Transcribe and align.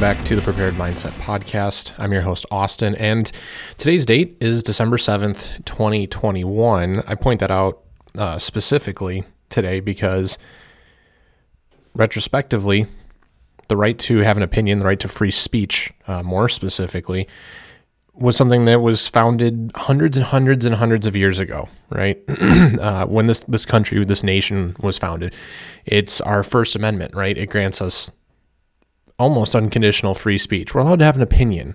welcome 0.00 0.16
back 0.16 0.26
to 0.26 0.34
the 0.34 0.40
Prepared 0.40 0.76
Mindset 0.76 1.10
Podcast. 1.20 1.92
I'm 1.98 2.10
your 2.10 2.22
host, 2.22 2.46
Austin, 2.50 2.94
and 2.94 3.30
today's 3.76 4.06
date 4.06 4.34
is 4.40 4.62
December 4.62 4.96
7th, 4.96 5.62
2021. 5.66 7.02
I 7.06 7.14
point 7.14 7.40
that 7.40 7.50
out 7.50 7.82
uh, 8.16 8.38
specifically 8.38 9.24
today 9.50 9.78
because 9.80 10.38
retrospectively, 11.94 12.86
the 13.68 13.76
right 13.76 13.98
to 13.98 14.20
have 14.20 14.38
an 14.38 14.42
opinion, 14.42 14.78
the 14.78 14.86
right 14.86 14.98
to 15.00 15.06
free 15.06 15.30
speech, 15.30 15.92
uh, 16.06 16.22
more 16.22 16.48
specifically, 16.48 17.28
was 18.14 18.36
something 18.36 18.64
that 18.64 18.80
was 18.80 19.06
founded 19.06 19.70
hundreds 19.74 20.16
and 20.16 20.24
hundreds 20.24 20.64
and 20.64 20.76
hundreds 20.76 21.04
of 21.06 21.14
years 21.14 21.38
ago, 21.38 21.68
right? 21.90 22.18
uh, 22.80 23.04
when 23.04 23.26
this 23.26 23.40
this 23.40 23.66
country, 23.66 24.02
this 24.06 24.22
nation 24.22 24.76
was 24.80 24.96
founded, 24.96 25.34
it's 25.84 26.22
our 26.22 26.42
First 26.42 26.74
Amendment, 26.74 27.14
right? 27.14 27.36
It 27.36 27.50
grants 27.50 27.82
us 27.82 28.10
almost 29.20 29.54
unconditional 29.54 30.14
free 30.14 30.38
speech. 30.38 30.74
We're 30.74 30.80
allowed 30.80 30.98
to 31.00 31.04
have 31.04 31.16
an 31.16 31.22
opinion, 31.22 31.74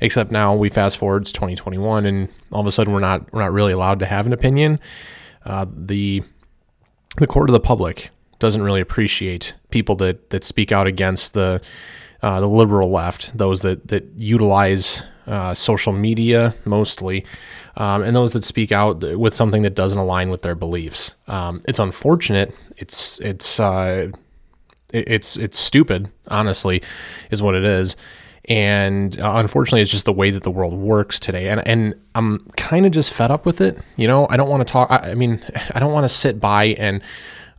except 0.00 0.30
now 0.30 0.54
we 0.54 0.68
fast 0.68 0.98
forward 0.98 1.24
to 1.24 1.32
2021, 1.32 2.04
and 2.04 2.28
all 2.52 2.60
of 2.60 2.66
a 2.66 2.72
sudden 2.72 2.92
we're 2.92 3.00
not 3.00 3.32
we're 3.32 3.40
not 3.40 3.52
really 3.52 3.72
allowed 3.72 3.98
to 4.00 4.06
have 4.06 4.26
an 4.26 4.32
opinion. 4.32 4.78
Uh, 5.44 5.66
the 5.74 6.22
the 7.16 7.26
court 7.26 7.48
of 7.48 7.54
the 7.54 7.60
public 7.60 8.10
doesn't 8.38 8.62
really 8.62 8.82
appreciate 8.82 9.54
people 9.70 9.96
that 9.96 10.30
that 10.30 10.44
speak 10.44 10.70
out 10.70 10.86
against 10.86 11.32
the 11.32 11.60
uh, 12.22 12.40
the 12.40 12.48
liberal 12.48 12.90
left, 12.90 13.36
those 13.36 13.62
that 13.62 13.88
that 13.88 14.04
utilize 14.16 15.02
uh, 15.26 15.54
social 15.54 15.92
media 15.92 16.54
mostly, 16.66 17.24
um, 17.78 18.02
and 18.02 18.14
those 18.14 18.34
that 18.34 18.44
speak 18.44 18.72
out 18.72 19.02
with 19.18 19.34
something 19.34 19.62
that 19.62 19.74
doesn't 19.74 19.98
align 19.98 20.28
with 20.28 20.42
their 20.42 20.54
beliefs. 20.54 21.14
Um, 21.28 21.62
it's 21.66 21.78
unfortunate. 21.78 22.54
It's 22.76 23.18
it's 23.20 23.58
uh, 23.58 24.10
it's 24.94 25.36
it's 25.36 25.58
stupid, 25.58 26.10
honestly, 26.28 26.82
is 27.30 27.42
what 27.42 27.54
it 27.54 27.64
is. 27.64 27.96
And 28.46 29.18
uh, 29.18 29.32
unfortunately, 29.36 29.80
it's 29.80 29.90
just 29.90 30.04
the 30.04 30.12
way 30.12 30.30
that 30.30 30.42
the 30.42 30.50
world 30.50 30.74
works 30.74 31.18
today. 31.18 31.48
And 31.48 31.66
and 31.66 31.94
I'm 32.14 32.46
kind 32.56 32.86
of 32.86 32.92
just 32.92 33.12
fed 33.12 33.30
up 33.30 33.46
with 33.46 33.60
it. 33.60 33.78
You 33.96 34.06
know, 34.06 34.26
I 34.28 34.36
don't 34.36 34.48
want 34.48 34.66
to 34.66 34.70
talk. 34.70 34.90
I, 34.90 35.10
I 35.10 35.14
mean, 35.14 35.40
I 35.74 35.80
don't 35.80 35.92
want 35.92 36.04
to 36.04 36.08
sit 36.08 36.40
by 36.40 36.66
and 36.78 37.02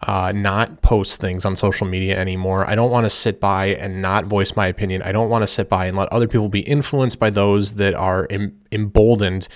uh, 0.04 0.32
not 0.34 0.82
post 0.82 1.20
things 1.20 1.46
on 1.46 1.56
social 1.56 1.88
media 1.88 2.18
anymore. 2.20 2.70
I 2.70 2.76
don't 2.76 2.92
want 2.92 3.06
to 3.06 3.10
sit 3.10 3.40
by 3.40 3.68
and 3.68 4.02
not 4.02 4.26
voice 4.26 4.56
my 4.56 4.68
opinion. 4.68 5.02
I 5.02 5.12
don't 5.12 5.30
want 5.30 5.42
to 5.44 5.48
sit 5.48 5.70
by 5.70 5.88
and 5.88 5.98
let 5.98 6.10
other 6.10 6.28
people 6.28 6.50
be 6.50 6.62
influenced 6.62 7.20
by 7.20 7.30
those 7.30 7.74
that 7.76 7.96
are 7.96 8.28
em- 8.30 8.60
emboldened 8.72 9.48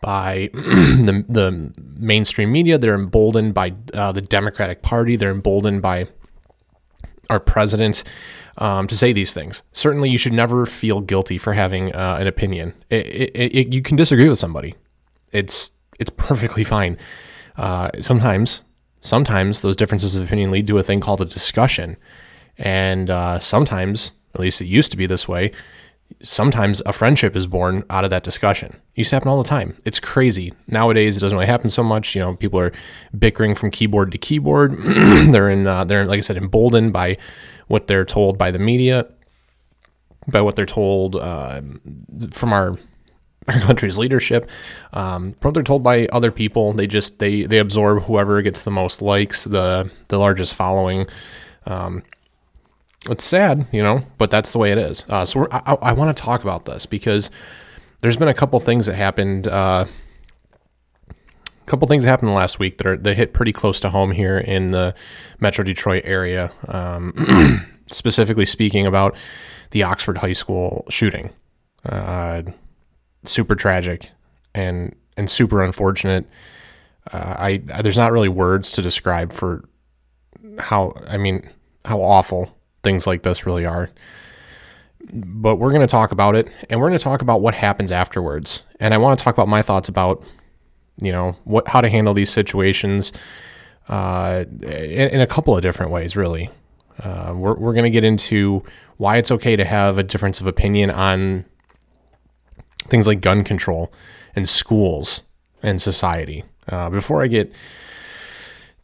by 0.00 0.50
the, 0.52 1.24
the 1.28 1.72
mainstream 1.96 2.52
media. 2.52 2.78
They're 2.78 2.94
emboldened 2.94 3.54
by 3.54 3.74
uh, 3.94 4.12
the 4.12 4.22
Democratic 4.22 4.82
Party. 4.82 5.16
They're 5.16 5.30
emboldened 5.30 5.82
by 5.82 6.08
our 7.30 7.40
president 7.40 8.02
um, 8.58 8.86
to 8.86 8.96
say 8.96 9.12
these 9.12 9.32
things. 9.32 9.62
Certainly, 9.72 10.10
you 10.10 10.18
should 10.18 10.32
never 10.32 10.66
feel 10.66 11.00
guilty 11.00 11.38
for 11.38 11.52
having 11.52 11.94
uh, 11.94 12.16
an 12.20 12.26
opinion. 12.26 12.74
It, 12.90 13.06
it, 13.06 13.56
it, 13.56 13.72
you 13.72 13.82
can 13.82 13.96
disagree 13.96 14.28
with 14.28 14.38
somebody. 14.38 14.74
It's 15.32 15.72
it's 15.98 16.10
perfectly 16.10 16.64
fine. 16.64 16.96
Uh, 17.56 17.90
sometimes, 18.00 18.64
sometimes 19.00 19.60
those 19.60 19.76
differences 19.76 20.16
of 20.16 20.24
opinion 20.24 20.50
lead 20.50 20.66
to 20.66 20.78
a 20.78 20.82
thing 20.82 21.00
called 21.00 21.20
a 21.20 21.24
discussion, 21.24 21.96
and 22.58 23.10
uh, 23.10 23.38
sometimes, 23.38 24.12
at 24.34 24.40
least 24.40 24.60
it 24.60 24.66
used 24.66 24.90
to 24.90 24.96
be 24.96 25.06
this 25.06 25.26
way. 25.26 25.52
Sometimes 26.22 26.82
a 26.86 26.92
friendship 26.92 27.36
is 27.36 27.46
born 27.46 27.84
out 27.90 28.04
of 28.04 28.10
that 28.10 28.24
discussion. 28.24 28.70
It 28.70 28.98
used 29.00 29.10
to 29.10 29.16
happen 29.16 29.28
all 29.28 29.42
the 29.42 29.48
time. 29.48 29.76
It's 29.84 30.00
crazy. 30.00 30.52
Nowadays, 30.68 31.16
it 31.16 31.20
doesn't 31.20 31.36
really 31.36 31.46
happen 31.46 31.68
so 31.68 31.82
much. 31.82 32.14
You 32.14 32.22
know, 32.22 32.34
people 32.34 32.58
are 32.58 32.72
bickering 33.18 33.54
from 33.54 33.70
keyboard 33.70 34.12
to 34.12 34.18
keyboard. 34.18 34.76
they're 34.78 35.50
in, 35.50 35.66
uh, 35.66 35.84
they're 35.84 36.06
like 36.06 36.18
I 36.18 36.20
said, 36.22 36.36
emboldened 36.36 36.92
by 36.92 37.18
what 37.68 37.86
they're 37.86 38.04
told 38.04 38.38
by 38.38 38.50
the 38.50 38.58
media, 38.58 39.06
by 40.28 40.40
what 40.40 40.56
they're 40.56 40.66
told 40.66 41.16
uh, 41.16 41.60
from 42.32 42.52
our 42.52 42.76
our 43.48 43.60
country's 43.60 43.96
leadership, 43.96 44.50
um, 44.92 45.34
what 45.40 45.54
they're 45.54 45.62
told 45.62 45.82
by 45.82 46.06
other 46.06 46.32
people. 46.32 46.72
They 46.72 46.86
just 46.88 47.20
they 47.20 47.44
they 47.44 47.58
absorb 47.58 48.02
whoever 48.04 48.42
gets 48.42 48.64
the 48.64 48.72
most 48.72 49.02
likes, 49.02 49.44
the 49.44 49.90
the 50.08 50.18
largest 50.18 50.54
following. 50.54 51.06
Um, 51.64 52.02
it's 53.08 53.24
sad, 53.24 53.68
you 53.72 53.82
know, 53.82 54.04
but 54.18 54.30
that's 54.30 54.52
the 54.52 54.58
way 54.58 54.72
it 54.72 54.78
is. 54.78 55.04
Uh, 55.08 55.24
so 55.24 55.46
I, 55.50 55.74
I 55.74 55.92
want 55.92 56.16
to 56.16 56.22
talk 56.22 56.42
about 56.42 56.64
this 56.64 56.86
because 56.86 57.30
there's 58.00 58.16
been 58.16 58.28
a 58.28 58.34
couple 58.34 58.58
things 58.60 58.86
that 58.86 58.94
happened. 58.94 59.48
Uh, 59.48 59.86
a 61.08 61.66
couple 61.66 61.88
things 61.88 62.04
happened 62.04 62.32
last 62.34 62.58
week 62.58 62.78
that 62.78 62.86
are 62.86 62.96
that 62.96 63.16
hit 63.16 63.32
pretty 63.32 63.52
close 63.52 63.80
to 63.80 63.90
home 63.90 64.12
here 64.12 64.38
in 64.38 64.70
the 64.70 64.94
Metro 65.40 65.64
Detroit 65.64 66.02
area. 66.04 66.52
Um, 66.68 67.66
specifically 67.86 68.46
speaking 68.46 68.86
about 68.86 69.16
the 69.70 69.82
Oxford 69.82 70.18
High 70.18 70.32
School 70.32 70.84
shooting, 70.88 71.30
uh, 71.84 72.42
super 73.24 73.54
tragic 73.54 74.10
and 74.54 74.94
and 75.16 75.30
super 75.30 75.62
unfortunate. 75.62 76.26
Uh, 77.12 77.34
I, 77.38 77.62
I 77.72 77.82
there's 77.82 77.98
not 77.98 78.12
really 78.12 78.28
words 78.28 78.72
to 78.72 78.82
describe 78.82 79.32
for 79.32 79.64
how 80.58 80.94
I 81.08 81.16
mean 81.16 81.48
how 81.84 82.00
awful 82.00 82.55
things 82.82 83.06
like 83.06 83.22
this 83.22 83.46
really 83.46 83.64
are. 83.64 83.90
But 85.12 85.56
we're 85.56 85.70
going 85.70 85.82
to 85.82 85.86
talk 85.86 86.12
about 86.12 86.34
it 86.34 86.48
and 86.68 86.80
we're 86.80 86.88
going 86.88 86.98
to 86.98 87.04
talk 87.04 87.22
about 87.22 87.40
what 87.40 87.54
happens 87.54 87.92
afterwards. 87.92 88.62
And 88.80 88.92
I 88.92 88.98
want 88.98 89.18
to 89.18 89.22
talk 89.22 89.34
about 89.34 89.48
my 89.48 89.62
thoughts 89.62 89.88
about 89.88 90.24
you 91.00 91.12
know 91.12 91.36
what 91.44 91.68
how 91.68 91.80
to 91.80 91.88
handle 91.88 92.14
these 92.14 92.30
situations 92.30 93.12
uh, 93.88 94.44
in, 94.62 95.08
in, 95.10 95.20
a 95.20 95.26
couple 95.26 95.56
of 95.56 95.62
different 95.62 95.92
ways 95.92 96.16
really 96.16 96.50
uh, 97.00 97.32
we're, 97.36 97.54
we're 97.54 97.72
going 97.72 97.84
to 97.84 97.90
get 97.90 98.04
into 98.04 98.62
why 98.96 99.16
it's 99.16 99.30
okay 99.30 99.54
to 99.54 99.64
have 99.64 99.98
a 99.98 100.02
difference 100.02 100.40
of 100.40 100.46
opinion 100.46 100.90
on 100.90 101.44
things 102.88 103.06
like 103.06 103.20
gun 103.20 103.44
control 103.44 103.92
and 104.34 104.48
schools 104.48 105.22
and 105.62 105.80
society 105.80 106.44
uh, 106.68 106.90
before 106.90 107.22
i 107.22 107.26
get 107.26 107.52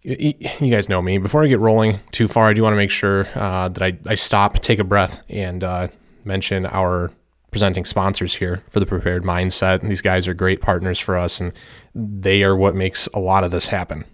you 0.03 0.71
guys 0.71 0.89
know 0.89 1.01
me 1.01 1.17
before 1.19 1.45
i 1.45 1.47
get 1.47 1.61
rolling 1.61 2.01
too 2.11 2.27
far 2.27 2.49
i 2.49 2.53
do 2.53 2.63
want 2.63 2.73
to 2.73 2.77
make 2.77 2.91
sure 2.91 3.29
uh, 3.37 3.69
that 3.69 3.83
I, 3.83 3.97
I 4.07 4.15
stop 4.17 4.59
take 4.59 4.79
a 4.81 4.85
breath 4.85 5.23
and 5.29 5.63
uh, 5.63 5.89
mention 6.25 6.67
our 6.67 7.13
presenting 7.53 7.85
sponsors 7.85 8.35
here 8.35 8.65
for 8.71 8.81
the 8.81 8.87
prepared 8.87 9.23
mindset. 9.23 9.81
And 9.83 9.91
These 9.91 10.01
guys 10.01 10.27
are 10.27 10.35
great 10.35 10.61
partners 10.61 10.99
for 10.99 11.17
us, 11.17 11.39
and 11.39 11.53
they 11.95 12.43
are 12.43 12.57
what 12.57 12.75
makes 12.75 13.07
a 13.15 13.21
lot 13.21 13.45
of 13.45 13.53
this 13.53 13.69
happen. 13.69 14.05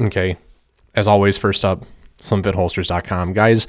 Okay. 0.00 0.36
As 0.94 1.08
always, 1.08 1.36
first 1.36 1.64
up, 1.64 1.84
slimfitholsters.com. 2.18 3.32
Guys, 3.32 3.66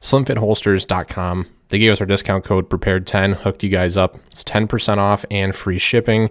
slimfitholsters.com. 0.00 1.46
They 1.68 1.78
gave 1.78 1.92
us 1.92 2.00
our 2.00 2.06
discount 2.06 2.44
code 2.44 2.70
prepared10, 2.70 3.34
hooked 3.34 3.64
you 3.64 3.68
guys 3.68 3.96
up. 3.96 4.16
It's 4.30 4.44
10% 4.44 4.98
off 4.98 5.24
and 5.30 5.54
free 5.54 5.78
shipping. 5.78 6.30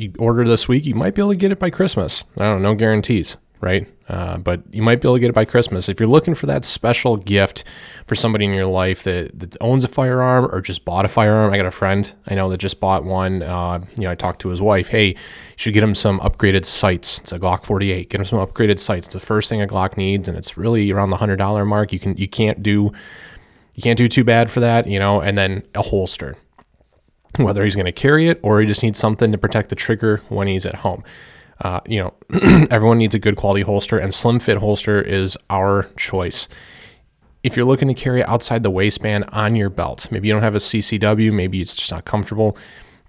You 0.00 0.12
order 0.18 0.44
this 0.44 0.66
week, 0.66 0.86
you 0.86 0.94
might 0.94 1.14
be 1.14 1.22
able 1.22 1.32
to 1.32 1.38
get 1.38 1.52
it 1.52 1.58
by 1.58 1.70
Christmas. 1.70 2.24
I 2.36 2.44
don't 2.44 2.62
know, 2.62 2.70
no 2.70 2.74
guarantees 2.74 3.36
right? 3.60 3.86
Uh, 4.08 4.38
but 4.38 4.62
you 4.72 4.82
might 4.82 5.00
be 5.00 5.06
able 5.06 5.16
to 5.16 5.20
get 5.20 5.28
it 5.28 5.34
by 5.34 5.44
Christmas. 5.44 5.88
If 5.88 6.00
you're 6.00 6.08
looking 6.08 6.34
for 6.34 6.46
that 6.46 6.64
special 6.64 7.16
gift 7.16 7.62
for 8.06 8.14
somebody 8.14 8.44
in 8.46 8.54
your 8.54 8.66
life 8.66 9.04
that, 9.04 9.38
that 9.38 9.56
owns 9.60 9.84
a 9.84 9.88
firearm 9.88 10.48
or 10.50 10.60
just 10.60 10.84
bought 10.84 11.04
a 11.04 11.08
firearm, 11.08 11.52
I 11.52 11.56
got 11.56 11.66
a 11.66 11.70
friend 11.70 12.12
I 12.26 12.34
know 12.34 12.50
that 12.50 12.58
just 12.58 12.80
bought 12.80 13.04
one. 13.04 13.42
Uh, 13.42 13.84
you 13.96 14.04
know, 14.04 14.10
I 14.10 14.14
talked 14.14 14.40
to 14.40 14.48
his 14.48 14.60
wife. 14.60 14.88
Hey, 14.88 15.08
you 15.08 15.16
should 15.56 15.74
get 15.74 15.84
him 15.84 15.94
some 15.94 16.18
upgraded 16.20 16.64
sights. 16.64 17.20
It's 17.20 17.32
a 17.32 17.38
Glock 17.38 17.64
48. 17.64 18.08
Get 18.08 18.20
him 18.20 18.24
some 18.24 18.44
upgraded 18.44 18.80
sights. 18.80 19.06
It's 19.08 19.14
the 19.14 19.20
first 19.20 19.48
thing 19.48 19.62
a 19.62 19.66
Glock 19.66 19.96
needs, 19.96 20.28
and 20.28 20.36
it's 20.36 20.56
really 20.56 20.90
around 20.90 21.10
the 21.10 21.18
hundred 21.18 21.36
dollar 21.36 21.64
mark. 21.64 21.92
You 21.92 22.00
can 22.00 22.16
you 22.16 22.28
can't 22.28 22.62
do 22.62 22.92
you 23.74 23.82
can't 23.82 23.98
do 23.98 24.08
too 24.08 24.24
bad 24.24 24.50
for 24.50 24.60
that, 24.60 24.86
you 24.86 24.98
know. 24.98 25.20
And 25.20 25.38
then 25.38 25.62
a 25.74 25.82
holster. 25.82 26.36
Whether 27.36 27.64
he's 27.64 27.76
going 27.76 27.86
to 27.86 27.92
carry 27.92 28.28
it 28.28 28.40
or 28.42 28.60
he 28.60 28.66
just 28.66 28.82
needs 28.82 28.98
something 28.98 29.32
to 29.32 29.38
protect 29.38 29.68
the 29.68 29.76
trigger 29.76 30.22
when 30.28 30.48
he's 30.48 30.66
at 30.66 30.76
home. 30.76 31.04
Uh, 31.60 31.80
you 31.86 32.00
know, 32.00 32.14
everyone 32.70 32.98
needs 32.98 33.14
a 33.14 33.18
good 33.18 33.36
quality 33.36 33.62
holster, 33.62 33.98
and 33.98 34.14
Slim 34.14 34.40
Fit 34.40 34.58
holster 34.58 35.00
is 35.00 35.36
our 35.50 35.84
choice. 35.96 36.48
If 37.42 37.56
you're 37.56 37.66
looking 37.66 37.88
to 37.88 37.94
carry 37.94 38.24
outside 38.24 38.62
the 38.62 38.70
waistband 38.70 39.24
on 39.28 39.56
your 39.56 39.70
belt, 39.70 40.10
maybe 40.10 40.28
you 40.28 40.34
don't 40.34 40.42
have 40.42 40.54
a 40.54 40.58
CCW, 40.58 41.32
maybe 41.32 41.60
it's 41.60 41.74
just 41.74 41.90
not 41.90 42.04
comfortable. 42.04 42.56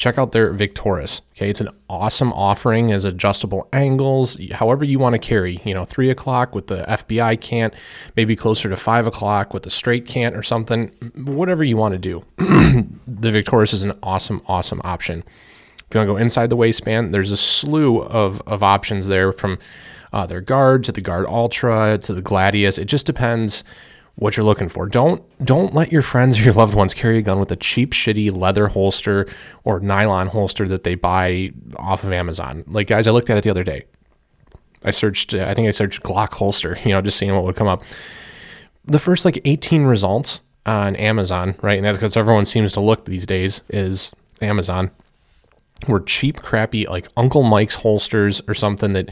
Check 0.01 0.17
out 0.17 0.31
their 0.31 0.51
Victoris. 0.51 1.21
Okay, 1.33 1.47
it's 1.47 1.61
an 1.61 1.69
awesome 1.87 2.33
offering 2.33 2.91
as 2.91 3.05
adjustable 3.05 3.67
angles, 3.71 4.35
however 4.51 4.83
you 4.83 4.97
want 4.97 5.13
to 5.13 5.19
carry. 5.19 5.61
You 5.63 5.75
know, 5.75 5.85
three 5.85 6.09
o'clock 6.09 6.55
with 6.55 6.65
the 6.65 6.83
FBI 6.89 7.39
cant, 7.39 7.75
maybe 8.17 8.35
closer 8.35 8.67
to 8.67 8.75
five 8.75 9.05
o'clock 9.05 9.53
with 9.53 9.63
a 9.67 9.69
straight 9.69 10.07
cant 10.07 10.35
or 10.35 10.41
something. 10.41 10.87
Whatever 11.13 11.63
you 11.63 11.77
want 11.77 11.91
to 11.91 11.99
do, 11.99 12.25
the 12.37 13.29
Victoris 13.29 13.75
is 13.75 13.83
an 13.83 13.93
awesome, 14.01 14.41
awesome 14.47 14.81
option. 14.83 15.23
If 15.77 15.93
you 15.93 15.99
want 15.99 16.07
to 16.07 16.13
go 16.13 16.17
inside 16.17 16.49
the 16.49 16.55
waistband, 16.55 17.13
there's 17.13 17.29
a 17.29 17.37
slew 17.37 18.01
of, 18.01 18.41
of 18.47 18.63
options 18.63 19.05
there 19.05 19.31
from 19.31 19.59
uh, 20.11 20.25
their 20.25 20.41
guard 20.41 20.83
to 20.85 20.91
the 20.91 21.01
guard 21.01 21.27
ultra 21.27 21.99
to 21.99 22.13
the 22.15 22.23
gladius. 22.23 22.79
It 22.79 22.85
just 22.85 23.05
depends 23.05 23.63
what 24.21 24.37
you're 24.37 24.45
looking 24.45 24.69
for. 24.69 24.85
Don't 24.85 25.23
don't 25.43 25.73
let 25.73 25.91
your 25.91 26.03
friends 26.03 26.37
or 26.37 26.43
your 26.43 26.53
loved 26.53 26.75
ones 26.75 26.93
carry 26.93 27.17
a 27.17 27.21
gun 27.23 27.39
with 27.39 27.51
a 27.51 27.55
cheap, 27.55 27.91
shitty 27.91 28.31
leather 28.31 28.67
holster 28.67 29.27
or 29.63 29.79
nylon 29.79 30.27
holster 30.27 30.67
that 30.67 30.83
they 30.83 30.93
buy 30.93 31.51
off 31.77 32.03
of 32.03 32.13
Amazon. 32.13 32.63
Like 32.67 32.85
guys, 32.85 33.07
I 33.07 33.11
looked 33.11 33.31
at 33.31 33.37
it 33.37 33.43
the 33.43 33.49
other 33.49 33.63
day. 33.63 33.85
I 34.85 34.91
searched. 34.91 35.33
I 35.33 35.55
think 35.55 35.67
I 35.67 35.71
searched 35.71 36.03
Glock 36.03 36.33
holster. 36.33 36.77
You 36.85 36.91
know, 36.91 37.01
just 37.01 37.17
seeing 37.17 37.33
what 37.33 37.43
would 37.45 37.55
come 37.55 37.67
up. 37.67 37.81
The 38.85 38.99
first 38.99 39.25
like 39.25 39.41
18 39.43 39.85
results 39.85 40.43
on 40.67 40.95
Amazon, 40.97 41.55
right? 41.63 41.77
And 41.77 41.85
that's 41.85 41.97
because 41.97 42.15
everyone 42.15 42.45
seems 42.45 42.73
to 42.73 42.79
look 42.79 43.05
these 43.05 43.25
days 43.25 43.63
is 43.69 44.15
Amazon. 44.39 44.91
Were 45.87 46.01
cheap, 46.01 46.41
crappy, 46.41 46.85
like 46.85 47.07
Uncle 47.17 47.43
Mike's 47.43 47.75
holsters 47.75 48.41
or 48.47 48.53
something 48.53 48.93
that 48.93 49.09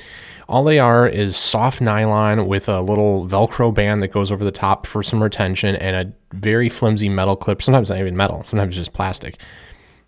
all 0.48 0.64
they 0.64 0.80
are 0.80 1.08
is 1.08 1.36
soft 1.36 1.82
nylon 1.82 2.48
with 2.48 2.70
a 2.70 2.82
little 2.82 3.28
Velcro 3.28 3.74
band 3.74 4.04
that 4.04 4.10
goes 4.10 4.32
over 4.32 4.44
the 4.44 4.52
top 4.52 4.86
for 4.86 5.02
some 5.04 5.22
retention 5.22 5.76
and 5.76 5.96
a 5.96 6.36
very 6.36 6.70
flimsy 6.70 7.10
metal 7.10 7.36
clip. 7.36 7.62
Sometimes 7.62 7.90
not 7.90 8.00
even 8.00 8.16
metal, 8.16 8.44
sometimes 8.44 8.76
just 8.76 8.94
plastic. 8.94 9.40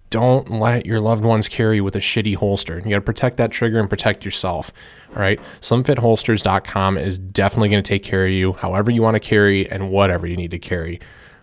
Don't 0.09 0.49
let 0.49 0.85
your 0.85 0.99
loved 0.99 1.23
ones 1.23 1.47
carry 1.47 1.79
with 1.79 1.95
a 1.95 1.99
shitty 1.99 2.35
holster. 2.35 2.77
You 2.79 2.89
got 2.89 2.95
to 2.95 3.01
protect 3.01 3.37
that 3.37 3.51
trigger 3.51 3.79
and 3.79 3.89
protect 3.89 4.25
yourself. 4.25 4.71
All 5.15 5.21
right. 5.21 5.39
SlimFitHolsters.com 5.61 6.97
is 6.97 7.17
definitely 7.17 7.69
going 7.69 7.81
to 7.81 7.87
take 7.87 8.03
care 8.03 8.25
of 8.25 8.31
you 8.31 8.53
however 8.53 8.91
you 8.91 9.01
want 9.01 9.15
to 9.15 9.21
carry 9.21 9.69
and 9.69 9.89
whatever 9.89 10.27
you 10.27 10.35
need 10.35 10.51
to 10.51 10.59
carry 10.59 10.99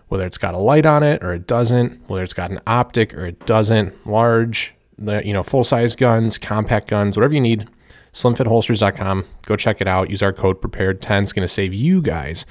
whether 0.09 0.25
it's 0.25 0.37
got 0.37 0.53
a 0.53 0.57
light 0.57 0.85
on 0.85 1.03
it 1.03 1.23
or 1.23 1.33
it 1.33 1.47
doesn't, 1.47 2.09
whether 2.09 2.23
it's 2.23 2.33
got 2.33 2.51
an 2.51 2.59
optic 2.67 3.13
or 3.13 3.27
it 3.27 3.45
doesn't, 3.45 4.07
large, 4.07 4.73
you 5.01 5.33
know, 5.33 5.43
full 5.43 5.63
size 5.63 5.95
guns, 5.95 6.37
compact 6.37 6.87
guns, 6.87 7.17
whatever 7.17 7.33
you 7.33 7.41
need, 7.41 7.67
slimfitholsters.com. 8.13 9.25
Go 9.45 9.55
check 9.55 9.81
it 9.81 9.87
out. 9.87 10.09
Use 10.09 10.23
our 10.23 10.33
code 10.33 10.61
prepared 10.61 11.01
10. 11.01 11.23
It's 11.23 11.33
going 11.33 11.47
to 11.47 11.53
save 11.53 11.73
you 11.73 12.01
guys 12.01 12.45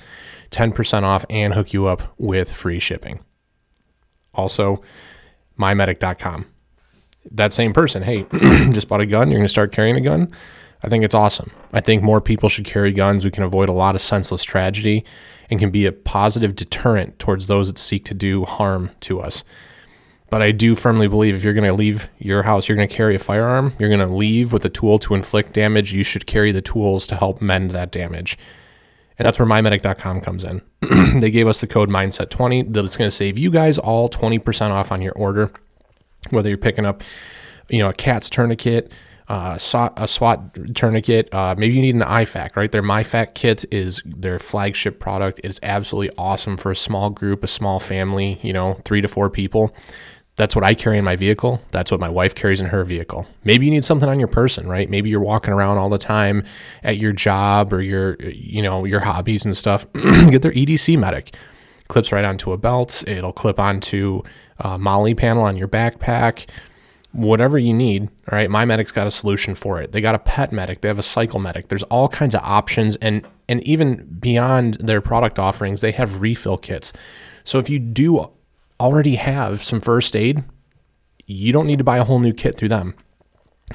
10% 0.50 1.02
off 1.02 1.24
and 1.30 1.54
hook 1.54 1.72
you 1.72 1.86
up 1.86 2.14
with 2.18 2.52
free 2.52 2.78
shipping. 2.78 3.20
Also, 4.34 4.82
mymedic.com. 5.58 6.46
That 7.30 7.52
same 7.52 7.74
person, 7.74 8.02
hey, 8.02 8.24
just 8.72 8.88
bought 8.88 9.00
a 9.00 9.06
gun, 9.06 9.28
you're 9.28 9.38
going 9.38 9.44
to 9.44 9.50
start 9.50 9.72
carrying 9.72 9.96
a 9.96 10.00
gun. 10.00 10.32
I 10.82 10.88
think 10.88 11.04
it's 11.04 11.14
awesome. 11.14 11.50
I 11.72 11.80
think 11.80 12.02
more 12.02 12.20
people 12.20 12.48
should 12.48 12.64
carry 12.64 12.92
guns. 12.92 13.24
We 13.24 13.32
can 13.32 13.42
avoid 13.42 13.68
a 13.68 13.72
lot 13.72 13.96
of 13.96 14.00
senseless 14.00 14.44
tragedy 14.44 15.04
and 15.50 15.58
can 15.58 15.70
be 15.70 15.86
a 15.86 15.92
positive 15.92 16.54
deterrent 16.54 17.18
towards 17.18 17.48
those 17.48 17.66
that 17.66 17.78
seek 17.78 18.04
to 18.06 18.14
do 18.14 18.44
harm 18.44 18.90
to 19.00 19.20
us. 19.20 19.42
But 20.30 20.42
I 20.42 20.52
do 20.52 20.74
firmly 20.74 21.08
believe 21.08 21.34
if 21.34 21.42
you're 21.42 21.54
going 21.54 21.64
to 21.64 21.72
leave 21.72 22.08
your 22.18 22.42
house, 22.42 22.68
you're 22.68 22.76
going 22.76 22.88
to 22.88 22.94
carry 22.94 23.14
a 23.14 23.18
firearm, 23.18 23.72
you're 23.78 23.88
going 23.88 24.06
to 24.06 24.14
leave 24.14 24.52
with 24.52 24.64
a 24.64 24.68
tool 24.68 24.98
to 25.00 25.14
inflict 25.14 25.54
damage, 25.54 25.92
you 25.92 26.04
should 26.04 26.26
carry 26.26 26.52
the 26.52 26.60
tools 26.60 27.06
to 27.06 27.16
help 27.16 27.40
mend 27.40 27.70
that 27.70 27.90
damage. 27.90 28.36
And 29.18 29.26
that's 29.26 29.38
where 29.38 29.48
mymedic.com 29.48 30.20
comes 30.20 30.44
in. 30.44 30.62
they 31.20 31.30
gave 31.30 31.48
us 31.48 31.60
the 31.60 31.66
code 31.66 31.88
mindset20 31.88 32.72
that 32.72 32.84
it's 32.84 32.96
going 32.96 33.10
to 33.10 33.14
save 33.14 33.38
you 33.38 33.50
guys 33.50 33.78
all 33.78 34.08
20% 34.08 34.70
off 34.70 34.92
on 34.92 35.02
your 35.02 35.12
order, 35.14 35.50
whether 36.30 36.48
you're 36.48 36.58
picking 36.58 36.86
up, 36.86 37.02
you 37.68 37.78
know, 37.78 37.88
a 37.88 37.94
cat's 37.94 38.30
tourniquet, 38.30 38.92
uh, 39.28 39.58
a 39.96 40.08
SWAT 40.08 40.74
tourniquet. 40.74 41.32
Uh, 41.34 41.54
maybe 41.58 41.74
you 41.74 41.82
need 41.82 41.96
an 41.96 42.02
IFAK, 42.02 42.54
right? 42.54 42.70
Their 42.70 42.82
MyFAK 42.82 43.34
kit 43.34 43.64
is 43.70 44.02
their 44.06 44.38
flagship 44.38 45.00
product. 45.00 45.40
It's 45.42 45.58
absolutely 45.62 46.14
awesome 46.16 46.56
for 46.56 46.70
a 46.70 46.76
small 46.76 47.10
group, 47.10 47.42
a 47.42 47.48
small 47.48 47.80
family, 47.80 48.38
you 48.42 48.52
know, 48.52 48.80
three 48.84 49.00
to 49.00 49.08
four 49.08 49.28
people. 49.28 49.74
That's 50.38 50.54
what 50.54 50.64
I 50.64 50.72
carry 50.72 50.98
in 50.98 51.04
my 51.04 51.16
vehicle. 51.16 51.60
That's 51.72 51.90
what 51.90 51.98
my 51.98 52.08
wife 52.08 52.32
carries 52.32 52.60
in 52.60 52.66
her 52.66 52.84
vehicle. 52.84 53.26
Maybe 53.42 53.66
you 53.66 53.72
need 53.72 53.84
something 53.84 54.08
on 54.08 54.20
your 54.20 54.28
person, 54.28 54.68
right? 54.68 54.88
Maybe 54.88 55.10
you're 55.10 55.20
walking 55.20 55.52
around 55.52 55.78
all 55.78 55.88
the 55.88 55.98
time 55.98 56.44
at 56.84 56.96
your 56.96 57.12
job 57.12 57.72
or 57.72 57.82
your, 57.82 58.14
you 58.22 58.62
know, 58.62 58.84
your 58.84 59.00
hobbies 59.00 59.44
and 59.44 59.56
stuff. 59.56 59.84
Get 59.94 60.42
their 60.42 60.52
EDC 60.52 60.96
medic. 60.96 61.34
Clips 61.88 62.12
right 62.12 62.24
onto 62.24 62.52
a 62.52 62.56
belt. 62.56 63.02
It'll 63.08 63.32
clip 63.32 63.58
onto 63.58 64.22
a 64.58 64.78
MOLLE 64.78 65.14
panel 65.16 65.42
on 65.42 65.56
your 65.56 65.68
backpack 65.68 66.46
whatever 67.12 67.58
you 67.58 67.72
need, 67.72 68.02
all 68.30 68.36
right, 68.36 68.50
My 68.50 68.64
Medic's 68.64 68.92
got 68.92 69.06
a 69.06 69.10
solution 69.10 69.54
for 69.54 69.80
it. 69.80 69.92
They 69.92 70.00
got 70.00 70.14
a 70.14 70.18
pet 70.18 70.52
medic, 70.52 70.82
they 70.82 70.88
have 70.88 70.98
a 70.98 71.02
cycle 71.02 71.40
medic. 71.40 71.68
There's 71.68 71.82
all 71.84 72.08
kinds 72.08 72.34
of 72.34 72.42
options 72.42 72.96
and 72.96 73.26
and 73.48 73.62
even 73.64 74.04
beyond 74.20 74.74
their 74.74 75.00
product 75.00 75.38
offerings, 75.38 75.80
they 75.80 75.92
have 75.92 76.20
refill 76.20 76.58
kits. 76.58 76.92
So 77.44 77.58
if 77.58 77.70
you 77.70 77.78
do 77.78 78.30
already 78.80 79.16
have 79.16 79.62
some 79.62 79.80
first 79.80 80.16
aid, 80.16 80.44
you 81.26 81.52
don't 81.52 81.66
need 81.66 81.78
to 81.78 81.84
buy 81.84 81.98
a 81.98 82.04
whole 82.04 82.18
new 82.18 82.32
kit 82.32 82.56
through 82.56 82.68
them. 82.68 82.94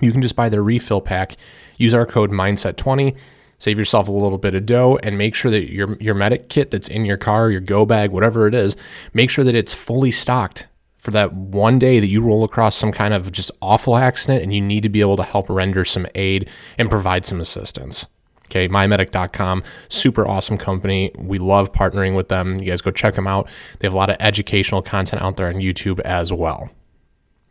You 0.01 0.11
can 0.11 0.21
just 0.21 0.35
buy 0.35 0.49
their 0.49 0.63
refill 0.63 1.01
pack, 1.01 1.37
use 1.77 1.93
our 1.93 2.05
code 2.05 2.31
mindset20, 2.31 3.15
save 3.59 3.77
yourself 3.77 4.07
a 4.07 4.11
little 4.11 4.37
bit 4.37 4.55
of 4.55 4.65
dough 4.65 4.99
and 5.03 5.17
make 5.17 5.35
sure 5.35 5.51
that 5.51 5.71
your 5.71 5.95
your 5.99 6.15
medic 6.15 6.49
kit 6.49 6.71
that's 6.71 6.87
in 6.87 7.05
your 7.05 7.17
car, 7.17 7.51
your 7.51 7.61
go 7.61 7.85
bag, 7.85 8.11
whatever 8.11 8.47
it 8.47 8.55
is, 8.55 8.75
make 9.13 9.29
sure 9.29 9.45
that 9.45 9.55
it's 9.55 9.73
fully 9.73 10.11
stocked 10.11 10.67
for 10.97 11.11
that 11.11 11.33
one 11.33 11.77
day 11.77 11.99
that 11.99 12.07
you 12.07 12.21
roll 12.21 12.43
across 12.43 12.75
some 12.75 12.91
kind 12.91 13.13
of 13.13 13.31
just 13.31 13.51
awful 13.61 13.97
accident 13.97 14.41
and 14.41 14.53
you 14.53 14.61
need 14.61 14.83
to 14.83 14.89
be 14.89 15.01
able 15.01 15.17
to 15.17 15.23
help 15.23 15.49
render 15.49 15.83
some 15.83 16.07
aid 16.15 16.49
and 16.77 16.89
provide 16.89 17.25
some 17.25 17.41
assistance. 17.41 18.07
Okay, 18.53 18.69
mymedic.com, 18.69 19.63
super 19.89 20.27
awesome 20.27 20.59
company. 20.59 21.11
We 21.17 21.39
love 21.39 21.73
partnering 21.73 22.15
with 22.15 22.29
them. 22.29 22.59
You 22.59 22.65
guys 22.65 22.81
go 22.81 22.91
check 22.91 23.15
them 23.15 23.25
out. 23.25 23.49
They 23.79 23.87
have 23.87 23.95
a 23.95 23.97
lot 23.97 24.11
of 24.11 24.17
educational 24.19 24.83
content 24.83 25.23
out 25.23 25.37
there 25.37 25.47
on 25.47 25.55
YouTube 25.55 25.99
as 26.01 26.31
well. 26.31 26.69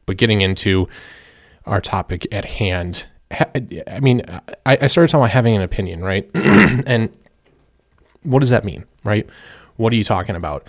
But 0.07 0.17
getting 0.17 0.43
into 0.43 0.89
our 1.67 1.81
topic 1.81 2.29
at 2.31 2.45
hand, 2.45 3.07
I 3.33 3.99
mean, 4.01 4.23
I 4.65 4.87
started 4.87 5.11
talking 5.11 5.23
about 5.23 5.31
having 5.31 5.57
an 5.57 5.63
opinion, 5.63 6.05
right? 6.05 6.31
and 6.35 7.11
what 8.23 8.39
does 8.39 8.51
that 8.51 8.65
mean, 8.65 8.85
right? 9.03 9.29
What 9.79 9.93
are 9.93 9.97
you 9.97 10.05
talking 10.05 10.37
about? 10.37 10.69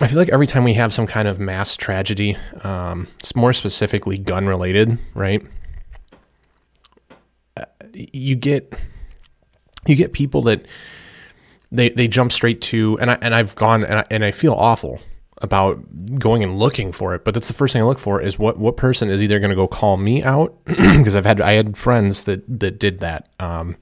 I 0.00 0.06
feel 0.06 0.18
like 0.18 0.28
every 0.28 0.46
time 0.46 0.62
we 0.62 0.74
have 0.74 0.94
some 0.94 1.08
kind 1.08 1.26
of 1.26 1.40
mass 1.40 1.76
tragedy, 1.76 2.36
um, 2.62 3.08
it's 3.18 3.34
more 3.34 3.52
specifically 3.52 4.16
gun 4.16 4.46
related, 4.46 4.96
right? 5.14 5.42
You 8.12 8.36
get 8.36 8.72
you 9.86 9.96
get 9.96 10.12
people 10.12 10.42
that 10.42 10.66
they 11.72 11.88
they 11.90 12.08
jump 12.08 12.32
straight 12.32 12.60
to, 12.62 12.98
and 13.00 13.10
I 13.10 13.18
and 13.20 13.34
I've 13.34 13.54
gone 13.56 13.84
and 13.84 14.00
I, 14.00 14.04
and 14.10 14.24
I 14.24 14.30
feel 14.30 14.54
awful 14.54 15.00
about 15.40 16.18
going 16.18 16.42
and 16.42 16.56
looking 16.56 16.90
for 16.92 17.14
it, 17.14 17.24
but 17.24 17.32
that's 17.32 17.48
the 17.48 17.54
first 17.54 17.72
thing 17.72 17.82
I 17.82 17.84
look 17.84 17.98
for 17.98 18.20
is 18.20 18.38
what 18.38 18.58
what 18.58 18.76
person 18.76 19.08
is 19.08 19.22
either 19.22 19.38
going 19.38 19.50
to 19.50 19.56
go 19.56 19.68
call 19.68 19.96
me 19.96 20.22
out 20.22 20.56
because 20.64 21.14
I've 21.14 21.26
had 21.26 21.40
I 21.40 21.52
had 21.52 21.76
friends 21.76 22.24
that 22.24 22.42
that 22.60 22.78
did 22.78 23.00
that. 23.00 23.28
Um, 23.38 23.76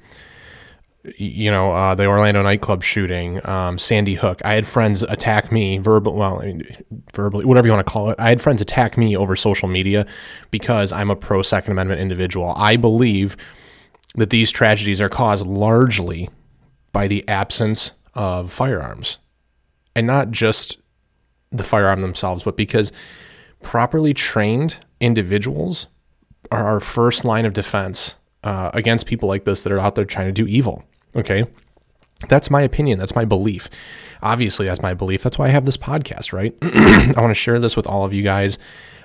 you 1.18 1.52
know, 1.52 1.70
uh, 1.70 1.94
the 1.94 2.06
Orlando 2.06 2.42
nightclub 2.42 2.82
shooting, 2.82 3.40
um, 3.46 3.78
Sandy 3.78 4.14
Hook. 4.14 4.40
I 4.44 4.54
had 4.54 4.66
friends 4.66 5.04
attack 5.04 5.52
me 5.52 5.78
verbal, 5.78 6.14
well, 6.14 6.42
I 6.42 6.46
mean, 6.46 6.76
verbally, 7.14 7.44
whatever 7.44 7.68
you 7.68 7.72
want 7.72 7.86
to 7.86 7.92
call 7.92 8.10
it. 8.10 8.16
I 8.18 8.28
had 8.28 8.42
friends 8.42 8.60
attack 8.60 8.98
me 8.98 9.16
over 9.16 9.36
social 9.36 9.68
media 9.68 10.04
because 10.50 10.90
I'm 10.90 11.08
a 11.08 11.14
pro 11.14 11.42
Second 11.42 11.70
Amendment 11.70 12.00
individual. 12.00 12.54
I 12.56 12.74
believe 12.74 13.36
that 14.16 14.30
these 14.30 14.50
tragedies 14.50 15.00
are 15.00 15.08
caused 15.08 15.46
largely 15.46 16.28
by 16.92 17.06
the 17.06 17.26
absence 17.28 17.92
of 18.14 18.50
firearms, 18.50 19.18
and 19.94 20.06
not 20.06 20.30
just 20.30 20.78
the 21.52 21.64
firearm 21.64 22.00
themselves, 22.00 22.44
but 22.44 22.56
because 22.56 22.92
properly 23.62 24.14
trained 24.14 24.78
individuals 25.00 25.86
are 26.50 26.64
our 26.66 26.80
first 26.80 27.24
line 27.24 27.44
of 27.44 27.52
defense 27.52 28.16
uh, 28.44 28.70
against 28.74 29.06
people 29.06 29.28
like 29.28 29.44
this 29.44 29.62
that 29.62 29.72
are 29.72 29.78
out 29.78 29.94
there 29.94 30.04
trying 30.04 30.26
to 30.26 30.32
do 30.32 30.46
evil. 30.46 30.84
Okay. 31.14 31.44
That's 32.28 32.50
my 32.50 32.62
opinion. 32.62 32.98
That's 32.98 33.14
my 33.14 33.24
belief. 33.24 33.68
Obviously, 34.22 34.66
that's 34.66 34.80
my 34.80 34.94
belief. 34.94 35.22
That's 35.22 35.38
why 35.38 35.46
I 35.46 35.50
have 35.50 35.66
this 35.66 35.76
podcast, 35.76 36.32
right? 36.32 36.56
I 36.62 37.20
want 37.20 37.30
to 37.30 37.34
share 37.34 37.58
this 37.58 37.76
with 37.76 37.86
all 37.86 38.04
of 38.04 38.14
you 38.14 38.22
guys. 38.22 38.58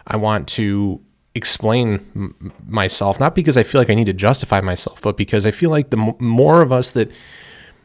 I 0.07 0.17
want 0.17 0.47
to 0.49 1.01
explain 1.35 2.05
m- 2.15 2.51
myself, 2.67 3.19
not 3.19 3.35
because 3.35 3.57
I 3.57 3.63
feel 3.63 3.79
like 3.81 3.89
I 3.89 3.93
need 3.95 4.05
to 4.05 4.13
justify 4.13 4.61
myself, 4.61 5.01
but 5.01 5.17
because 5.17 5.45
I 5.45 5.51
feel 5.51 5.69
like 5.69 5.89
the 5.89 5.97
m- 5.97 6.15
more 6.19 6.61
of 6.61 6.71
us 6.71 6.91
that 6.91 7.11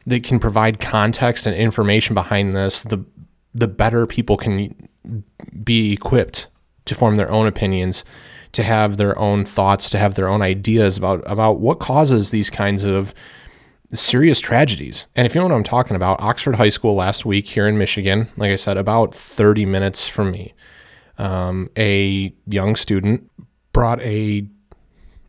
that 0.06 0.22
can 0.22 0.38
provide 0.38 0.78
context 0.80 1.46
and 1.46 1.56
information 1.56 2.14
behind 2.14 2.54
this, 2.56 2.82
the 2.82 3.04
the 3.54 3.68
better 3.68 4.06
people 4.06 4.36
can 4.36 4.88
be 5.64 5.92
equipped 5.92 6.48
to 6.84 6.94
form 6.94 7.16
their 7.16 7.30
own 7.30 7.46
opinions, 7.46 8.04
to 8.52 8.62
have 8.62 8.96
their 8.96 9.18
own 9.18 9.44
thoughts, 9.44 9.90
to 9.90 9.98
have 9.98 10.14
their 10.14 10.28
own 10.28 10.42
ideas 10.42 10.96
about 10.96 11.22
about 11.26 11.60
what 11.60 11.78
causes 11.80 12.30
these 12.30 12.50
kinds 12.50 12.84
of 12.84 13.14
serious 13.92 14.40
tragedies. 14.40 15.06
And 15.14 15.26
if 15.26 15.34
you 15.34 15.40
know 15.40 15.46
what 15.46 15.54
I'm 15.54 15.62
talking 15.62 15.96
about, 15.96 16.20
Oxford 16.20 16.56
High 16.56 16.70
School 16.70 16.94
last 16.96 17.24
week 17.24 17.46
here 17.46 17.68
in 17.68 17.78
Michigan, 17.78 18.28
like 18.36 18.50
I 18.50 18.56
said, 18.56 18.76
about 18.76 19.14
30 19.14 19.64
minutes 19.64 20.08
from 20.08 20.32
me, 20.32 20.54
um, 21.18 21.68
a 21.76 22.32
young 22.46 22.76
student 22.76 23.30
brought 23.73 24.00
a, 24.00 24.46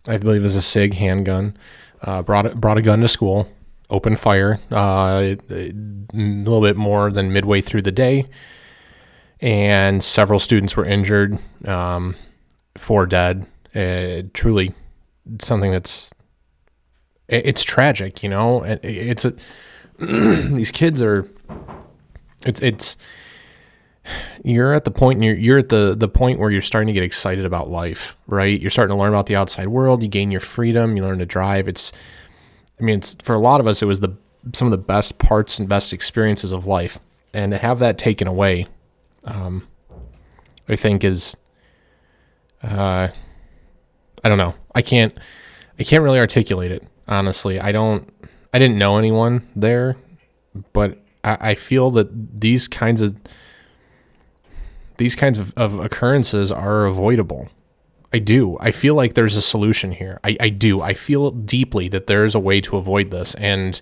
I 0.06 0.18
believe 0.18 0.42
it 0.42 0.44
was 0.44 0.56
a 0.56 0.62
SIG 0.62 0.94
handgun, 0.96 1.58
uh, 2.02 2.22
brought 2.22 2.60
brought 2.60 2.78
a 2.78 2.82
gun 2.82 3.02
to 3.02 3.08
school, 3.08 3.50
opened 3.90 4.20
fire 4.20 4.60
uh, 4.72 5.36
a 5.50 5.72
little 6.14 6.62
bit 6.62 6.76
more 6.76 7.12
than 7.12 7.32
midway 7.34 7.62
through 7.62 7.82
the 7.82 7.92
day, 7.92 8.26
and 9.42 10.04
several 10.04 10.40
students 10.40 10.76
were 10.76 10.86
injured, 10.86 11.38
um, 11.66 12.16
four 12.78 13.06
dead. 13.06 13.46
Uh, 13.76 14.24
truly, 14.34 14.74
something 15.40 15.72
that's 15.72 16.12
it's 17.28 17.64
tragic, 17.64 18.24
you 18.24 18.30
know. 18.30 18.64
It's 18.64 19.26
a 19.26 19.34
these 20.00 20.72
kids 20.72 21.02
are. 21.02 21.30
It's 22.46 22.62
it's. 22.62 22.98
You're 24.44 24.74
at 24.74 24.86
the 24.86 24.92
point 24.92 25.22
you're 25.22 25.36
you're 25.36 25.58
at 25.58 25.70
the 25.70 25.96
the 25.98 26.08
point 26.08 26.40
where 26.40 26.50
you're 26.50 26.62
starting 26.62 26.88
to 26.88 26.94
get 26.94 27.04
excited 27.04 27.46
about 27.46 27.70
life, 27.70 28.16
right? 28.28 28.60
You're 28.60 28.72
starting 28.72 28.96
to 28.96 29.00
learn 29.02 29.10
about 29.10 29.26
the 29.26 29.36
outside 29.36 29.68
world. 29.68 30.02
You 30.04 30.10
gain 30.10 30.32
your 30.32 30.42
freedom. 30.42 30.96
You 30.96 31.04
learn 31.04 31.20
to 31.20 31.26
drive. 31.26 31.68
It's, 31.68 31.92
I 32.80 32.84
mean, 32.84 33.00
it's 33.00 33.16
for 33.24 33.34
a 33.34 33.40
lot 33.40 33.60
of 33.60 33.68
us, 33.68 33.82
it 33.82 33.86
was 33.86 34.00
the 34.00 34.16
some 34.54 34.68
of 34.68 34.72
the 34.72 34.78
best 34.78 35.18
parts 35.18 35.60
and 35.60 35.68
best 35.68 35.92
experiences 35.94 36.52
of 36.52 36.66
life. 36.66 37.00
and 37.34 37.52
to 37.52 37.58
have 37.58 37.80
that 37.80 37.98
taken 37.98 38.28
away, 38.28 38.66
um, 39.26 39.68
I 40.68 40.76
think 40.76 41.04
is, 41.04 41.36
uh, 42.64 43.10
I 44.24 44.30
don't 44.30 44.38
know. 44.38 44.56
I 44.74 44.82
can't, 44.82 45.18
I 45.80 45.84
can't 45.84 46.04
really 46.04 46.20
articulate 46.20 46.72
it 46.72 46.88
honestly. 47.08 47.60
I 47.60 47.72
don't, 47.72 48.12
I 48.54 48.60
didn't 48.60 48.78
know 48.78 48.98
anyone 48.98 49.48
there, 49.56 49.98
but 50.74 50.98
I, 51.24 51.38
I 51.52 51.56
feel 51.56 51.92
that 51.92 52.42
these 52.42 52.68
kinds 52.68 53.02
of 53.02 53.16
these 54.98 55.16
kinds 55.16 55.38
of, 55.38 55.54
of 55.56 55.80
occurrences 55.80 56.52
are 56.52 56.86
avoidable. 56.86 57.50
I 58.14 58.20
do. 58.20 58.58
I 58.60 58.72
feel 58.72 58.96
like 58.96 59.14
there's 59.14 59.36
a 59.36 59.42
solution 59.42 59.92
here. 59.92 60.20
I, 60.24 60.38
I 60.40 60.50
do. 60.50 60.82
I 60.82 60.94
feel 60.94 61.32
deeply 61.32 61.90
that 61.90 62.08
there 62.08 62.24
is 62.24 62.36
a 62.36 62.40
way 62.40 62.62
to 62.62 62.78
avoid 62.78 63.12
this. 63.12 63.36
And 63.36 63.80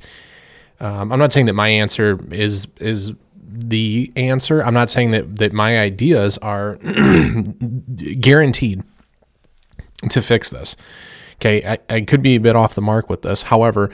um, 0.80 1.12
I'm 1.12 1.20
not 1.20 1.32
saying 1.32 1.46
that 1.46 1.54
my 1.54 1.70
answer 1.70 2.20
is 2.32 2.68
is 2.80 3.14
the 3.48 4.12
answer. 4.16 4.62
I'm 4.62 4.74
not 4.74 4.90
saying 4.90 5.12
that 5.12 5.38
that 5.38 5.54
my 5.54 5.80
ideas 5.80 6.38
are 6.40 6.76
guaranteed 8.20 8.84
to 10.10 10.22
fix 10.22 10.50
this. 10.50 10.76
Okay, 11.36 11.66
I, 11.66 11.78
I 11.90 12.02
could 12.02 12.22
be 12.22 12.36
a 12.36 12.40
bit 12.40 12.56
off 12.56 12.76
the 12.76 12.82
mark 12.82 13.10
with 13.10 13.22
this. 13.22 13.44
However, 13.44 13.92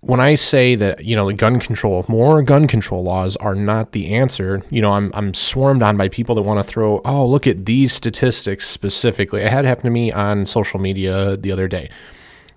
when 0.00 0.20
I 0.20 0.34
say 0.34 0.74
that 0.76 1.04
you 1.04 1.14
know 1.14 1.26
the 1.26 1.34
gun 1.34 1.60
control, 1.60 2.04
more 2.08 2.42
gun 2.42 2.66
control 2.66 3.02
laws 3.02 3.36
are 3.36 3.54
not 3.54 3.92
the 3.92 4.14
answer. 4.14 4.62
You 4.70 4.80
know, 4.80 4.92
I'm 4.92 5.10
I'm 5.14 5.34
swarmed 5.34 5.82
on 5.82 5.96
by 5.96 6.08
people 6.08 6.34
that 6.36 6.42
want 6.42 6.58
to 6.58 6.64
throw, 6.64 7.00
oh 7.04 7.26
look 7.26 7.46
at 7.46 7.66
these 7.66 7.92
statistics 7.92 8.68
specifically. 8.68 9.42
It 9.42 9.50
had 9.50 9.64
happened 9.64 9.84
to 9.84 9.90
me 9.90 10.10
on 10.10 10.46
social 10.46 10.80
media 10.80 11.36
the 11.36 11.52
other 11.52 11.68
day 11.68 11.90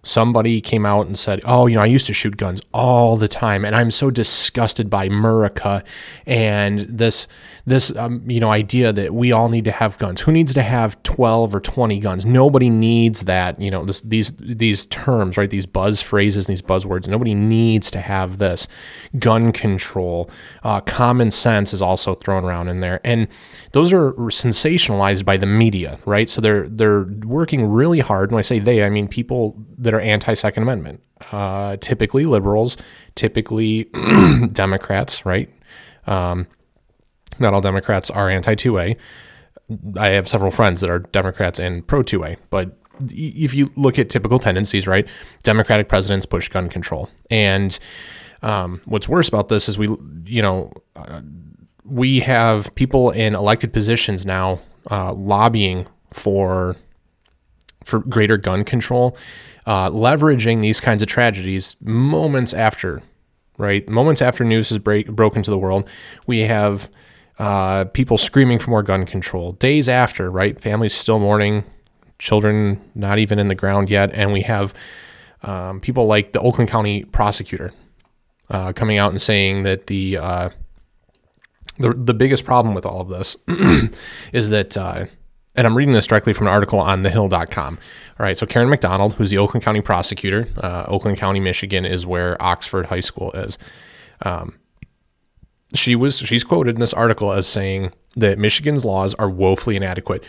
somebody 0.04 0.62
came 0.62 0.86
out 0.86 1.08
and 1.08 1.18
said, 1.18 1.42
"Oh, 1.46 1.66
you 1.68 1.76
know, 1.76 1.82
I 1.82 1.88
used 1.88 2.08
to 2.08 2.14
shoot 2.14 2.38
guns 2.38 2.62
all 2.74 3.18
the 3.18 3.28
time, 3.28 3.66
and 3.66 3.76
I'm 3.76 3.92
so 3.92 4.12
disgusted 4.12 4.90
by 4.90 5.10
Murica 5.10 5.84
and 6.26 6.82
this 6.82 7.28
this 7.66 7.96
um, 7.96 8.30
you 8.30 8.40
know 8.40 8.52
idea 8.52 8.92
that 8.92 9.14
we 9.14 9.32
all 9.32 9.48
need 9.48 9.64
to 9.66 9.72
have 9.72 9.98
guns. 9.98 10.22
Who 10.22 10.32
needs 10.32 10.54
to 10.54 10.62
have 10.62 11.02
12 11.04 11.56
or 11.56 11.60
20 11.60 12.00
guns? 12.00 12.26
Nobody 12.26 12.70
needs 12.70 13.22
that. 13.22 13.60
You 13.62 13.72
know, 13.72 13.86
this, 13.86 14.02
these 14.02 14.34
these 14.38 14.86
terms, 14.88 15.38
right? 15.38 15.50
These 15.50 15.66
buzz 15.66 16.02
phrases, 16.02 16.48
these 16.48 16.62
buzzwords. 16.62 17.08
Nobody 17.08 17.34
needs 17.34 17.90
to 17.92 18.02
have 18.02 18.38
this. 18.38 18.68
Gun 19.18 19.52
control, 19.52 20.30
uh, 20.64 20.82
common 20.82 21.32
sense 21.32 21.74
is 21.74 21.82
also 21.82 22.16
thrown 22.16 22.44
around 22.44 22.68
in 22.68 22.82
there, 22.82 23.00
and 23.04 23.28
those 23.72 23.94
are 23.94 24.12
sensationalized 24.14 25.24
by 25.24 25.38
the 25.38 25.46
media, 25.46 26.00
right? 26.06 26.30
So 26.30 26.42
they're 26.42 26.68
they're 26.68 27.04
working 27.26 27.66
really 27.66 28.00
hard. 28.00 28.32
When 28.32 28.40
I 28.40 28.44
say 28.44 28.60
they, 28.60 28.84
I 28.84 28.90
mean 28.90 29.08
people 29.08 29.56
that 29.78 29.93
are 29.94 30.02
anti 30.02 30.34
Second 30.34 30.64
Amendment. 30.64 31.02
Uh, 31.32 31.78
typically 31.78 32.26
liberals, 32.26 32.78
typically 33.16 33.84
Democrats, 34.52 35.26
right? 35.26 35.50
Um, 36.06 36.48
not 37.40 37.54
all 37.54 37.62
Democrats 37.62 38.10
are 38.10 38.30
anti 38.30 38.56
2A. 38.56 38.98
I 39.98 40.10
have 40.10 40.28
several 40.28 40.52
friends 40.52 40.82
that 40.82 40.90
are 40.90 41.00
Democrats 41.00 41.60
and 41.60 41.86
pro 41.88 42.02
2A, 42.02 42.38
but 42.50 42.78
if 43.10 43.54
you 43.54 43.72
look 43.76 43.98
at 43.98 44.10
typical 44.10 44.40
tendencies, 44.40 44.88
right? 44.88 45.08
Democratic 45.44 45.90
presidents 45.90 46.26
push 46.26 46.48
gun 46.50 46.70
control. 46.70 47.10
And 47.30 47.78
um, 48.42 48.82
what's 48.86 49.08
worse 49.08 49.28
about 49.28 49.50
this 49.50 49.68
is 49.68 49.78
we, 49.78 49.88
you 50.26 50.42
know, 50.42 50.72
uh, 50.96 51.22
we 51.86 52.20
have 52.20 52.74
people 52.76 53.12
in 53.12 53.36
elected 53.36 53.74
positions 53.74 54.26
now 54.26 54.62
uh, 54.92 55.14
lobbying 55.14 55.88
for 56.12 56.76
for 57.84 58.00
greater 58.00 58.38
gun 58.38 58.64
control, 58.64 59.18
uh, 59.66 59.90
leveraging 59.90 60.62
these 60.62 60.80
kinds 60.80 61.02
of 61.02 61.08
tragedies 61.08 61.76
moments 61.82 62.54
after, 62.54 63.02
right? 63.58 63.88
Moments 63.88 64.22
after 64.22 64.44
news 64.44 64.70
has 64.70 64.78
break, 64.78 65.08
broken 65.08 65.44
to 65.44 65.52
the 65.52 65.58
world, 65.58 65.88
we 66.28 66.42
have 66.42 66.90
uh, 67.40 67.86
people 67.86 68.18
screaming 68.18 68.60
for 68.60 68.70
more 68.70 68.84
gun 68.84 69.06
control. 69.06 69.54
Days 69.54 69.90
after, 69.90 70.30
right? 70.30 70.60
Families 70.60 70.94
still 70.94 71.20
mourning, 71.20 71.64
children 72.20 72.82
not 72.96 73.20
even 73.20 73.40
in 73.40 73.48
the 73.48 73.56
ground 73.56 73.90
yet, 73.90 74.12
and 74.14 74.32
we 74.32 74.42
have 74.42 74.74
um, 75.42 75.80
people 75.80 76.06
like 76.06 76.32
the 76.32 76.40
Oakland 76.40 76.70
County 76.70 77.04
prosecutor 77.06 77.74
uh, 78.50 78.72
coming 78.74 78.98
out 78.98 79.12
and 79.12 79.22
saying 79.22 79.64
that 79.64 79.88
the 79.88 80.18
uh, 80.18 80.50
the 81.80 81.94
the 81.94 82.14
biggest 82.14 82.46
problem 82.46 82.74
with 82.74 82.86
all 82.86 83.02
of 83.02 83.10
this 83.10 83.36
is 84.34 84.50
that 84.50 84.78
uh, 84.78 85.06
and 85.56 85.68
I'm 85.68 85.78
reading 85.78 85.94
this 85.94 86.08
directly 86.08 86.34
from 86.34 86.48
an 86.48 86.54
article 86.54 86.80
on 86.80 87.04
thehill.com. 87.04 87.78
All 88.20 88.26
right, 88.26 88.38
so 88.38 88.46
Karen 88.46 88.70
McDonald, 88.70 89.16
who's 89.16 89.30
the 89.30 89.38
Oakland 89.38 89.64
County 89.64 89.82
prosecutor, 89.82 90.48
uh, 90.58 90.86
Oakland 90.88 91.18
County, 91.18 91.40
Michigan 91.40 91.86
is 91.86 92.06
where 92.06 92.42
Oxford 92.42 92.88
High 92.88 93.02
School 93.02 93.32
is. 93.34 93.58
Um, 94.24 94.58
she 95.74 95.96
was 95.96 96.20
she's 96.20 96.44
quoted 96.44 96.76
in 96.76 96.82
this 96.82 96.94
article 96.94 97.32
as 97.32 97.48
saying 97.48 97.92
that 98.16 98.38
Michigan's 98.38 98.86
laws 98.86 99.14
are 99.16 99.30
woefully 99.30 99.76
inadequate. 99.76 100.24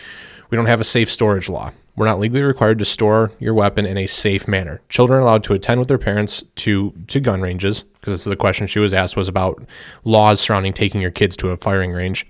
We 0.49 0.55
don't 0.55 0.65
have 0.65 0.81
a 0.81 0.85
safe 0.85 1.11
storage 1.11 1.49
law. 1.49 1.71
We're 1.95 2.05
not 2.05 2.19
legally 2.19 2.41
required 2.41 2.79
to 2.79 2.85
store 2.85 3.31
your 3.39 3.53
weapon 3.53 3.85
in 3.85 3.97
a 3.97 4.07
safe 4.07 4.47
manner. 4.47 4.81
Children 4.89 5.19
are 5.19 5.21
allowed 5.21 5.43
to 5.45 5.53
attend 5.53 5.79
with 5.79 5.87
their 5.87 5.97
parents 5.97 6.43
to 6.55 6.93
to 7.07 7.19
gun 7.19 7.41
ranges 7.41 7.83
because 7.83 8.23
the 8.23 8.35
question 8.35 8.67
she 8.67 8.79
was 8.79 8.93
asked 8.93 9.15
was 9.15 9.27
about 9.27 9.63
laws 10.03 10.41
surrounding 10.41 10.73
taking 10.73 11.01
your 11.01 11.11
kids 11.11 11.37
to 11.37 11.49
a 11.49 11.57
firing 11.57 11.91
range. 11.91 12.27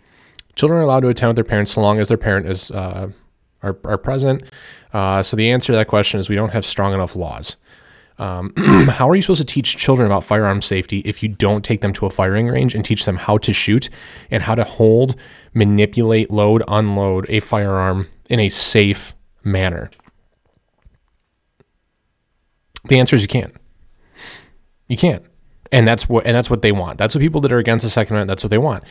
Children 0.56 0.80
are 0.80 0.84
allowed 0.84 1.02
to 1.02 1.10
attend 1.10 1.30
with 1.30 1.36
their 1.36 1.44
parents 1.44 1.74
so 1.74 1.82
long 1.82 2.00
as 2.00 2.08
their 2.08 2.18
parent 2.18 2.48
is 2.48 2.72
uh, 2.72 3.10
are, 3.62 3.78
are 3.84 3.98
present. 3.98 4.44
Uh, 4.94 5.22
so 5.22 5.36
the 5.36 5.50
answer 5.50 5.74
to 5.74 5.78
that 5.78 5.88
question 5.88 6.20
is 6.20 6.30
we 6.30 6.36
don't 6.36 6.54
have 6.54 6.66
strong 6.66 6.94
enough 6.94 7.16
laws. 7.16 7.58
Um, 8.18 8.54
how 8.90 9.10
are 9.10 9.16
you 9.16 9.22
supposed 9.22 9.42
to 9.42 9.46
teach 9.46 9.76
children 9.76 10.06
about 10.06 10.24
firearm 10.24 10.62
safety 10.62 11.00
if 11.00 11.22
you 11.22 11.28
don't 11.28 11.66
take 11.66 11.82
them 11.82 11.92
to 11.94 12.06
a 12.06 12.10
firing 12.10 12.48
range 12.48 12.74
and 12.74 12.86
teach 12.86 13.04
them 13.04 13.18
how 13.18 13.38
to 13.40 13.52
shoot 13.52 13.90
and 14.32 14.44
how 14.44 14.56
to 14.56 14.64
hold, 14.64 15.16
manipulate, 15.54 16.32
load, 16.32 16.64
unload 16.68 17.26
a 17.28 17.42
firearm 17.42 18.08
in 18.30 18.40
a 18.40 18.50
safe 18.50 19.14
manner? 19.44 19.92
The 22.86 23.00
answer 23.00 23.18
is 23.18 23.22
you 23.22 23.28
can't. 23.28 23.54
You 24.88 24.96
can't 24.96 25.26
and 25.72 25.88
that's 25.88 26.08
what 26.08 26.26
and 26.26 26.36
that's 26.36 26.50
what 26.50 26.62
they 26.62 26.72
want. 26.72 26.98
That's 26.98 27.14
what 27.16 27.22
people 27.22 27.42
that 27.42 27.52
are 27.52 27.58
against 27.58 27.84
the 27.84 27.90
Second 27.90 28.16
Amendment. 28.16 28.38
That's 28.38 28.44
what 28.44 28.50
they 28.50 28.58
want. 28.58 28.84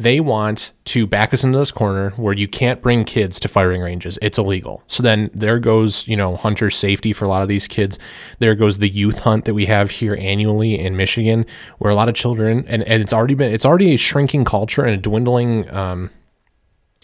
They 0.00 0.20
want 0.20 0.72
to 0.86 1.08
back 1.08 1.34
us 1.34 1.42
into 1.42 1.58
this 1.58 1.72
corner 1.72 2.10
where 2.10 2.32
you 2.32 2.46
can't 2.46 2.80
bring 2.80 3.04
kids 3.04 3.40
to 3.40 3.48
firing 3.48 3.80
ranges. 3.80 4.16
It's 4.22 4.38
illegal. 4.38 4.82
So 4.86 5.02
then 5.02 5.30
there 5.34 5.58
goes 5.58 6.06
you 6.06 6.16
know 6.16 6.36
hunter 6.36 6.70
safety 6.70 7.12
for 7.12 7.24
a 7.24 7.28
lot 7.28 7.42
of 7.42 7.48
these 7.48 7.66
kids. 7.66 7.98
There 8.38 8.54
goes 8.54 8.78
the 8.78 8.88
youth 8.88 9.20
hunt 9.20 9.44
that 9.46 9.54
we 9.54 9.66
have 9.66 9.90
here 9.90 10.16
annually 10.20 10.78
in 10.78 10.96
Michigan, 10.96 11.46
where 11.78 11.90
a 11.90 11.96
lot 11.96 12.08
of 12.08 12.14
children 12.14 12.64
and, 12.68 12.84
and 12.84 13.02
it's 13.02 13.12
already 13.12 13.34
been 13.34 13.52
it's 13.52 13.66
already 13.66 13.94
a 13.94 13.96
shrinking 13.96 14.44
culture 14.44 14.84
and 14.84 14.94
a 14.94 14.98
dwindling. 14.98 15.68
Um, 15.70 16.10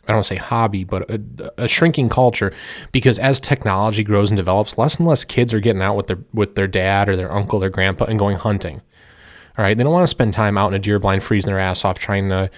I 0.06 0.12
don't 0.12 0.24
say 0.24 0.36
hobby, 0.36 0.84
but 0.84 1.10
a, 1.10 1.52
a, 1.64 1.68
shrinking 1.68 2.10
culture 2.10 2.52
because 2.92 3.18
as 3.18 3.40
technology 3.40 4.04
grows 4.04 4.30
and 4.30 4.36
develops, 4.36 4.76
less 4.76 4.98
and 4.98 5.08
less 5.08 5.24
kids 5.24 5.54
are 5.54 5.60
getting 5.60 5.82
out 5.82 5.96
with 5.96 6.08
their 6.08 6.18
with 6.32 6.54
their 6.54 6.68
dad 6.68 7.08
or 7.08 7.16
their 7.16 7.32
uncle, 7.32 7.58
their 7.58 7.70
grandpa, 7.70 8.04
and 8.04 8.18
going 8.18 8.36
hunting. 8.36 8.82
All 9.56 9.64
right. 9.64 9.76
They 9.76 9.84
don't 9.84 9.92
want 9.92 10.04
to 10.04 10.08
spend 10.08 10.32
time 10.32 10.58
out 10.58 10.68
in 10.68 10.74
a 10.74 10.78
deer 10.78 10.98
blind 10.98 11.22
freezing 11.22 11.50
their 11.50 11.60
ass 11.60 11.84
off 11.84 11.98
trying 11.98 12.28
to, 12.30 12.50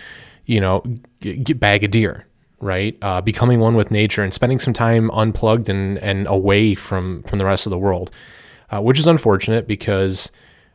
you 0.47 0.61
know, 0.61 0.83
get, 1.21 1.61
bag 1.61 1.85
a 1.85 1.89
deer, 1.89 2.27
right? 2.61 2.97
Uh, 3.03 3.21
becoming 3.21 3.61
one 3.61 3.75
with 3.75 3.91
nature 3.91 4.23
and 4.23 4.33
spending 4.33 4.59
some 4.59 4.73
time 4.73 5.11
unplugged 5.11 5.69
and, 5.69 5.99
and 5.99 6.27
away 6.27 6.75
from, 6.75 7.23
from 7.25 7.39
the 7.39 7.45
rest 7.45 7.67
of 7.67 7.71
the 7.71 7.79
world, 7.79 8.11
uh, 8.71 8.81
which 8.81 8.99
is 8.99 9.07
unfortunate 9.07 9.67
because, 9.67 10.31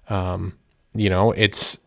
um, 0.09 0.53
you 0.93 1.09
know, 1.09 1.31
it's, 1.31 1.79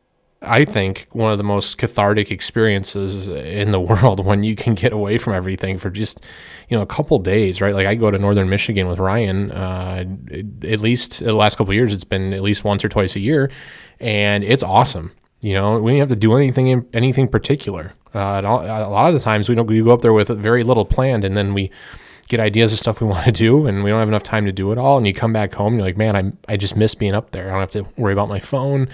I 0.46 0.64
think 0.64 1.06
one 1.12 1.32
of 1.32 1.38
the 1.38 1.44
most 1.44 1.78
cathartic 1.78 2.30
experiences 2.30 3.28
in 3.28 3.70
the 3.70 3.80
world 3.90 4.24
when 4.24 4.44
you 4.44 4.56
can 4.56 4.74
get 4.74 4.92
away 4.92 5.18
from 5.18 5.34
everything 5.34 5.78
for 5.78 5.90
just 5.90 6.24
you 6.68 6.76
know 6.76 6.82
a 6.82 6.86
couple 6.86 7.18
days, 7.18 7.60
right? 7.60 7.74
Like 7.74 7.86
I 7.86 7.94
go 7.94 8.10
to 8.10 8.18
northern 8.18 8.48
Michigan 8.48 8.88
with 8.88 8.98
Ryan. 8.98 9.50
Uh, 9.50 10.04
at 10.62 10.80
least 10.80 11.20
the 11.20 11.32
last 11.32 11.56
couple 11.56 11.74
years, 11.74 11.92
it's 11.92 12.04
been 12.04 12.32
at 12.32 12.42
least 12.42 12.64
once 12.64 12.84
or 12.84 12.88
twice 12.88 13.16
a 13.16 13.20
year, 13.20 13.50
and 14.00 14.44
it's 14.44 14.62
awesome. 14.62 15.12
You 15.40 15.54
know, 15.54 15.78
we 15.78 15.92
don't 15.92 16.00
have 16.00 16.08
to 16.08 16.16
do 16.16 16.34
anything 16.34 16.86
anything 16.92 17.28
particular. 17.28 17.92
Uh, 18.14 18.40
a 18.44 18.88
lot 18.88 19.08
of 19.08 19.14
the 19.14 19.20
times 19.20 19.48
we 19.48 19.54
don't 19.54 19.66
we 19.66 19.82
go 19.82 19.90
up 19.90 20.02
there 20.02 20.12
with 20.12 20.28
very 20.28 20.62
little 20.62 20.84
planned, 20.84 21.24
and 21.24 21.36
then 21.36 21.52
we 21.52 21.70
get 22.28 22.40
ideas 22.40 22.72
of 22.72 22.78
stuff 22.78 23.00
we 23.00 23.06
want 23.14 23.24
to 23.24 23.32
do, 23.32 23.66
and 23.66 23.84
we 23.84 23.90
don't 23.90 24.00
have 24.00 24.08
enough 24.08 24.22
time 24.22 24.46
to 24.46 24.52
do 24.52 24.70
it 24.70 24.78
all. 24.78 24.96
And 24.96 25.06
you 25.06 25.12
come 25.12 25.32
back 25.32 25.54
home, 25.54 25.74
and 25.74 25.76
you're 25.76 25.86
like, 25.86 25.96
man, 25.96 26.16
I 26.16 26.52
I 26.52 26.56
just 26.56 26.76
miss 26.76 26.94
being 26.94 27.14
up 27.14 27.32
there. 27.32 27.48
I 27.48 27.50
don't 27.50 27.60
have 27.60 27.70
to 27.72 27.86
worry 28.00 28.12
about 28.12 28.28
my 28.28 28.40
phone 28.40 28.88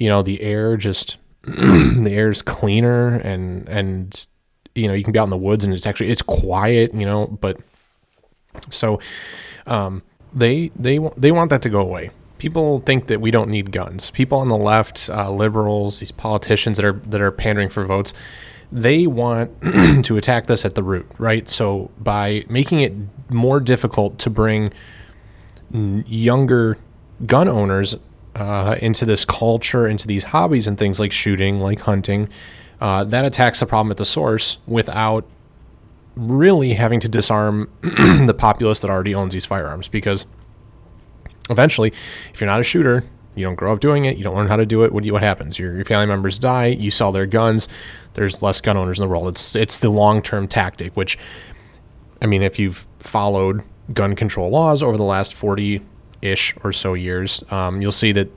you 0.00 0.08
know 0.08 0.22
the 0.22 0.40
air 0.40 0.76
just 0.76 1.18
the 1.42 2.10
air 2.10 2.30
is 2.30 2.42
cleaner 2.42 3.14
and 3.18 3.68
and 3.68 4.26
you 4.74 4.88
know 4.88 4.94
you 4.94 5.04
can 5.04 5.12
be 5.12 5.18
out 5.18 5.28
in 5.28 5.30
the 5.30 5.36
woods 5.36 5.62
and 5.62 5.72
it's 5.72 5.86
actually 5.86 6.10
it's 6.10 6.22
quiet 6.22 6.92
you 6.92 7.06
know 7.06 7.26
but 7.26 7.56
so 8.68 8.98
um, 9.66 10.02
they 10.32 10.70
they 10.76 10.98
they 11.16 11.32
want 11.32 11.50
that 11.50 11.62
to 11.62 11.68
go 11.68 11.80
away. 11.80 12.10
People 12.38 12.80
think 12.80 13.06
that 13.08 13.20
we 13.20 13.30
don't 13.30 13.50
need 13.50 13.70
guns. 13.70 14.10
People 14.10 14.38
on 14.38 14.48
the 14.48 14.56
left 14.56 15.08
uh, 15.10 15.30
liberals 15.30 16.00
these 16.00 16.12
politicians 16.12 16.76
that 16.76 16.86
are 16.86 17.00
that 17.06 17.20
are 17.20 17.30
pandering 17.30 17.68
for 17.68 17.84
votes 17.84 18.12
they 18.72 19.04
want 19.04 19.50
to 20.04 20.16
attack 20.16 20.46
this 20.46 20.64
at 20.64 20.76
the 20.76 20.82
root 20.82 21.04
right? 21.18 21.48
So 21.48 21.90
by 21.98 22.44
making 22.48 22.82
it 22.82 22.92
more 23.28 23.58
difficult 23.58 24.20
to 24.20 24.30
bring 24.30 24.70
younger 25.72 26.78
gun 27.26 27.48
owners 27.48 27.96
uh, 28.36 28.76
into 28.80 29.04
this 29.04 29.24
culture, 29.24 29.86
into 29.86 30.06
these 30.06 30.24
hobbies 30.24 30.66
and 30.68 30.78
things 30.78 31.00
like 31.00 31.12
shooting, 31.12 31.60
like 31.60 31.80
hunting, 31.80 32.28
uh, 32.80 33.04
that 33.04 33.24
attacks 33.24 33.60
the 33.60 33.66
problem 33.66 33.90
at 33.90 33.96
the 33.96 34.04
source 34.04 34.58
without 34.66 35.24
really 36.16 36.74
having 36.74 37.00
to 37.00 37.08
disarm 37.08 37.70
the 37.82 38.34
populace 38.36 38.80
that 38.80 38.90
already 38.90 39.14
owns 39.14 39.32
these 39.32 39.46
firearms. 39.46 39.88
Because 39.88 40.26
eventually, 41.48 41.92
if 42.32 42.40
you're 42.40 42.48
not 42.48 42.60
a 42.60 42.64
shooter, 42.64 43.04
you 43.34 43.44
don't 43.44 43.54
grow 43.54 43.72
up 43.72 43.80
doing 43.80 44.04
it, 44.04 44.16
you 44.16 44.24
don't 44.24 44.34
learn 44.34 44.48
how 44.48 44.56
to 44.56 44.66
do 44.66 44.82
it. 44.82 44.92
What, 44.92 45.02
do 45.02 45.06
you, 45.06 45.12
what 45.12 45.22
happens? 45.22 45.58
Your, 45.58 45.74
your 45.74 45.84
family 45.84 46.06
members 46.06 46.38
die, 46.38 46.66
you 46.66 46.90
sell 46.90 47.12
their 47.12 47.26
guns. 47.26 47.68
There's 48.14 48.42
less 48.42 48.60
gun 48.60 48.76
owners 48.76 48.98
in 48.98 49.04
the 49.04 49.08
world. 49.08 49.28
It's 49.28 49.54
it's 49.54 49.78
the 49.78 49.90
long 49.90 50.20
term 50.20 50.48
tactic, 50.48 50.96
which, 50.96 51.16
I 52.20 52.26
mean, 52.26 52.42
if 52.42 52.58
you've 52.58 52.86
followed 52.98 53.62
gun 53.92 54.14
control 54.16 54.50
laws 54.50 54.82
over 54.82 54.96
the 54.96 55.04
last 55.04 55.34
40 55.34 55.82
ish 56.22 56.54
or 56.62 56.72
so 56.72 56.94
years, 56.94 57.42
um, 57.50 57.80
you'll 57.80 57.92
see 57.92 58.12
that 58.12 58.28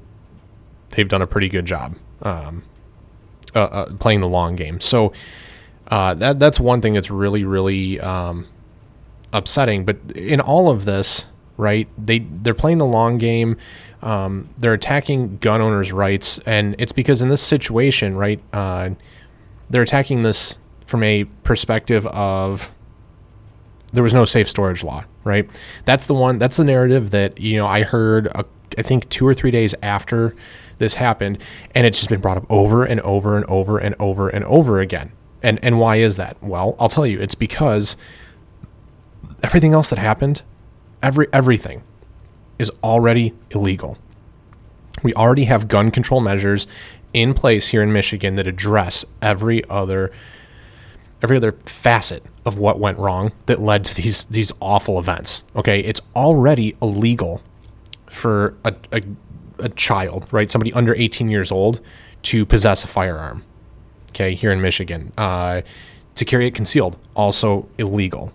they've 0.91 1.07
done 1.07 1.21
a 1.21 1.27
pretty 1.27 1.49
good 1.49 1.65
job 1.65 1.95
um, 2.21 2.63
uh, 3.55 3.59
uh, 3.59 3.93
playing 3.95 4.21
the 4.21 4.27
long 4.27 4.55
game. 4.55 4.79
So 4.79 5.13
uh, 5.87 6.13
that 6.15 6.39
that's 6.39 6.59
one 6.59 6.81
thing 6.81 6.93
that's 6.93 7.11
really 7.11 7.43
really 7.43 7.99
um, 7.99 8.47
upsetting. 9.31 9.85
But 9.85 9.97
in 10.15 10.39
all 10.39 10.69
of 10.69 10.85
this, 10.85 11.25
right? 11.57 11.87
They 11.97 12.19
they're 12.19 12.53
playing 12.53 12.77
the 12.77 12.85
long 12.85 13.17
game. 13.17 13.57
Um, 14.01 14.49
they're 14.57 14.73
attacking 14.73 15.37
gun 15.37 15.61
owners' 15.61 15.91
rights, 15.91 16.39
and 16.45 16.75
it's 16.77 16.91
because 16.91 17.21
in 17.21 17.29
this 17.29 17.41
situation, 17.41 18.15
right? 18.15 18.41
Uh, 18.51 18.91
they're 19.69 19.81
attacking 19.81 20.23
this 20.23 20.59
from 20.85 21.03
a 21.03 21.23
perspective 21.43 22.05
of 22.07 22.69
there 23.93 24.03
was 24.03 24.13
no 24.13 24.25
safe 24.25 24.49
storage 24.49 24.83
law, 24.83 25.05
right? 25.23 25.49
That's 25.85 26.05
the 26.05 26.13
one. 26.13 26.39
That's 26.39 26.57
the 26.57 26.63
narrative 26.63 27.11
that 27.11 27.39
you 27.39 27.57
know 27.57 27.67
I 27.67 27.83
heard. 27.83 28.27
Uh, 28.27 28.43
I 28.77 28.81
think 28.81 29.09
two 29.09 29.27
or 29.27 29.33
three 29.33 29.51
days 29.51 29.75
after 29.83 30.35
this 30.77 30.95
happened, 30.95 31.37
and 31.75 31.85
it's 31.85 31.99
just 31.99 32.09
been 32.09 32.21
brought 32.21 32.37
up 32.37 32.45
over 32.49 32.83
and 32.83 32.99
over 33.01 33.37
and 33.37 33.45
over 33.45 33.77
and 33.77 33.95
over 33.99 34.29
and 34.29 34.43
over 34.45 34.79
again. 34.79 35.11
And 35.41 35.59
and 35.61 35.79
why 35.79 35.97
is 35.97 36.17
that? 36.17 36.41
Well, 36.41 36.75
I'll 36.79 36.89
tell 36.89 37.07
you. 37.07 37.19
It's 37.21 37.35
because 37.35 37.95
everything 39.43 39.73
else 39.73 39.89
that 39.89 39.99
happened, 39.99 40.41
every 41.01 41.27
everything, 41.33 41.83
is 42.59 42.71
already 42.83 43.33
illegal. 43.51 43.97
We 45.01 45.13
already 45.13 45.45
have 45.45 45.67
gun 45.67 45.91
control 45.91 46.21
measures 46.21 46.67
in 47.13 47.33
place 47.33 47.67
here 47.67 47.81
in 47.83 47.93
Michigan 47.93 48.35
that 48.35 48.47
address 48.47 49.05
every 49.21 49.67
other 49.69 50.11
every 51.23 51.37
other 51.37 51.53
facet 51.65 52.23
of 52.45 52.59
what 52.59 52.79
went 52.79 52.99
wrong 52.99 53.31
that 53.45 53.61
led 53.61 53.85
to 53.85 53.95
these 53.95 54.25
these 54.25 54.51
awful 54.59 54.99
events. 54.99 55.43
Okay, 55.55 55.79
it's 55.79 56.01
already 56.15 56.75
illegal 56.81 57.41
for 58.07 58.55
a, 58.65 58.75
a, 58.91 59.01
a 59.59 59.69
child, 59.69 60.27
right, 60.31 60.51
somebody 60.51 60.71
under 60.73 60.93
18 60.93 61.29
years 61.29 61.51
old, 61.51 61.79
to 62.23 62.45
possess 62.45 62.83
a 62.83 62.87
firearm. 62.87 63.43
Okay, 64.09 64.35
here 64.35 64.51
in 64.51 64.61
Michigan, 64.61 65.11
uh, 65.17 65.61
to 66.13 66.25
carry 66.25 66.45
it 66.45 66.53
concealed, 66.53 66.97
also 67.15 67.67
illegal. 67.79 68.31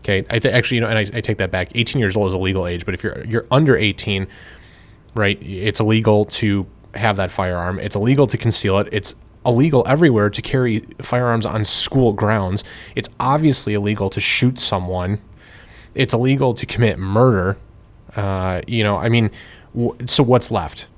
Okay, 0.00 0.24
I 0.30 0.38
th- 0.38 0.52
actually, 0.52 0.76
you 0.76 0.80
know, 0.80 0.88
and 0.88 0.98
I, 0.98 1.18
I 1.18 1.20
take 1.20 1.38
that 1.38 1.50
back. 1.50 1.70
18 1.74 2.00
years 2.00 2.16
old 2.16 2.26
is 2.26 2.32
a 2.34 2.38
legal 2.38 2.66
age, 2.66 2.84
but 2.84 2.94
if 2.94 3.04
you're 3.04 3.22
you're 3.24 3.46
under 3.50 3.76
18, 3.76 4.26
right, 5.14 5.40
it's 5.42 5.78
illegal 5.78 6.24
to 6.24 6.66
have 6.94 7.16
that 7.16 7.30
firearm. 7.30 7.78
It's 7.78 7.94
illegal 7.94 8.26
to 8.26 8.38
conceal 8.38 8.78
it. 8.78 8.88
It's 8.90 9.14
illegal 9.44 9.84
everywhere 9.86 10.30
to 10.30 10.42
carry 10.42 10.80
firearms 11.00 11.46
on 11.46 11.64
school 11.64 12.12
grounds. 12.12 12.64
It's 12.94 13.08
obviously 13.18 13.74
illegal 13.74 14.10
to 14.10 14.20
shoot 14.20 14.58
someone. 14.58 15.20
It's 15.94 16.14
illegal 16.14 16.54
to 16.54 16.66
commit 16.66 16.98
murder. 16.98 17.56
Uh, 18.14 18.62
you 18.66 18.84
know, 18.84 18.96
I 18.96 19.08
mean, 19.08 19.30
w- 19.74 19.96
so 20.06 20.22
what's 20.22 20.50
left? 20.50 20.88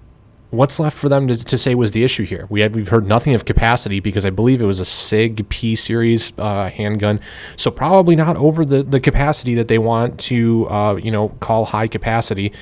What's 0.51 0.79
left 0.79 0.99
for 0.99 1.09
them 1.09 1.29
to, 1.29 1.45
to 1.45 1.57
say 1.57 1.75
was 1.75 1.93
the 1.93 2.05
issue 2.05 2.25
here? 2.25 2.47
We 2.51 2.61
have 2.61 2.75
we've 2.75 2.89
heard 2.89 3.07
nothing 3.07 3.35
of 3.35 3.47
capacity 3.47 4.01
because 4.01 4.27
I 4.27 4.31
believe 4.31 4.61
it 4.61 4.67
was 4.67 4.81
a 4.81 4.85
Sig 4.85 5.49
P 5.49 5.75
series 5.75 6.35
uh, 6.37 6.69
handgun, 6.69 7.21
so 7.57 7.71
probably 7.71 8.17
not 8.17 8.37
over 8.37 8.65
the, 8.67 8.83
the 8.83 9.01
capacity 9.01 9.55
that 9.55 9.69
they 9.69 9.79
want 9.79 10.21
to 10.21 10.69
uh, 10.69 10.97
you 10.97 11.11
know 11.11 11.31
call 11.41 11.65
high 11.65 11.87
capacity. 11.89 12.53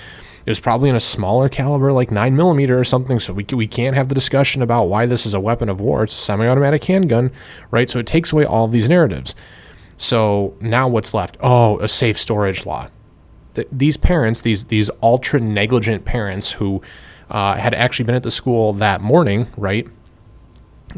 It 0.46 0.50
was 0.50 0.60
probably 0.60 0.88
in 0.88 0.96
a 0.96 1.00
smaller 1.00 1.48
caliber, 1.48 1.92
like 1.92 2.10
nine 2.10 2.34
millimeter 2.36 2.78
or 2.78 2.84
something. 2.84 3.20
So 3.20 3.32
we 3.32 3.44
we 3.52 3.66
can't 3.66 3.96
have 3.96 4.08
the 4.08 4.14
discussion 4.14 4.62
about 4.62 4.84
why 4.84 5.06
this 5.06 5.26
is 5.26 5.34
a 5.34 5.40
weapon 5.40 5.68
of 5.68 5.80
war. 5.80 6.04
It's 6.04 6.14
a 6.14 6.16
semi-automatic 6.16 6.84
handgun, 6.84 7.30
right? 7.70 7.90
So 7.90 7.98
it 7.98 8.06
takes 8.06 8.32
away 8.32 8.44
all 8.44 8.66
these 8.66 8.88
narratives. 8.88 9.34
So 9.96 10.54
now 10.60 10.88
what's 10.88 11.12
left? 11.12 11.36
Oh, 11.40 11.78
a 11.80 11.88
safe 11.88 12.18
storage 12.18 12.64
law. 12.64 12.88
Th- 13.54 13.68
these 13.70 13.98
parents, 13.98 14.40
these 14.40 14.66
these 14.66 14.90
ultra 15.02 15.40
negligent 15.40 16.06
parents 16.06 16.52
who 16.52 16.80
uh, 17.30 17.56
had 17.56 17.74
actually 17.74 18.06
been 18.06 18.14
at 18.14 18.22
the 18.22 18.30
school 18.30 18.72
that 18.72 19.02
morning, 19.02 19.46
right? 19.56 19.86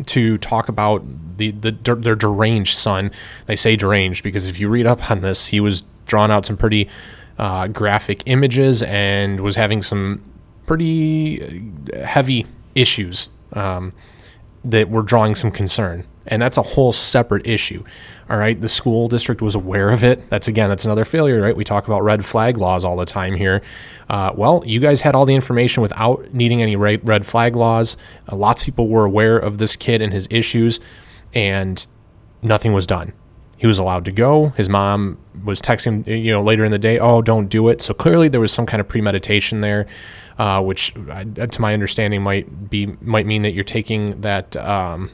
To 0.06 0.38
talk 0.38 0.68
about 0.68 1.02
the, 1.36 1.50
the 1.50 1.72
their 1.72 2.14
deranged 2.14 2.76
son. 2.76 3.10
I 3.48 3.56
say 3.56 3.74
deranged 3.74 4.22
because 4.22 4.46
if 4.46 4.60
you 4.60 4.68
read 4.68 4.86
up 4.86 5.10
on 5.10 5.20
this, 5.20 5.48
he 5.48 5.60
was 5.60 5.82
drawn 6.06 6.30
out 6.30 6.46
some 6.46 6.56
pretty 6.56 6.88
uh, 7.38 7.66
graphic 7.68 8.22
images 8.26 8.82
and 8.82 9.40
was 9.40 9.56
having 9.56 9.82
some 9.82 10.22
pretty 10.66 11.62
uh, 11.92 12.04
heavy 12.04 12.46
issues 12.74 13.28
um, 13.54 13.92
that 14.64 14.88
were 14.88 15.02
drawing 15.02 15.34
some 15.34 15.50
concern. 15.50 16.06
And 16.26 16.40
that's 16.40 16.56
a 16.56 16.62
whole 16.62 16.92
separate 16.92 17.46
issue. 17.46 17.82
All 18.30 18.36
right. 18.36 18.58
The 18.58 18.68
school 18.68 19.08
district 19.08 19.42
was 19.42 19.56
aware 19.56 19.90
of 19.90 20.04
it. 20.04 20.30
That's 20.30 20.46
again, 20.46 20.68
that's 20.68 20.84
another 20.84 21.04
failure, 21.04 21.42
right? 21.42 21.56
We 21.56 21.64
talk 21.64 21.86
about 21.86 22.02
red 22.02 22.24
flag 22.24 22.58
laws 22.58 22.84
all 22.84 22.96
the 22.96 23.04
time 23.04 23.34
here. 23.34 23.60
Uh, 24.08 24.32
well, 24.36 24.62
you 24.64 24.78
guys 24.78 25.00
had 25.00 25.14
all 25.14 25.26
the 25.26 25.34
information 25.34 25.82
without 25.82 26.32
needing 26.32 26.62
any 26.62 26.76
red 26.76 27.26
flag 27.26 27.56
laws. 27.56 27.96
Uh, 28.30 28.36
lots 28.36 28.62
of 28.62 28.66
people 28.66 28.88
were 28.88 29.04
aware 29.04 29.36
of 29.36 29.58
this 29.58 29.74
kid 29.74 30.00
and 30.00 30.12
his 30.12 30.28
issues, 30.30 30.78
and 31.34 31.86
nothing 32.40 32.72
was 32.72 32.86
done. 32.86 33.12
He 33.62 33.68
was 33.68 33.78
allowed 33.78 34.04
to 34.06 34.10
go. 34.10 34.48
His 34.56 34.68
mom 34.68 35.18
was 35.44 35.62
texting, 35.62 36.04
you 36.04 36.32
know, 36.32 36.42
later 36.42 36.64
in 36.64 36.72
the 36.72 36.80
day, 36.80 36.98
"Oh, 36.98 37.22
don't 37.22 37.46
do 37.46 37.68
it." 37.68 37.80
So 37.80 37.94
clearly 37.94 38.26
there 38.26 38.40
was 38.40 38.50
some 38.50 38.66
kind 38.66 38.80
of 38.80 38.88
premeditation 38.88 39.60
there, 39.60 39.86
uh, 40.36 40.60
which, 40.60 40.92
uh, 41.08 41.22
to 41.46 41.60
my 41.60 41.72
understanding, 41.72 42.22
might 42.22 42.68
be 42.68 42.96
might 43.00 43.24
mean 43.24 43.42
that 43.42 43.52
you're 43.52 43.62
taking 43.62 44.20
that 44.22 44.56
um, 44.56 45.12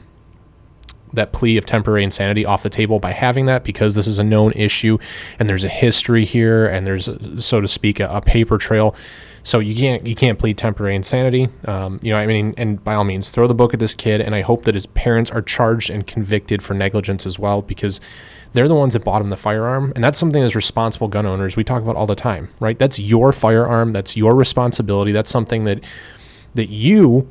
that 1.13 1.31
plea 1.31 1.57
of 1.57 1.67
temporary 1.67 2.03
insanity 2.03 2.43
off 2.43 2.63
the 2.63 2.71
table 2.71 2.99
by 2.99 3.11
having 3.11 3.45
that 3.45 3.63
because 3.63 3.93
this 3.93 4.07
is 4.07 4.17
a 4.17 4.23
known 4.23 4.51
issue 4.53 4.97
and 5.37 5.47
there's 5.47 5.63
a 5.63 5.69
history 5.69 6.25
here 6.25 6.65
and 6.65 6.87
there's, 6.87 7.07
so 7.37 7.61
to 7.61 7.67
speak, 7.67 7.99
a, 7.99 8.07
a 8.09 8.21
paper 8.21 8.57
trail 8.57 8.95
so 9.43 9.59
you 9.59 9.75
can't 9.75 10.05
you 10.05 10.15
can't 10.15 10.37
plead 10.37 10.57
temporary 10.57 10.95
insanity. 10.95 11.49
Um, 11.65 11.99
you 12.01 12.11
know, 12.11 12.19
I 12.19 12.25
mean, 12.25 12.53
and 12.57 12.83
by 12.83 12.95
all 12.95 13.03
means, 13.03 13.29
throw 13.29 13.47
the 13.47 13.53
book 13.53 13.73
at 13.73 13.79
this 13.79 13.93
kid. 13.93 14.21
And 14.21 14.35
I 14.35 14.41
hope 14.41 14.65
that 14.65 14.75
his 14.75 14.85
parents 14.85 15.31
are 15.31 15.41
charged 15.41 15.89
and 15.89 16.05
convicted 16.05 16.61
for 16.61 16.73
negligence 16.73 17.25
as 17.25 17.39
well, 17.39 17.61
because 17.61 17.99
they're 18.53 18.67
the 18.67 18.75
ones 18.75 18.93
that 18.93 19.03
bought 19.03 19.21
him 19.21 19.29
the 19.29 19.37
firearm, 19.37 19.91
and 19.95 20.03
that's 20.03 20.17
something 20.17 20.41
as 20.41 20.55
responsible 20.55 21.07
gun 21.07 21.25
owners 21.25 21.55
we 21.55 21.63
talk 21.63 21.81
about 21.81 21.95
all 21.95 22.07
the 22.07 22.15
time, 22.15 22.49
right? 22.59 22.77
That's 22.77 22.99
your 22.99 23.31
firearm. 23.31 23.93
That's 23.93 24.17
your 24.17 24.35
responsibility. 24.35 25.11
That's 25.11 25.29
something 25.29 25.65
that 25.65 25.83
that 26.55 26.69
you 26.69 27.27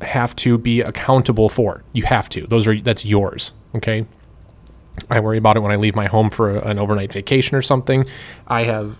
have 0.00 0.34
to 0.36 0.58
be 0.58 0.80
accountable 0.80 1.48
for. 1.48 1.84
You 1.92 2.04
have 2.04 2.28
to. 2.30 2.46
Those 2.46 2.66
are 2.66 2.80
that's 2.80 3.04
yours. 3.04 3.52
Okay. 3.74 4.06
I 5.10 5.20
worry 5.20 5.38
about 5.38 5.56
it 5.56 5.60
when 5.60 5.72
I 5.72 5.76
leave 5.76 5.96
my 5.96 6.06
home 6.06 6.30
for 6.30 6.56
an 6.56 6.78
overnight 6.78 7.12
vacation 7.12 7.56
or 7.56 7.62
something. 7.62 8.06
I 8.46 8.62
have, 8.62 8.96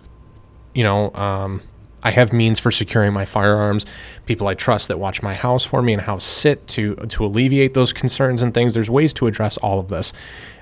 you 0.74 0.82
know, 0.82 1.14
um, 1.14 1.62
I 2.04 2.10
have 2.10 2.32
means 2.32 2.60
for 2.60 2.70
securing 2.70 3.14
my 3.14 3.24
firearms, 3.24 3.86
people 4.26 4.46
I 4.46 4.54
trust 4.54 4.88
that 4.88 4.98
watch 4.98 5.22
my 5.22 5.34
house 5.34 5.64
for 5.64 5.80
me 5.80 5.94
and 5.94 6.02
house 6.02 6.24
sit 6.24 6.66
to 6.68 6.94
to 6.96 7.24
alleviate 7.24 7.72
those 7.72 7.94
concerns 7.94 8.42
and 8.42 8.52
things. 8.52 8.74
There's 8.74 8.90
ways 8.90 9.14
to 9.14 9.26
address 9.26 9.56
all 9.56 9.80
of 9.80 9.88
this. 9.88 10.12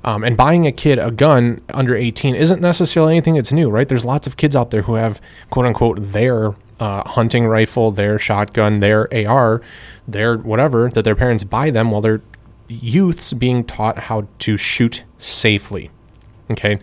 Um, 0.04 0.22
and 0.22 0.36
buying 0.36 0.66
a 0.66 0.72
kid 0.72 0.98
a 0.98 1.10
gun 1.10 1.60
under 1.74 1.96
18 1.96 2.34
isn't 2.36 2.60
necessarily 2.60 3.12
anything 3.12 3.34
that's 3.34 3.52
new, 3.52 3.68
right? 3.68 3.88
There's 3.88 4.04
lots 4.04 4.26
of 4.26 4.36
kids 4.36 4.54
out 4.54 4.70
there 4.70 4.82
who 4.82 4.94
have 4.94 5.20
quote 5.50 5.66
unquote 5.66 5.98
their 6.00 6.54
uh, 6.78 7.08
hunting 7.08 7.46
rifle, 7.46 7.90
their 7.90 8.18
shotgun, 8.18 8.80
their 8.80 9.12
AR, 9.12 9.60
their 10.06 10.38
whatever 10.38 10.90
that 10.90 11.02
their 11.02 11.16
parents 11.16 11.42
buy 11.42 11.70
them 11.70 11.90
while 11.90 12.00
they're 12.00 12.22
youths 12.68 13.32
being 13.32 13.64
taught 13.64 13.98
how 13.98 14.28
to 14.38 14.56
shoot 14.56 15.02
safely. 15.18 15.90
Okay 16.50 16.78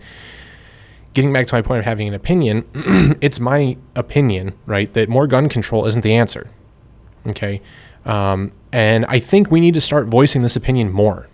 getting 1.12 1.32
back 1.32 1.46
to 1.48 1.54
my 1.54 1.62
point 1.62 1.80
of 1.80 1.84
having 1.84 2.08
an 2.08 2.14
opinion, 2.14 2.64
it's 3.20 3.40
my 3.40 3.76
opinion, 3.94 4.54
right, 4.66 4.92
that 4.94 5.08
more 5.08 5.26
gun 5.26 5.48
control 5.48 5.86
isn't 5.86 6.02
the 6.02 6.14
answer. 6.14 6.50
Okay. 7.28 7.60
Um, 8.04 8.52
and 8.72 9.04
I 9.06 9.18
think 9.18 9.50
we 9.50 9.60
need 9.60 9.74
to 9.74 9.80
start 9.80 10.06
voicing 10.06 10.42
this 10.42 10.56
opinion 10.56 10.90
more. 10.90 11.28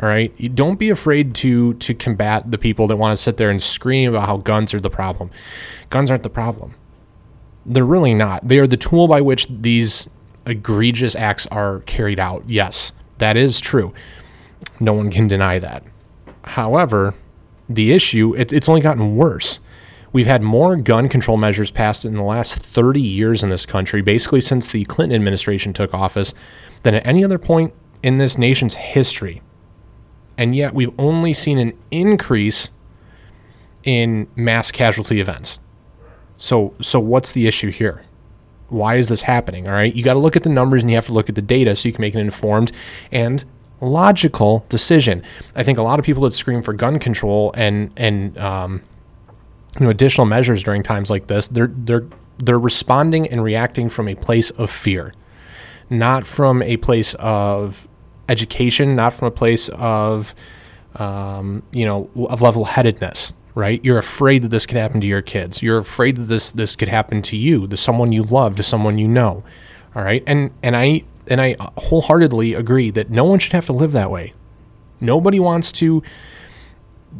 All 0.00 0.08
right. 0.08 0.32
You 0.36 0.48
don't 0.48 0.78
be 0.78 0.90
afraid 0.90 1.34
to 1.36 1.74
to 1.74 1.92
combat 1.92 2.50
the 2.50 2.58
people 2.58 2.86
that 2.86 2.96
want 2.96 3.16
to 3.16 3.22
sit 3.22 3.36
there 3.36 3.50
and 3.50 3.60
scream 3.60 4.14
about 4.14 4.28
how 4.28 4.36
guns 4.36 4.72
are 4.72 4.80
the 4.80 4.90
problem. 4.90 5.30
Guns 5.90 6.10
aren't 6.10 6.22
the 6.22 6.30
problem. 6.30 6.74
They're 7.66 7.84
really 7.84 8.14
not. 8.14 8.46
They 8.46 8.58
are 8.58 8.66
the 8.66 8.76
tool 8.76 9.08
by 9.08 9.20
which 9.20 9.48
these 9.48 10.08
egregious 10.46 11.16
acts 11.16 11.46
are 11.48 11.80
carried 11.80 12.20
out. 12.20 12.44
Yes, 12.46 12.92
that 13.18 13.36
is 13.36 13.60
true. 13.60 13.92
No 14.78 14.92
one 14.92 15.10
can 15.10 15.26
deny 15.26 15.58
that. 15.58 15.82
However, 16.44 17.14
the 17.68 17.92
issue, 17.92 18.34
it, 18.36 18.52
it's 18.52 18.68
only 18.68 18.80
gotten 18.80 19.16
worse. 19.16 19.60
We've 20.12 20.26
had 20.26 20.42
more 20.42 20.76
gun 20.76 21.08
control 21.08 21.36
measures 21.36 21.70
passed 21.70 22.04
in 22.04 22.16
the 22.16 22.22
last 22.22 22.56
30 22.56 23.00
years 23.00 23.42
in 23.42 23.50
this 23.50 23.66
country, 23.66 24.00
basically 24.00 24.40
since 24.40 24.68
the 24.68 24.84
Clinton 24.84 25.14
administration 25.14 25.72
took 25.72 25.92
office, 25.92 26.32
than 26.82 26.94
at 26.94 27.06
any 27.06 27.22
other 27.24 27.38
point 27.38 27.74
in 28.02 28.18
this 28.18 28.38
nation's 28.38 28.74
history. 28.74 29.42
And 30.38 30.54
yet 30.54 30.72
we've 30.72 30.92
only 30.98 31.34
seen 31.34 31.58
an 31.58 31.76
increase 31.90 32.70
in 33.84 34.28
mass 34.34 34.70
casualty 34.70 35.20
events. 35.20 35.60
So 36.36 36.74
so 36.80 37.00
what's 37.00 37.32
the 37.32 37.46
issue 37.46 37.70
here? 37.70 38.04
Why 38.68 38.96
is 38.96 39.08
this 39.08 39.22
happening? 39.22 39.66
All 39.66 39.74
right? 39.74 39.94
You 39.94 40.04
got 40.04 40.14
to 40.14 40.20
look 40.20 40.36
at 40.36 40.42
the 40.42 40.48
numbers 40.48 40.82
and 40.82 40.90
you 40.90 40.96
have 40.96 41.06
to 41.06 41.12
look 41.12 41.28
at 41.28 41.34
the 41.34 41.42
data 41.42 41.74
so 41.74 41.88
you 41.88 41.92
can 41.92 42.02
make 42.02 42.14
an 42.14 42.20
informed 42.20 42.70
and 43.10 43.44
logical 43.80 44.64
decision. 44.68 45.22
I 45.54 45.62
think 45.62 45.78
a 45.78 45.82
lot 45.82 45.98
of 45.98 46.04
people 46.04 46.22
that 46.24 46.32
scream 46.32 46.62
for 46.62 46.72
gun 46.72 46.98
control 46.98 47.52
and 47.54 47.92
and 47.96 48.36
um, 48.38 48.82
you 49.78 49.84
know 49.84 49.90
additional 49.90 50.26
measures 50.26 50.62
during 50.62 50.82
times 50.82 51.10
like 51.10 51.26
this, 51.26 51.48
they're 51.48 51.72
they're 51.72 52.06
they're 52.38 52.58
responding 52.58 53.26
and 53.28 53.42
reacting 53.42 53.88
from 53.88 54.08
a 54.08 54.14
place 54.14 54.50
of 54.50 54.70
fear, 54.70 55.12
not 55.90 56.26
from 56.26 56.62
a 56.62 56.76
place 56.78 57.14
of 57.14 57.86
education, 58.28 58.94
not 58.94 59.12
from 59.12 59.28
a 59.28 59.30
place 59.30 59.68
of 59.70 60.34
um, 60.96 61.62
you 61.72 61.84
know 61.84 62.10
of 62.28 62.42
level 62.42 62.64
headedness. 62.64 63.32
Right? 63.54 63.84
You're 63.84 63.98
afraid 63.98 64.42
that 64.42 64.48
this 64.48 64.66
could 64.66 64.76
happen 64.76 65.00
to 65.00 65.06
your 65.08 65.22
kids. 65.22 65.64
You're 65.64 65.78
afraid 65.78 66.14
that 66.14 66.24
this 66.24 66.52
this 66.52 66.76
could 66.76 66.86
happen 66.86 67.22
to 67.22 67.36
you, 67.36 67.66
to 67.66 67.76
someone 67.76 68.12
you 68.12 68.22
love, 68.22 68.54
to 68.56 68.62
someone 68.62 68.98
you 68.98 69.08
know. 69.08 69.42
All 69.96 70.04
right, 70.04 70.22
and 70.28 70.52
and 70.62 70.76
I 70.76 71.02
and 71.28 71.40
I 71.40 71.56
wholeheartedly 71.76 72.54
agree 72.54 72.90
that 72.90 73.10
no 73.10 73.24
one 73.24 73.38
should 73.38 73.52
have 73.52 73.66
to 73.66 73.72
live 73.72 73.92
that 73.92 74.10
way. 74.10 74.32
Nobody 75.00 75.38
wants 75.38 75.70
to 75.72 76.02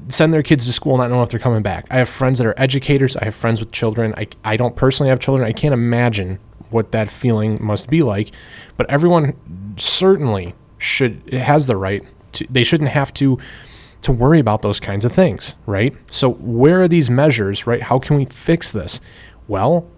send 0.08 0.34
their 0.34 0.42
kids 0.42 0.66
to 0.66 0.72
school 0.72 0.96
not 0.98 1.10
knowing 1.10 1.22
if 1.22 1.30
they're 1.30 1.40
coming 1.40 1.62
back. 1.62 1.86
I 1.90 1.96
have 1.98 2.08
friends 2.08 2.38
that 2.38 2.46
are 2.46 2.54
educators. 2.56 3.16
I 3.16 3.24
have 3.24 3.34
friends 3.34 3.60
with 3.60 3.72
children. 3.72 4.14
I, 4.16 4.28
I 4.44 4.56
don't 4.56 4.76
personally 4.76 5.10
have 5.10 5.20
children. 5.20 5.46
I 5.46 5.52
can't 5.52 5.72
imagine 5.72 6.38
what 6.70 6.92
that 6.92 7.08
feeling 7.08 7.58
must 7.60 7.88
be 7.88 8.02
like. 8.02 8.30
But 8.76 8.90
everyone 8.90 9.34
certainly 9.76 10.54
should 10.78 11.32
has 11.32 11.66
the 11.66 11.76
right 11.76 12.02
to. 12.32 12.46
They 12.50 12.64
shouldn't 12.64 12.90
have 12.90 13.12
to 13.14 13.38
to 14.02 14.12
worry 14.12 14.38
about 14.38 14.62
those 14.62 14.78
kinds 14.78 15.04
of 15.04 15.12
things, 15.12 15.54
right? 15.66 15.96
So 16.06 16.30
where 16.30 16.80
are 16.82 16.88
these 16.88 17.10
measures, 17.10 17.66
right? 17.66 17.82
How 17.82 17.98
can 17.98 18.16
we 18.16 18.26
fix 18.26 18.70
this? 18.70 19.00
Well, 19.48 19.88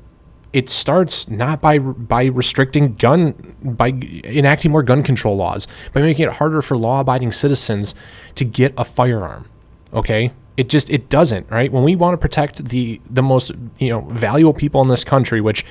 it 0.52 0.68
starts 0.68 1.28
not 1.28 1.60
by 1.60 1.78
by 1.78 2.24
restricting 2.24 2.94
gun 2.94 3.54
by 3.62 3.88
enacting 4.24 4.70
more 4.70 4.82
gun 4.82 5.02
control 5.02 5.36
laws 5.36 5.68
by 5.92 6.00
making 6.00 6.26
it 6.26 6.32
harder 6.34 6.60
for 6.60 6.76
law-abiding 6.76 7.30
citizens 7.30 7.94
to 8.34 8.44
get 8.44 8.72
a 8.76 8.84
firearm 8.84 9.46
okay? 9.92 10.32
It 10.56 10.68
just 10.68 10.90
it 10.90 11.08
doesn't 11.08 11.50
right? 11.50 11.72
When 11.72 11.84
we 11.84 11.96
want 11.96 12.14
to 12.14 12.18
protect 12.18 12.68
the 12.68 13.00
the 13.08 13.22
most 13.22 13.52
you 13.78 13.88
know 13.88 14.00
valuable 14.10 14.52
people 14.52 14.82
in 14.82 14.88
this 14.88 15.04
country 15.04 15.40
which 15.40 15.64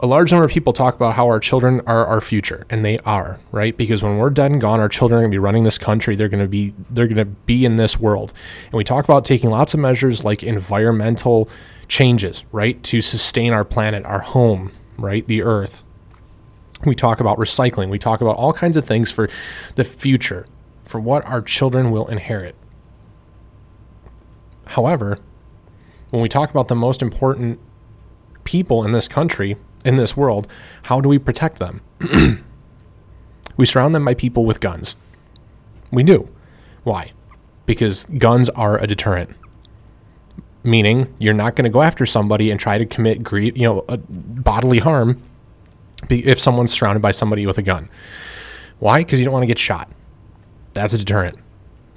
a 0.00 0.06
large 0.06 0.30
number 0.30 0.44
of 0.44 0.50
people 0.50 0.72
talk 0.72 0.94
about 0.94 1.14
how 1.14 1.26
our 1.26 1.40
children 1.40 1.80
are 1.86 2.04
our 2.06 2.20
future 2.20 2.66
and 2.68 2.84
they 2.84 2.98
are 3.00 3.40
right 3.50 3.76
because 3.76 4.02
when 4.02 4.18
we're 4.18 4.30
dead 4.30 4.50
and 4.50 4.60
gone 4.60 4.78
our 4.78 4.88
children 4.88 5.18
are 5.18 5.22
going 5.22 5.30
to 5.30 5.34
be 5.34 5.38
running 5.38 5.64
this 5.64 5.78
country 5.78 6.14
they're 6.14 6.28
going 6.28 6.42
to 6.42 6.48
be 6.48 6.74
they're 6.90 7.06
going 7.06 7.16
to 7.16 7.24
be 7.24 7.64
in 7.64 7.76
this 7.76 7.98
world 7.98 8.32
and 8.66 8.74
we 8.74 8.84
talk 8.84 9.04
about 9.04 9.24
taking 9.24 9.48
lots 9.48 9.72
of 9.72 9.80
measures 9.80 10.22
like 10.22 10.42
environmental 10.42 11.48
changes, 11.88 12.44
right, 12.52 12.82
to 12.84 13.00
sustain 13.00 13.52
our 13.52 13.64
planet, 13.64 14.04
our 14.04 14.20
home, 14.20 14.72
right, 14.98 15.26
the 15.26 15.42
earth. 15.42 15.84
We 16.84 16.94
talk 16.94 17.20
about 17.20 17.38
recycling. 17.38 17.88
We 17.88 17.98
talk 17.98 18.20
about 18.20 18.36
all 18.36 18.52
kinds 18.52 18.76
of 18.76 18.84
things 18.84 19.10
for 19.10 19.28
the 19.76 19.84
future, 19.84 20.46
for 20.84 21.00
what 21.00 21.24
our 21.26 21.40
children 21.40 21.90
will 21.90 22.06
inherit. 22.08 22.54
However, 24.66 25.18
when 26.10 26.22
we 26.22 26.28
talk 26.28 26.50
about 26.50 26.68
the 26.68 26.74
most 26.74 27.02
important 27.02 27.60
people 28.44 28.84
in 28.84 28.92
this 28.92 29.08
country, 29.08 29.56
in 29.86 29.96
this 29.96 30.16
world, 30.16 30.46
how 30.84 31.00
do 31.00 31.08
we 31.08 31.18
protect 31.18 31.58
them? 31.58 31.80
we 33.56 33.66
surround 33.66 33.94
them 33.94 34.04
by 34.04 34.14
people 34.14 34.44
with 34.44 34.60
guns. 34.60 34.96
We 35.90 36.02
do. 36.02 36.28
Why? 36.84 37.12
Because 37.64 38.04
guns 38.06 38.48
are 38.50 38.78
a 38.78 38.86
deterrent 38.86 39.34
meaning 40.66 41.14
you're 41.18 41.34
not 41.34 41.56
going 41.56 41.64
to 41.64 41.70
go 41.70 41.80
after 41.80 42.04
somebody 42.04 42.50
and 42.50 42.60
try 42.60 42.76
to 42.76 42.84
commit 42.84 43.22
grief, 43.22 43.56
you 43.56 43.62
know, 43.62 43.84
uh, 43.88 43.96
bodily 44.08 44.78
harm 44.78 45.22
if 46.10 46.38
someone's 46.38 46.72
surrounded 46.72 47.00
by 47.00 47.10
somebody 47.10 47.46
with 47.46 47.56
a 47.56 47.62
gun. 47.62 47.88
Why? 48.78 49.02
Because 49.02 49.18
you 49.18 49.24
don't 49.24 49.32
want 49.32 49.44
to 49.44 49.48
get 49.48 49.58
shot. 49.58 49.88
That's 50.74 50.92
a 50.92 50.98
deterrent. 50.98 51.38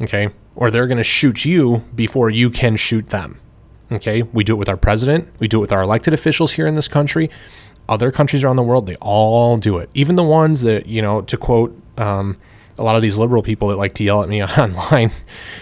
Okay. 0.02 0.30
Or 0.56 0.72
they're 0.72 0.88
going 0.88 0.98
to 0.98 1.04
shoot 1.04 1.44
you 1.44 1.84
before 1.94 2.30
you 2.30 2.50
can 2.50 2.78
shoot 2.78 3.10
them. 3.10 3.40
Okay. 3.92 4.22
We 4.22 4.44
do 4.44 4.54
it 4.54 4.58
with 4.58 4.70
our 4.70 4.78
president. 4.78 5.28
We 5.40 5.48
do 5.48 5.58
it 5.58 5.62
with 5.62 5.74
our 5.74 5.82
elected 5.82 6.14
officials 6.14 6.54
here 6.54 6.68
in 6.68 6.76
this 6.76 6.88
country. 6.88 7.30
Other 7.90 8.12
countries 8.12 8.44
around 8.44 8.56
the 8.56 8.64
world, 8.64 8.86
they 8.86 8.96
all 8.96 9.58
do 9.58 9.80
it. 9.80 9.90
Even 9.94 10.16
the 10.16 10.24
ones 10.24 10.62
that, 10.62 10.86
you 10.86 11.02
know, 11.02 11.22
to 11.24 11.38
quote, 11.38 11.76
um, 11.98 12.38
a 12.80 12.84
lot 12.84 12.96
of 12.96 13.02
these 13.02 13.18
liberal 13.18 13.44
people 13.44 13.68
that 13.68 13.76
like 13.76 13.94
to 13.96 14.04
yell 14.04 14.24
at 14.24 14.30
me 14.30 14.42
online 14.58 15.12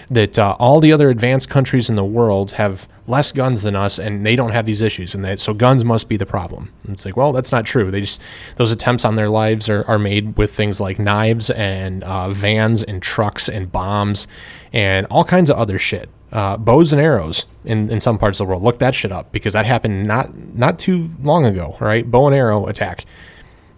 that 0.10 0.38
uh, 0.38 0.56
all 0.60 0.80
the 0.80 0.94
other 0.94 1.10
advanced 1.10 1.50
countries 1.50 1.90
in 1.90 1.96
the 1.96 2.06
world 2.06 2.54
have 2.54 2.88
less 3.08 3.32
guns 3.32 3.64
than 3.64 3.76
us 3.76 3.98
and 3.98 4.26
they 4.26 4.36
don't 4.36 4.52
have 4.52 4.66
these 4.66 4.82
issues 4.82 5.16
and 5.16 5.24
that 5.26 5.40
so 5.40 5.54
guns 5.54 5.84
must 5.84 6.08
be 6.08 6.18
the 6.18 6.26
problem. 6.26 6.72
And 6.84 6.94
it's 6.94 7.06
like 7.06 7.18
well 7.18 7.34
that's 7.34 7.52
not 7.52 7.66
true. 7.66 7.90
They 7.90 8.02
just 8.02 8.22
those 8.58 8.72
attempts 8.72 9.04
on 9.04 9.16
their 9.16 9.30
lives 9.30 9.68
are, 9.68 9.84
are 9.86 10.00
made 10.00 10.38
with 10.38 10.54
things 10.54 10.80
like 10.80 11.00
knives 11.00 11.50
and 11.50 12.04
uh, 12.04 12.30
vans 12.30 12.84
and 12.84 13.02
trucks 13.02 13.50
and 13.50 13.72
bombs 13.72 14.28
and 14.72 15.08
all 15.08 15.24
kinds 15.24 15.50
of 15.50 15.58
other 15.58 15.80
shit 15.80 16.10
uh, 16.32 16.58
bows 16.58 16.92
and 16.94 17.02
arrows 17.02 17.46
in, 17.64 17.90
in 17.90 18.00
some 18.00 18.18
parts 18.18 18.40
of 18.40 18.46
the 18.46 18.50
world 18.50 18.64
look 18.64 18.80
that 18.80 18.94
shit 18.94 19.12
up 19.12 19.32
because 19.32 19.54
that 19.54 19.66
happened 19.66 20.06
not 20.06 20.36
not 20.56 20.78
too 20.78 21.10
long 21.22 21.46
ago 21.46 21.78
right 21.80 22.10
bow 22.12 22.28
and 22.28 22.36
arrow 22.36 22.68
attack 22.68 23.06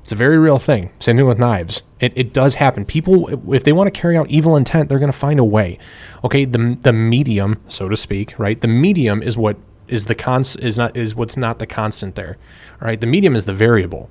it's 0.09 0.13
a 0.13 0.15
very 0.15 0.39
real 0.39 0.57
thing. 0.57 0.89
Same 0.97 1.17
thing 1.17 1.27
with 1.27 1.38
knives. 1.38 1.83
It, 1.99 2.13
it 2.15 2.33
does 2.33 2.55
happen. 2.55 2.83
People, 2.83 3.53
if 3.53 3.63
they 3.63 3.71
want 3.71 3.93
to 3.93 4.01
carry 4.01 4.17
out 4.17 4.27
evil 4.27 4.55
intent, 4.55 4.89
they're 4.89 4.97
going 4.97 5.12
to 5.12 5.15
find 5.15 5.39
a 5.39 5.43
way. 5.43 5.77
Okay, 6.23 6.45
the 6.45 6.79
the 6.81 6.91
medium, 6.91 7.62
so 7.67 7.88
to 7.88 7.95
speak, 7.95 8.33
right? 8.39 8.59
The 8.59 8.67
medium 8.67 9.21
is 9.21 9.38
what 9.38 9.57
is 9.88 10.05
the 10.05 10.15
cons 10.15 10.55
is 10.55 10.79
not 10.79 10.97
is 10.97 11.13
what's 11.13 11.38
not 11.38 11.59
the 11.59 11.67
constant 11.67 12.15
there. 12.15 12.38
Right, 12.81 12.99
the 12.99 13.05
medium 13.05 13.35
is 13.35 13.43
the 13.43 13.53
variable. 13.53 14.09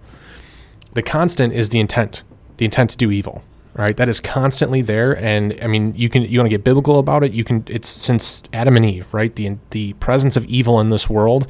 The 0.94 1.02
constant 1.02 1.52
is 1.52 1.70
the 1.70 1.80
intent, 1.80 2.22
the 2.58 2.64
intent 2.64 2.90
to 2.90 2.96
do 2.96 3.10
evil. 3.10 3.42
Right, 3.74 3.96
that 3.96 4.08
is 4.08 4.18
constantly 4.18 4.82
there, 4.82 5.16
and 5.16 5.56
I 5.62 5.68
mean, 5.68 5.94
you 5.94 6.08
can 6.08 6.22
you 6.22 6.40
want 6.40 6.46
to 6.46 6.56
get 6.56 6.64
biblical 6.64 6.98
about 6.98 7.22
it. 7.22 7.32
You 7.32 7.44
can. 7.44 7.62
It's 7.68 7.88
since 7.88 8.42
Adam 8.52 8.76
and 8.76 8.84
Eve, 8.84 9.12
right? 9.14 9.32
The 9.32 9.56
the 9.70 9.92
presence 9.94 10.36
of 10.36 10.44
evil 10.46 10.80
in 10.80 10.90
this 10.90 11.08
world. 11.08 11.46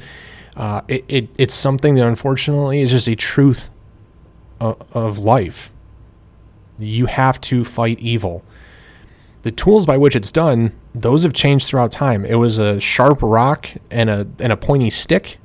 Uh, 0.55 0.81
it, 0.87 1.05
it 1.07 1.29
it's 1.39 1.55
something 1.55 1.95
that 1.95 2.05
unfortunately 2.05 2.81
is 2.81 2.91
just 2.91 3.07
a 3.07 3.15
truth 3.15 3.71
of 4.59 5.17
life. 5.17 5.71
You 6.77 7.07
have 7.07 7.41
to 7.41 7.63
fight 7.63 7.99
evil. 7.99 8.43
The 9.41 9.51
tools 9.51 9.85
by 9.85 9.97
which 9.97 10.15
it's 10.15 10.31
done, 10.31 10.73
those 10.93 11.23
have 11.23 11.33
changed 11.33 11.67
throughout 11.67 11.91
time. 11.91 12.25
It 12.25 12.35
was 12.35 12.57
a 12.57 12.79
sharp 12.79 13.19
rock 13.21 13.69
and 13.89 14.09
a 14.09 14.27
and 14.39 14.51
a 14.51 14.57
pointy 14.57 14.89
stick. 14.89 15.37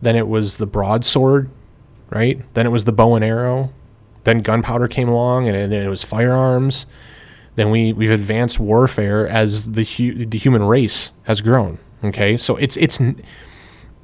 Then 0.00 0.14
it 0.14 0.28
was 0.28 0.56
the 0.56 0.66
broadsword, 0.66 1.50
right? 2.10 2.42
Then 2.54 2.64
it 2.64 2.70
was 2.70 2.84
the 2.84 2.92
bow 2.92 3.16
and 3.16 3.24
arrow. 3.24 3.72
Then 4.28 4.40
gunpowder 4.40 4.88
came 4.88 5.08
along, 5.08 5.48
and 5.48 5.72
it, 5.72 5.88
was 5.88 6.04
firearms. 6.04 6.84
Then 7.54 7.70
we 7.70 7.94
we've 7.94 8.10
advanced 8.10 8.60
warfare 8.60 9.26
as 9.26 9.72
the 9.72 9.84
hu- 9.84 10.26
the 10.26 10.36
human 10.36 10.64
race 10.64 11.12
has 11.22 11.40
grown. 11.40 11.78
Okay, 12.04 12.36
so 12.36 12.54
it's 12.56 12.76
it's 12.76 13.00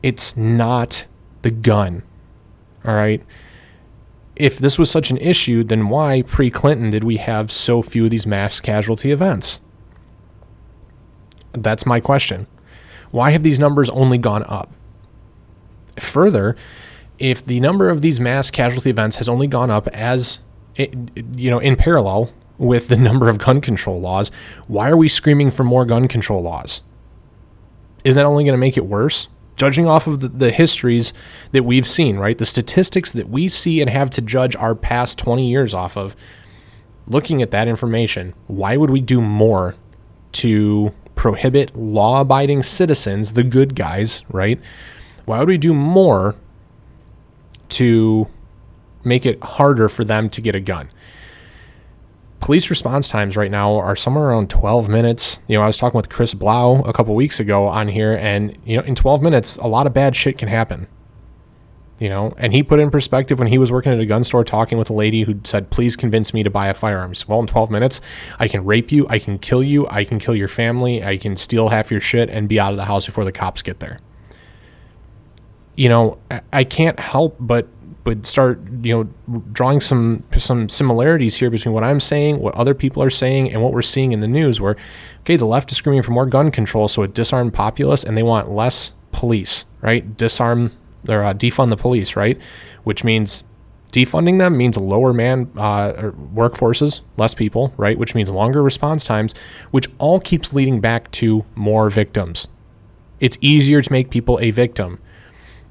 it's 0.03 0.35
not 0.35 1.05
the 1.43 1.51
gun. 1.51 2.05
All 2.87 2.95
right, 2.95 3.23
if 4.35 4.57
this 4.57 4.79
was 4.79 4.91
such 4.91 5.11
an 5.11 5.19
issue, 5.19 5.63
then 5.63 5.91
why 5.91 6.23
pre 6.23 6.51
Clinton 6.51 6.89
did 6.89 7.05
we 7.05 7.19
have 7.19 7.53
so 7.53 7.83
few 7.83 8.05
of 8.07 8.11
these 8.11 8.27
mass 8.27 8.61
casualty 8.61 9.11
events? 9.11 9.61
That's 11.53 11.85
my 11.85 12.01
question. 12.01 12.47
Why 13.11 13.33
have 13.33 13.43
these 13.43 13.61
numbers 13.61 13.91
only 13.91 14.17
gone 14.17 14.45
up? 14.45 14.73
Further, 16.01 16.57
if 17.19 17.45
the 17.45 17.61
number 17.61 17.91
of 17.91 18.03
these 18.03 18.21
mass 18.21 18.51
casualty 18.51 18.91
events 18.91 19.17
has 19.17 19.29
only 19.29 19.47
gone 19.47 19.71
up 19.71 19.89
as 19.89 20.41
you 20.77 21.51
know 21.51 21.61
in 21.61 21.77
parallel 21.77 22.33
with 22.59 22.89
the 22.89 22.97
number 23.09 23.29
of 23.29 23.39
gun 23.39 23.61
control 23.61 24.01
laws, 24.01 24.31
why 24.67 24.89
are 24.91 24.97
we 24.97 25.09
screaming 25.09 25.51
for 25.51 25.65
more 25.65 25.85
gun 25.85 26.09
control 26.09 26.43
laws? 26.43 26.83
Is 28.05 28.15
that 28.17 28.27
only 28.27 28.45
going 28.45 28.55
to 28.55 28.59
make 28.59 28.77
it 28.77 28.87
worse? 28.87 29.29
judging 29.57 29.89
off 29.89 30.09
of 30.09 30.19
the, 30.19 30.29
the, 30.29 30.51
histories 30.51 31.13
that 31.53 31.65
we've 31.65 31.87
seen, 31.87 32.17
right? 32.17 32.39
The 32.39 32.45
statistics 32.45 33.13
that 33.13 33.29
we 33.29 33.49
see 33.49 33.81
and 33.81 33.89
have 33.89 34.11
to 34.11 34.21
judge 34.21 34.57
our 34.57 34.75
past 34.75 35.17
20 35.19 35.49
years 35.49 35.73
off 35.73 35.97
of, 35.97 36.17
looking 37.07 37.43
at 37.43 37.51
that 37.51 37.69
information, 37.69 38.35
why 38.47 38.77
would 38.77 38.91
we 38.91 39.01
do 39.01 39.21
more 39.21 39.77
to 40.33 40.93
prohibit 41.15 41.77
law 41.77 42.23
abiding 42.23 42.63
citizens, 42.63 43.35
the 43.35 43.45
good 43.45 43.75
guys, 43.75 44.23
right? 44.29 44.61
Why 45.25 45.39
would 45.39 45.49
we 45.49 45.59
do 45.59 45.75
more 45.75 46.35
to 47.71 48.27
make 49.05 49.27
it 49.27 49.43
harder 49.43 49.89
for 49.89 50.05
them 50.05 50.31
to 50.31 50.41
get 50.41 50.55
a 50.55 50.61
gun? 50.61 50.89
police 52.45 52.69
response 52.69 53.09
times 53.09 53.39
right 53.39 53.51
now 53.51 53.75
are 53.75 53.97
somewhere 53.97 54.27
around 54.27 54.51
12 54.51 54.87
minutes. 54.87 55.41
You 55.49 55.57
know, 55.57 55.65
I 55.65 55.67
was 55.67 55.79
talking 55.79 55.97
with 55.97 56.11
Chris 56.11 56.35
Blau 56.35 56.83
a 56.83 56.93
couple 56.93 57.15
weeks 57.15 57.41
ago 57.41 57.67
on 57.67 57.89
here, 57.89 58.13
and 58.13 58.59
you 58.67 58.77
know, 58.77 58.83
in 58.83 58.95
12 58.95 59.23
minutes, 59.23 59.57
a 59.57 59.67
lot 59.67 59.87
of 59.87 59.95
bad 59.95 60.15
shit 60.15 60.37
can 60.37 60.49
happen. 60.49 60.87
You 61.99 62.11
know, 62.11 62.35
and 62.37 62.53
he 62.53 62.63
put 62.63 62.81
in 62.81 62.91
perspective 62.91 63.39
when 63.39 63.49
he 63.49 63.57
was 63.57 63.73
working 63.73 63.93
at 63.93 64.01
a 64.01 64.05
gun 64.05 64.25
store 64.25 64.45
talking 64.45 64.77
with 64.77 64.91
a 64.91 64.93
lady 64.93 65.23
who 65.23 65.41
said, 65.45 65.71
"Please 65.71 65.97
convince 65.97 66.35
me 66.35 66.43
to 66.43 66.51
buy 66.51 66.67
a 66.67 66.75
firearm." 66.75 67.15
"Well, 67.27 67.41
in 67.41 67.47
12 67.47 67.71
minutes, 67.71 68.03
I 68.39 68.47
can 68.47 68.63
rape 68.67 68.93
you, 68.93 69.07
I 69.09 69.19
can 69.19 69.39
kill 69.39 69.63
you, 69.63 69.87
I 69.89 70.05
can 70.05 70.19
kill 70.19 70.37
your 70.37 70.49
family, 70.49 71.03
I 71.03 71.17
can 71.17 71.39
steal 71.39 71.71
half 71.71 71.91
your 71.91 72.01
shit 72.01 72.29
and 72.29 72.47
be 72.47 72.61
out 72.61 72.73
of 72.73 72.77
the 72.77 72.85
house 72.85 73.07
before 73.07 73.25
the 73.25 73.33
cops 73.33 73.63
get 73.63 73.81
there." 73.81 74.01
You 75.77 75.89
know, 75.89 76.19
I 76.53 76.65
can't 76.65 76.99
help 77.01 77.37
but 77.41 77.67
but 78.05 78.27
start 78.27 78.61
you 78.83 78.95
know 79.29 79.41
drawing 79.53 79.81
some 79.81 80.23
some 80.37 80.69
similarities 80.69 81.37
here 81.37 81.51
between 81.51 81.75
what 81.75 81.83
I'm 81.83 82.01
saying, 82.01 82.39
what 82.39 82.55
other 82.55 82.75
people 82.75 83.03
are 83.03 83.11
saying, 83.11 83.51
and 83.53 83.63
what 83.63 83.73
we're 83.73 83.83
seeing 83.83 84.13
in 84.13 84.21
the 84.21 84.29
news. 84.29 84.61
Where 84.61 84.77
okay, 85.21 85.37
the 85.37 85.47
left 85.47 85.73
is 85.73 85.79
screaming 85.79 86.03
for 86.03 86.13
more 86.13 86.27
gun 86.27 86.51
control, 86.51 86.87
so 86.87 87.03
it 87.03 87.15
disarm 87.15 87.51
populace, 87.51 88.05
and 88.05 88.17
they 88.17 88.23
want 88.23 88.51
less 88.51 88.93
police, 89.13 89.65
right? 89.81 90.17
Disarm 90.17 90.73
or 91.09 91.23
uh, 91.25 91.35
defund 91.35 91.71
the 91.71 91.77
police, 91.77 92.15
right? 92.15 92.39
Which 92.85 93.05
means 93.05 93.45
defunding 93.93 94.39
them 94.39 94.57
means 94.57 94.77
lower 94.77 95.13
man 95.13 95.51
uh, 95.57 96.11
workforces, 96.35 97.01
less 97.17 97.35
people, 97.35 97.73
right? 97.77 97.99
Which 97.99 98.15
means 98.15 98.29
longer 98.29 98.63
response 98.63 99.05
times, 99.05 99.35
which 99.71 99.89
all 99.99 100.21
keeps 100.21 100.53
leading 100.53 100.81
back 100.81 101.11
to 101.13 101.45
more 101.55 101.91
victims. 101.91 102.49
It's 103.21 103.39
easier 103.41 103.81
to 103.81 103.93
make 103.93 104.11
people 104.11 104.39
a 104.43 104.51
victim. 104.51 104.99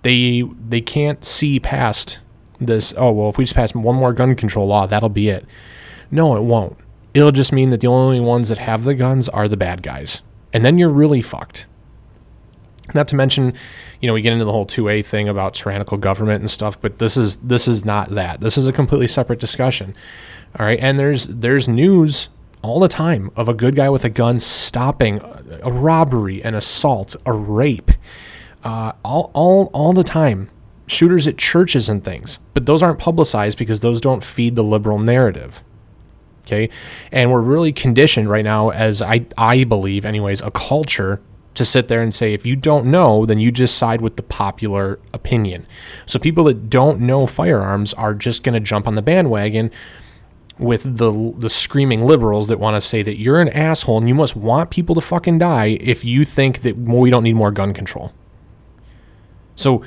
They 0.03 0.43
they 0.67 0.81
can't 0.81 1.23
see 1.25 1.59
past 1.59 2.19
this, 2.59 2.93
oh, 2.97 3.11
well, 3.11 3.29
if 3.29 3.37
we 3.37 3.45
just 3.45 3.55
pass 3.55 3.73
one 3.75 3.95
more 3.95 4.13
gun 4.13 4.35
control 4.35 4.67
law, 4.67 4.85
that'll 4.85 5.09
be 5.09 5.29
it. 5.29 5.45
No, 6.11 6.35
it 6.35 6.41
won't. 6.41 6.77
It'll 7.13 7.31
just 7.31 7.51
mean 7.51 7.69
that 7.69 7.81
the 7.81 7.87
only 7.87 8.19
ones 8.19 8.49
that 8.49 8.57
have 8.57 8.83
the 8.83 8.95
guns 8.95 9.29
are 9.29 9.47
the 9.47 9.57
bad 9.57 9.83
guys. 9.83 10.23
And 10.51 10.63
then 10.63 10.77
you're 10.77 10.89
really 10.89 11.21
fucked. 11.21 11.67
Not 12.93 13.07
to 13.09 13.15
mention, 13.15 13.53
you 14.01 14.07
know, 14.07 14.13
we 14.13 14.21
get 14.21 14.33
into 14.33 14.45
the 14.45 14.51
whole 14.51 14.65
2A 14.65 15.05
thing 15.05 15.29
about 15.29 15.53
tyrannical 15.53 15.97
government 15.97 16.41
and 16.41 16.49
stuff, 16.49 16.79
but 16.79 16.99
this 16.99 17.15
is 17.15 17.37
this 17.37 17.67
is 17.67 17.85
not 17.85 18.09
that. 18.09 18.41
This 18.41 18.57
is 18.57 18.67
a 18.67 18.73
completely 18.73 19.07
separate 19.07 19.39
discussion. 19.39 19.95
All 20.59 20.65
right, 20.65 20.79
and 20.79 20.99
there's 20.99 21.27
there's 21.27 21.67
news 21.67 22.29
all 22.61 22.79
the 22.79 22.87
time 22.87 23.31
of 23.35 23.47
a 23.47 23.53
good 23.53 23.75
guy 23.75 23.89
with 23.89 24.03
a 24.03 24.09
gun 24.09 24.39
stopping 24.39 25.21
a 25.63 25.71
robbery, 25.71 26.43
an 26.43 26.55
assault, 26.55 27.15
a 27.25 27.31
rape, 27.33 27.91
uh, 28.63 28.93
all 29.03 29.31
all 29.33 29.69
all 29.73 29.93
the 29.93 30.03
time 30.03 30.49
shooters 30.87 31.27
at 31.27 31.37
churches 31.37 31.89
and 31.89 32.03
things, 32.03 32.39
but 32.53 32.65
those 32.65 32.83
aren't 32.83 32.99
publicized 32.99 33.57
because 33.57 33.79
those 33.79 34.01
don't 34.01 34.23
feed 34.23 34.55
the 34.55 34.63
liberal 34.63 34.99
narrative. 34.99 35.61
Okay. 36.45 36.69
And 37.11 37.31
we're 37.31 37.41
really 37.41 37.71
conditioned 37.71 38.29
right 38.29 38.43
now, 38.43 38.69
as 38.69 39.01
I, 39.01 39.25
I 39.37 39.63
believe, 39.63 40.05
anyways, 40.05 40.41
a 40.41 40.51
culture 40.51 41.21
to 41.55 41.63
sit 41.63 41.87
there 41.87 42.01
and 42.01 42.13
say, 42.13 42.33
if 42.33 42.45
you 42.45 42.55
don't 42.55 42.87
know, 42.87 43.25
then 43.25 43.39
you 43.39 43.51
just 43.51 43.77
side 43.77 44.01
with 44.01 44.17
the 44.17 44.23
popular 44.23 44.99
opinion. 45.13 45.65
So 46.05 46.19
people 46.19 46.43
that 46.45 46.69
don't 46.69 46.99
know 46.99 47.27
firearms 47.27 47.93
are 47.93 48.13
just 48.13 48.43
going 48.43 48.55
to 48.55 48.59
jump 48.59 48.87
on 48.87 48.95
the 48.95 49.01
bandwagon 49.01 49.71
with 50.59 50.97
the 50.97 51.33
the 51.37 51.49
screaming 51.49 52.05
liberals 52.05 52.47
that 52.47 52.59
want 52.59 52.75
to 52.75 52.81
say 52.81 53.01
that 53.01 53.17
you're 53.17 53.41
an 53.41 53.49
asshole 53.49 53.97
and 53.97 54.07
you 54.07 54.13
must 54.13 54.35
want 54.35 54.69
people 54.69 54.93
to 54.93 55.01
fucking 55.01 55.39
die 55.39 55.77
if 55.81 56.05
you 56.05 56.23
think 56.23 56.61
that 56.61 56.77
well, 56.77 56.99
we 56.99 57.09
don't 57.09 57.23
need 57.23 57.35
more 57.35 57.51
gun 57.51 57.73
control. 57.73 58.13
So 59.55 59.83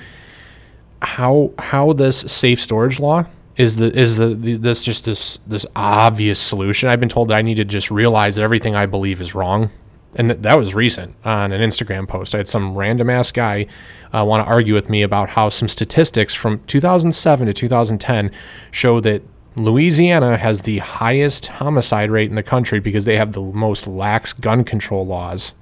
how 1.03 1.53
how 1.59 1.93
this 1.93 2.21
safe 2.21 2.61
storage 2.61 2.99
law 2.99 3.27
is 3.57 3.77
the 3.77 3.97
is 3.97 4.17
the, 4.17 4.29
the, 4.29 4.55
this 4.57 4.85
just 4.85 5.05
this 5.05 5.39
this 5.47 5.67
obvious 5.75 6.39
solution. 6.39 6.89
I've 6.89 7.01
been 7.01 7.09
told 7.09 7.29
that 7.29 7.37
I 7.37 7.43
need 7.43 7.57
to 7.57 7.65
just 7.65 7.91
realize 7.91 8.37
that 8.37 8.43
everything 8.43 8.75
I 8.75 8.87
believe 8.87 9.21
is 9.21 9.35
wrong, 9.35 9.71
and 10.15 10.29
th- 10.29 10.43
that 10.43 10.59
was 10.59 10.75
recent 10.75 11.15
on 11.25 11.53
an 11.53 11.61
Instagram 11.61 12.07
post. 12.07 12.35
I 12.35 12.39
had 12.39 12.49
some 12.49 12.77
random 12.77 13.09
ass 13.09 13.33
guy 13.33 13.67
uh, 14.13 14.25
want 14.25 14.47
to 14.47 14.53
argue 14.53 14.75
with 14.75 14.89
me 14.91 15.03
about 15.03 15.31
how 15.31 15.49
some 15.49 15.69
statistics 15.69 16.35
from 16.35 16.61
2007 16.67 17.47
to 17.47 17.53
2010 17.53 18.31
show 18.71 19.01
that 19.01 19.23
Louisiana 19.57 20.37
has 20.37 20.63
the 20.63 20.79
highest 20.79 21.47
homicide 21.47 22.11
rate 22.11 22.29
in 22.29 22.37
the 22.37 22.43
country 22.43 22.79
because 22.79 23.07
they 23.07 23.17
have 23.17 23.33
the 23.33 23.41
most 23.41 23.87
lax 23.87 24.35
gun 24.35 24.65
control 24.65 25.07
laws 25.07 25.55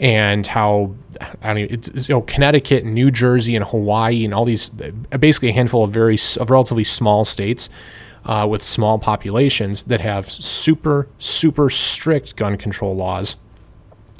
and 0.00 0.46
how 0.46 0.94
I 1.42 1.54
mean 1.54 1.68
it's 1.70 2.08
you 2.08 2.14
know 2.14 2.22
Connecticut, 2.22 2.84
New 2.84 3.10
Jersey, 3.10 3.54
and 3.56 3.64
Hawaii, 3.64 4.24
and 4.24 4.34
all 4.34 4.44
these 4.44 4.70
basically 4.70 5.50
a 5.50 5.52
handful 5.52 5.84
of 5.84 5.92
very 5.92 6.18
of 6.38 6.50
relatively 6.50 6.84
small 6.84 7.24
states 7.24 7.68
uh, 8.26 8.46
with 8.48 8.62
small 8.62 8.98
populations 8.98 9.82
that 9.84 10.00
have 10.00 10.30
super 10.30 11.08
super 11.18 11.70
strict 11.70 12.36
gun 12.36 12.56
control 12.56 12.94
laws. 12.94 13.36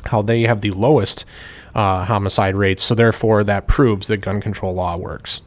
How 0.06 0.20
they 0.20 0.42
have 0.42 0.60
the 0.60 0.70
lowest 0.70 1.24
uh, 1.74 2.04
homicide 2.04 2.54
rates, 2.54 2.82
so 2.82 2.94
therefore 2.94 3.42
that 3.44 3.66
proves 3.66 4.06
that 4.08 4.18
gun 4.18 4.40
control 4.40 4.74
law 4.74 4.96
works. 4.96 5.42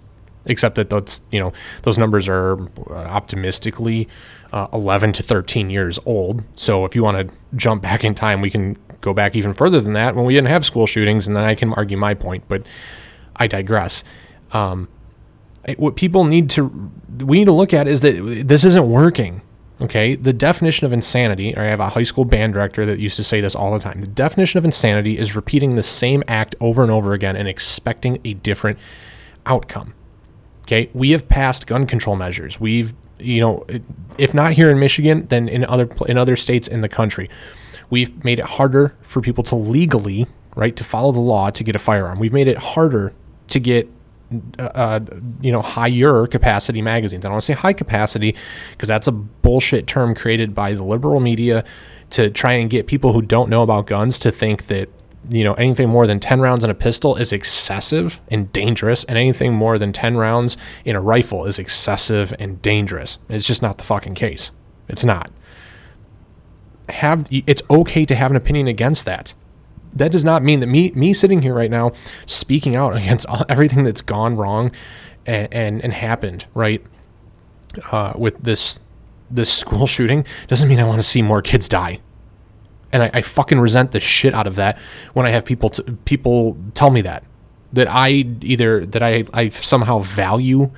Except 0.45 0.75
that 0.75 0.89
those 0.89 1.21
you 1.31 1.39
know 1.39 1.53
those 1.83 1.97
numbers 1.97 2.27
are 2.27 2.59
uh, 2.89 2.93
optimistically 2.93 4.07
uh, 4.51 4.67
11 4.73 5.13
to 5.13 5.23
13 5.23 5.69
years 5.69 5.99
old. 6.05 6.43
So 6.55 6.85
if 6.85 6.95
you 6.95 7.03
want 7.03 7.27
to 7.27 7.33
jump 7.55 7.81
back 7.81 8.03
in 8.03 8.15
time, 8.15 8.41
we 8.41 8.49
can 8.49 8.77
go 9.01 9.13
back 9.13 9.35
even 9.35 9.53
further 9.53 9.79
than 9.79 9.93
that 9.93 10.15
when 10.15 10.25
we 10.25 10.33
didn't 10.33 10.49
have 10.49 10.65
school 10.65 10.87
shootings, 10.87 11.27
and 11.27 11.35
then 11.35 11.43
I 11.43 11.55
can 11.55 11.73
argue 11.73 11.97
my 11.97 12.13
point, 12.13 12.43
but 12.47 12.63
I 13.35 13.47
digress. 13.47 14.03
Um, 14.51 14.89
what 15.77 15.95
people 15.95 16.23
need 16.23 16.49
to 16.51 16.91
we 17.19 17.39
need 17.39 17.45
to 17.45 17.51
look 17.51 17.73
at 17.73 17.87
is 17.87 18.01
that 18.01 18.43
this 18.47 18.63
isn't 18.63 18.89
working. 18.89 19.41
Okay, 19.79 20.15
the 20.15 20.33
definition 20.33 20.87
of 20.87 20.93
insanity. 20.93 21.55
I 21.55 21.65
have 21.65 21.79
a 21.79 21.89
high 21.89 22.03
school 22.03 22.25
band 22.25 22.53
director 22.53 22.83
that 22.87 22.97
used 22.97 23.15
to 23.17 23.23
say 23.23 23.41
this 23.41 23.53
all 23.53 23.71
the 23.73 23.79
time. 23.79 24.01
The 24.01 24.07
definition 24.07 24.57
of 24.57 24.65
insanity 24.65 25.19
is 25.19 25.35
repeating 25.35 25.75
the 25.75 25.83
same 25.83 26.23
act 26.27 26.55
over 26.59 26.81
and 26.81 26.91
over 26.91 27.13
again 27.13 27.35
and 27.35 27.47
expecting 27.47 28.19
a 28.25 28.33
different 28.33 28.79
outcome. 29.45 29.93
Okay, 30.63 30.89
we 30.93 31.11
have 31.11 31.29
passed 31.29 31.67
gun 31.67 31.85
control 31.85 32.15
measures. 32.15 32.59
We've, 32.59 32.95
you 33.19 33.39
know, 33.39 33.67
if 34.17 34.33
not 34.33 34.53
here 34.53 34.71
in 34.71 34.79
Michigan, 34.79 35.27
then 35.27 35.47
in 35.47 35.63
other 35.65 35.87
in 36.07 36.17
other 36.17 36.35
states 36.35 36.67
in 36.67 36.81
the 36.81 36.89
country. 36.89 37.29
We've 37.89 38.23
made 38.23 38.39
it 38.39 38.45
harder 38.45 38.95
for 39.01 39.21
people 39.21 39.43
to 39.45 39.55
legally, 39.55 40.27
right, 40.55 40.75
to 40.75 40.83
follow 40.83 41.11
the 41.11 41.19
law 41.19 41.49
to 41.49 41.63
get 41.63 41.75
a 41.75 41.79
firearm. 41.79 42.19
We've 42.19 42.33
made 42.33 42.47
it 42.47 42.57
harder 42.57 43.13
to 43.49 43.59
get 43.59 43.89
uh, 44.59 44.63
uh 44.63 44.99
you 45.41 45.51
know, 45.51 45.61
higher 45.61 46.27
capacity 46.27 46.81
magazines. 46.81 47.25
I 47.25 47.29
don't 47.29 47.33
want 47.33 47.43
to 47.43 47.45
say 47.45 47.53
high 47.53 47.73
capacity 47.73 48.35
because 48.71 48.89
that's 48.89 49.07
a 49.07 49.11
bullshit 49.11 49.87
term 49.87 50.15
created 50.15 50.53
by 50.53 50.73
the 50.73 50.83
liberal 50.83 51.21
media 51.21 51.63
to 52.11 52.29
try 52.29 52.53
and 52.53 52.69
get 52.69 52.87
people 52.87 53.13
who 53.13 53.21
don't 53.21 53.49
know 53.49 53.63
about 53.63 53.87
guns 53.87 54.19
to 54.19 54.31
think 54.31 54.67
that, 54.67 54.89
you 55.29 55.43
know, 55.43 55.53
anything 55.53 55.89
more 55.89 56.07
than 56.07 56.19
10 56.19 56.39
rounds 56.39 56.63
in 56.63 56.69
a 56.69 56.73
pistol 56.75 57.15
is 57.15 57.33
excessive 57.33 58.19
and 58.29 58.51
dangerous, 58.53 59.03
and 59.05 59.17
anything 59.17 59.53
more 59.53 59.77
than 59.77 59.91
10 59.91 60.15
rounds 60.15 60.57
in 60.85 60.95
a 60.95 61.01
rifle 61.01 61.45
is 61.45 61.59
excessive 61.59 62.33
and 62.39 62.61
dangerous. 62.61 63.17
It's 63.29 63.45
just 63.45 63.61
not 63.61 63.77
the 63.77 63.83
fucking 63.83 64.15
case. 64.15 64.51
It's 64.87 65.03
not 65.03 65.31
have 66.89 67.27
it's 67.29 67.61
okay 67.69 68.05
to 68.05 68.15
have 68.15 68.31
an 68.31 68.37
opinion 68.37 68.67
against 68.67 69.05
that. 69.05 69.33
That 69.93 70.11
does 70.11 70.23
not 70.23 70.43
mean 70.43 70.59
that 70.59 70.67
me 70.67 70.91
me 70.91 71.13
sitting 71.13 71.41
here 71.41 71.53
right 71.53 71.71
now 71.71 71.91
speaking 72.25 72.75
out 72.75 72.95
against 72.97 73.25
all, 73.27 73.45
everything 73.49 73.83
that's 73.83 74.01
gone 74.01 74.35
wrong 74.35 74.71
and 75.25 75.47
and, 75.53 75.83
and 75.83 75.93
happened 75.93 76.45
right 76.53 76.83
uh, 77.91 78.13
with 78.15 78.41
this 78.43 78.79
this 79.29 79.51
school 79.51 79.87
shooting 79.95 80.25
doesn't 80.47 80.69
mean 80.69 80.79
I 80.79 80.83
want 80.83 80.99
to 80.99 81.07
see 81.07 81.21
more 81.21 81.41
kids 81.41 81.67
die. 81.67 81.99
And 82.93 83.03
I, 83.03 83.09
I 83.15 83.21
fucking 83.21 83.59
resent 83.59 83.91
the 83.91 83.99
shit 83.99 84.33
out 84.33 84.47
of 84.47 84.55
that 84.55 84.79
when 85.13 85.25
I 85.25 85.29
have 85.31 85.43
people 85.43 85.69
t- 85.69 85.83
people 86.05 86.57
tell 86.73 86.89
me 86.89 87.01
that 87.01 87.23
that 87.77 87.87
I 87.87 88.09
either 88.41 88.87
that 88.87 89.03
I, 89.03 89.23
I 89.33 89.49
somehow 89.49 89.99
value 89.99 90.71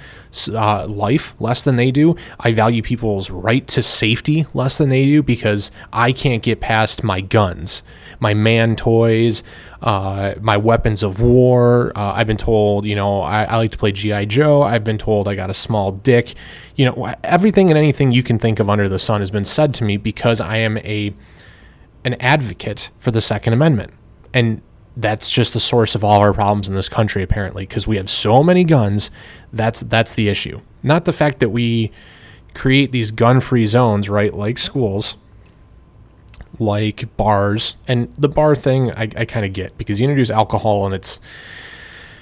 uh, 0.49 0.85
life 0.85 1.33
less 1.39 1.63
than 1.63 1.77
they 1.77 1.91
do. 1.91 2.17
I 2.41 2.51
value 2.51 2.81
people's 2.81 3.29
right 3.29 3.65
to 3.69 3.81
safety 3.81 4.45
less 4.53 4.77
than 4.77 4.89
they 4.89 5.05
do 5.05 5.23
because 5.23 5.71
I 5.93 6.11
can't 6.11 6.43
get 6.43 6.59
past 6.59 7.01
my 7.01 7.21
guns, 7.21 7.83
my 8.19 8.33
man 8.33 8.75
toys, 8.75 9.43
uh, 9.81 10.35
my 10.41 10.57
weapons 10.57 11.01
of 11.03 11.21
war. 11.21 11.93
Uh, 11.95 12.11
I've 12.15 12.27
been 12.27 12.35
told, 12.35 12.85
you 12.85 12.95
know, 12.95 13.21
I, 13.21 13.45
I 13.45 13.55
like 13.55 13.71
to 13.71 13.77
play 13.77 13.93
GI 13.93 14.25
Joe. 14.25 14.61
I've 14.61 14.83
been 14.83 14.97
told 14.97 15.29
I 15.29 15.35
got 15.35 15.49
a 15.49 15.53
small 15.53 15.93
dick. 15.93 16.33
You 16.75 16.83
know, 16.83 17.13
everything 17.23 17.69
and 17.69 17.77
anything 17.77 18.11
you 18.11 18.23
can 18.23 18.37
think 18.37 18.59
of 18.59 18.69
under 18.69 18.89
the 18.89 18.99
sun 18.99 19.21
has 19.21 19.31
been 19.31 19.45
said 19.45 19.73
to 19.75 19.85
me 19.85 19.95
because 19.95 20.41
I 20.41 20.57
am 20.57 20.77
a 20.79 21.13
an 22.03 22.15
advocate 22.19 22.91
for 22.99 23.11
the 23.11 23.21
Second 23.21 23.53
Amendment. 23.53 23.93
And 24.33 24.61
that's 24.99 25.29
just 25.29 25.53
the 25.53 25.59
source 25.59 25.95
of 25.95 26.03
all 26.03 26.19
our 26.19 26.33
problems 26.33 26.67
in 26.67 26.75
this 26.75 26.89
country 26.89 27.23
apparently 27.23 27.65
because 27.65 27.87
we 27.87 27.97
have 27.97 28.09
so 28.09 28.43
many 28.43 28.63
guns 28.63 29.09
that's 29.53 29.79
that's 29.81 30.13
the 30.13 30.29
issue. 30.29 30.61
Not 30.83 31.05
the 31.05 31.13
fact 31.13 31.39
that 31.39 31.49
we 31.49 31.91
create 32.53 32.91
these 32.91 33.11
gun-free 33.11 33.67
zones 33.67 34.09
right 34.09 34.33
like 34.33 34.57
schools 34.57 35.17
like 36.57 37.15
bars 37.15 37.77
and 37.87 38.13
the 38.17 38.27
bar 38.27 38.55
thing 38.55 38.91
i, 38.93 39.03
I 39.03 39.23
kind 39.25 39.45
of 39.45 39.53
get 39.53 39.77
because 39.77 39.99
you 39.99 40.05
introduce 40.05 40.31
alcohol 40.31 40.85
and 40.85 40.95
it's 40.95 41.21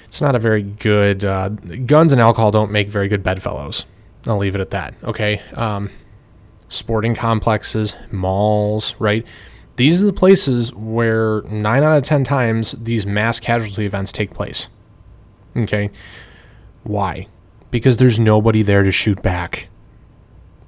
it's 0.06 0.20
not 0.20 0.34
a 0.34 0.38
very 0.38 0.62
good 0.62 1.24
uh, 1.24 1.48
guns 1.48 2.12
and 2.12 2.20
alcohol 2.20 2.50
don't 2.50 2.70
make 2.70 2.88
very 2.88 3.08
good 3.08 3.22
bedfellows. 3.22 3.84
I'll 4.26 4.38
leave 4.38 4.54
it 4.54 4.60
at 4.60 4.70
that 4.70 4.94
okay? 5.04 5.40
Um, 5.54 5.90
sporting 6.68 7.14
complexes, 7.14 7.96
malls, 8.10 8.94
right? 8.98 9.26
These 9.78 10.02
are 10.02 10.06
the 10.06 10.12
places 10.12 10.74
where 10.74 11.42
nine 11.42 11.84
out 11.84 11.96
of 11.96 12.02
10 12.02 12.24
times 12.24 12.72
these 12.72 13.06
mass 13.06 13.38
casualty 13.38 13.86
events 13.86 14.10
take 14.10 14.34
place. 14.34 14.68
Okay. 15.56 15.88
Why? 16.82 17.28
Because 17.70 17.98
there's 17.98 18.18
nobody 18.18 18.62
there 18.62 18.82
to 18.82 18.90
shoot 18.90 19.22
back. 19.22 19.68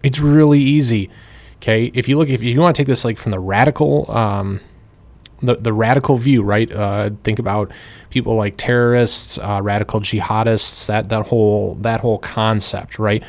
It's 0.04 0.20
really 0.20 0.60
easy. 0.60 1.10
Okay. 1.56 1.90
If 1.92 2.08
you 2.08 2.18
look, 2.18 2.28
if 2.28 2.40
you 2.40 2.60
want 2.60 2.76
to 2.76 2.80
take 2.80 2.86
this 2.86 3.04
like 3.04 3.18
from 3.18 3.32
the 3.32 3.40
radical, 3.40 4.08
um, 4.12 4.60
the, 5.42 5.56
the 5.56 5.72
radical 5.72 6.16
view, 6.16 6.44
right? 6.44 6.70
Uh, 6.70 7.10
think 7.24 7.40
about 7.40 7.72
people 8.10 8.36
like 8.36 8.54
terrorists, 8.58 9.38
uh, 9.38 9.60
radical 9.60 9.98
jihadists, 9.98 10.86
that, 10.86 11.08
that 11.08 11.26
whole, 11.26 11.74
that 11.80 12.00
whole 12.00 12.18
concept, 12.18 13.00
right? 13.00 13.24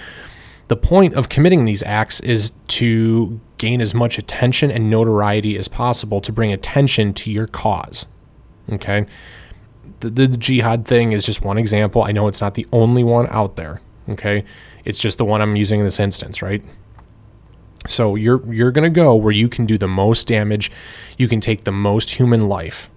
The 0.72 0.78
point 0.78 1.16
of 1.16 1.28
committing 1.28 1.66
these 1.66 1.84
acts 1.84 2.22
is 2.22 2.54
to 2.70 3.42
gain 3.58 3.82
as 3.82 3.94
much 3.94 4.18
attention 4.18 4.72
and 4.72 4.90
notoriety 4.90 5.58
as 5.58 5.68
possible 5.68 6.22
to 6.22 6.32
bring 6.32 6.54
attention 6.54 7.14
to 7.16 7.30
your 7.30 7.46
cause. 7.46 8.06
Okay? 8.72 9.06
The, 10.00 10.10
the, 10.10 10.28
the, 10.28 10.38
jihad 10.38 10.86
thing 10.86 11.12
is 11.12 11.26
just 11.26 11.42
one 11.42 11.58
example. 11.58 12.06
I 12.06 12.14
know 12.14 12.30
it's 12.30 12.40
not 12.40 12.54
the 12.54 12.66
only 12.72 13.04
one 13.04 13.28
out 13.32 13.58
there. 13.58 13.82
Okay? 14.08 14.46
It's 14.86 14.98
just 14.98 15.18
the 15.18 15.26
one 15.26 15.42
I'm 15.42 15.58
using 15.58 15.82
in 15.82 15.86
this 15.86 16.00
instance, 16.00 16.42
right? 16.42 16.64
So 17.90 18.16
you're 18.16 18.42
you're 18.50 18.72
going 18.72 18.90
to 18.90 18.96
go 19.02 19.14
where 19.14 19.34
you 19.34 19.50
can 19.50 19.66
do 19.66 19.78
the 19.78 19.90
most 19.90 20.26
damage, 20.26 20.72
you 21.18 21.28
can 21.28 21.42
take 21.42 21.66
the 21.66 21.74
most 21.74 22.12
human 22.12 22.48
life 22.48 22.90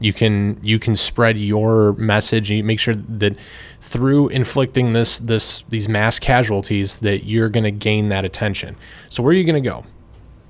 you 0.00 0.14
can 0.14 0.58
you 0.62 0.78
can 0.78 0.96
spread 0.96 1.36
your 1.38 1.92
message. 1.92 2.50
And 2.50 2.58
you 2.58 2.64
make 2.64 2.80
sure 2.80 2.94
that 2.94 3.36
through 3.80 4.28
inflicting 4.28 4.92
this 4.92 5.18
this 5.18 5.62
these 5.68 5.88
mass 5.88 6.18
casualties 6.18 6.96
that 6.98 7.24
you're 7.24 7.50
going 7.50 7.64
to 7.64 7.70
gain 7.70 8.08
that 8.08 8.24
attention. 8.24 8.76
So 9.10 9.22
where 9.22 9.30
are 9.30 9.36
you 9.36 9.44
going 9.44 9.62
to 9.62 9.68
go? 9.68 9.84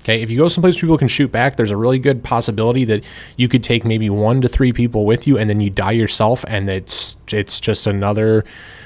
Okay 0.01 0.23
if 0.23 0.31
you 0.31 0.37
go 0.37 0.47
someplace 0.47 0.79
people 0.79 0.97
can 0.97 1.07
shoot 1.07 1.31
back 1.31 1.57
there's 1.57 1.69
a 1.69 1.77
really 1.77 1.99
good 1.99 2.23
possibility 2.23 2.85
that 2.85 3.03
you 3.37 3.47
could 3.47 3.63
take 3.63 3.85
maybe 3.85 4.09
one 4.09 4.41
to 4.41 4.47
three 4.47 4.73
people 4.73 5.05
with 5.05 5.27
you 5.27 5.37
and 5.37 5.47
then 5.47 5.59
you 5.59 5.69
die 5.69 5.91
yourself 5.91 6.43
and 6.47 6.67
it's 6.67 7.17
it's 7.27 7.59
just 7.59 7.85
another 7.85 8.43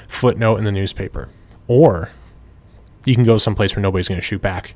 footnote 0.08 0.56
in 0.56 0.64
the 0.64 0.72
newspaper. 0.72 1.28
Or 1.68 2.10
you 3.04 3.14
can 3.14 3.24
go 3.24 3.38
someplace 3.38 3.74
where 3.74 3.82
nobody's 3.82 4.08
going 4.08 4.20
to 4.20 4.26
shoot 4.26 4.42
back. 4.42 4.74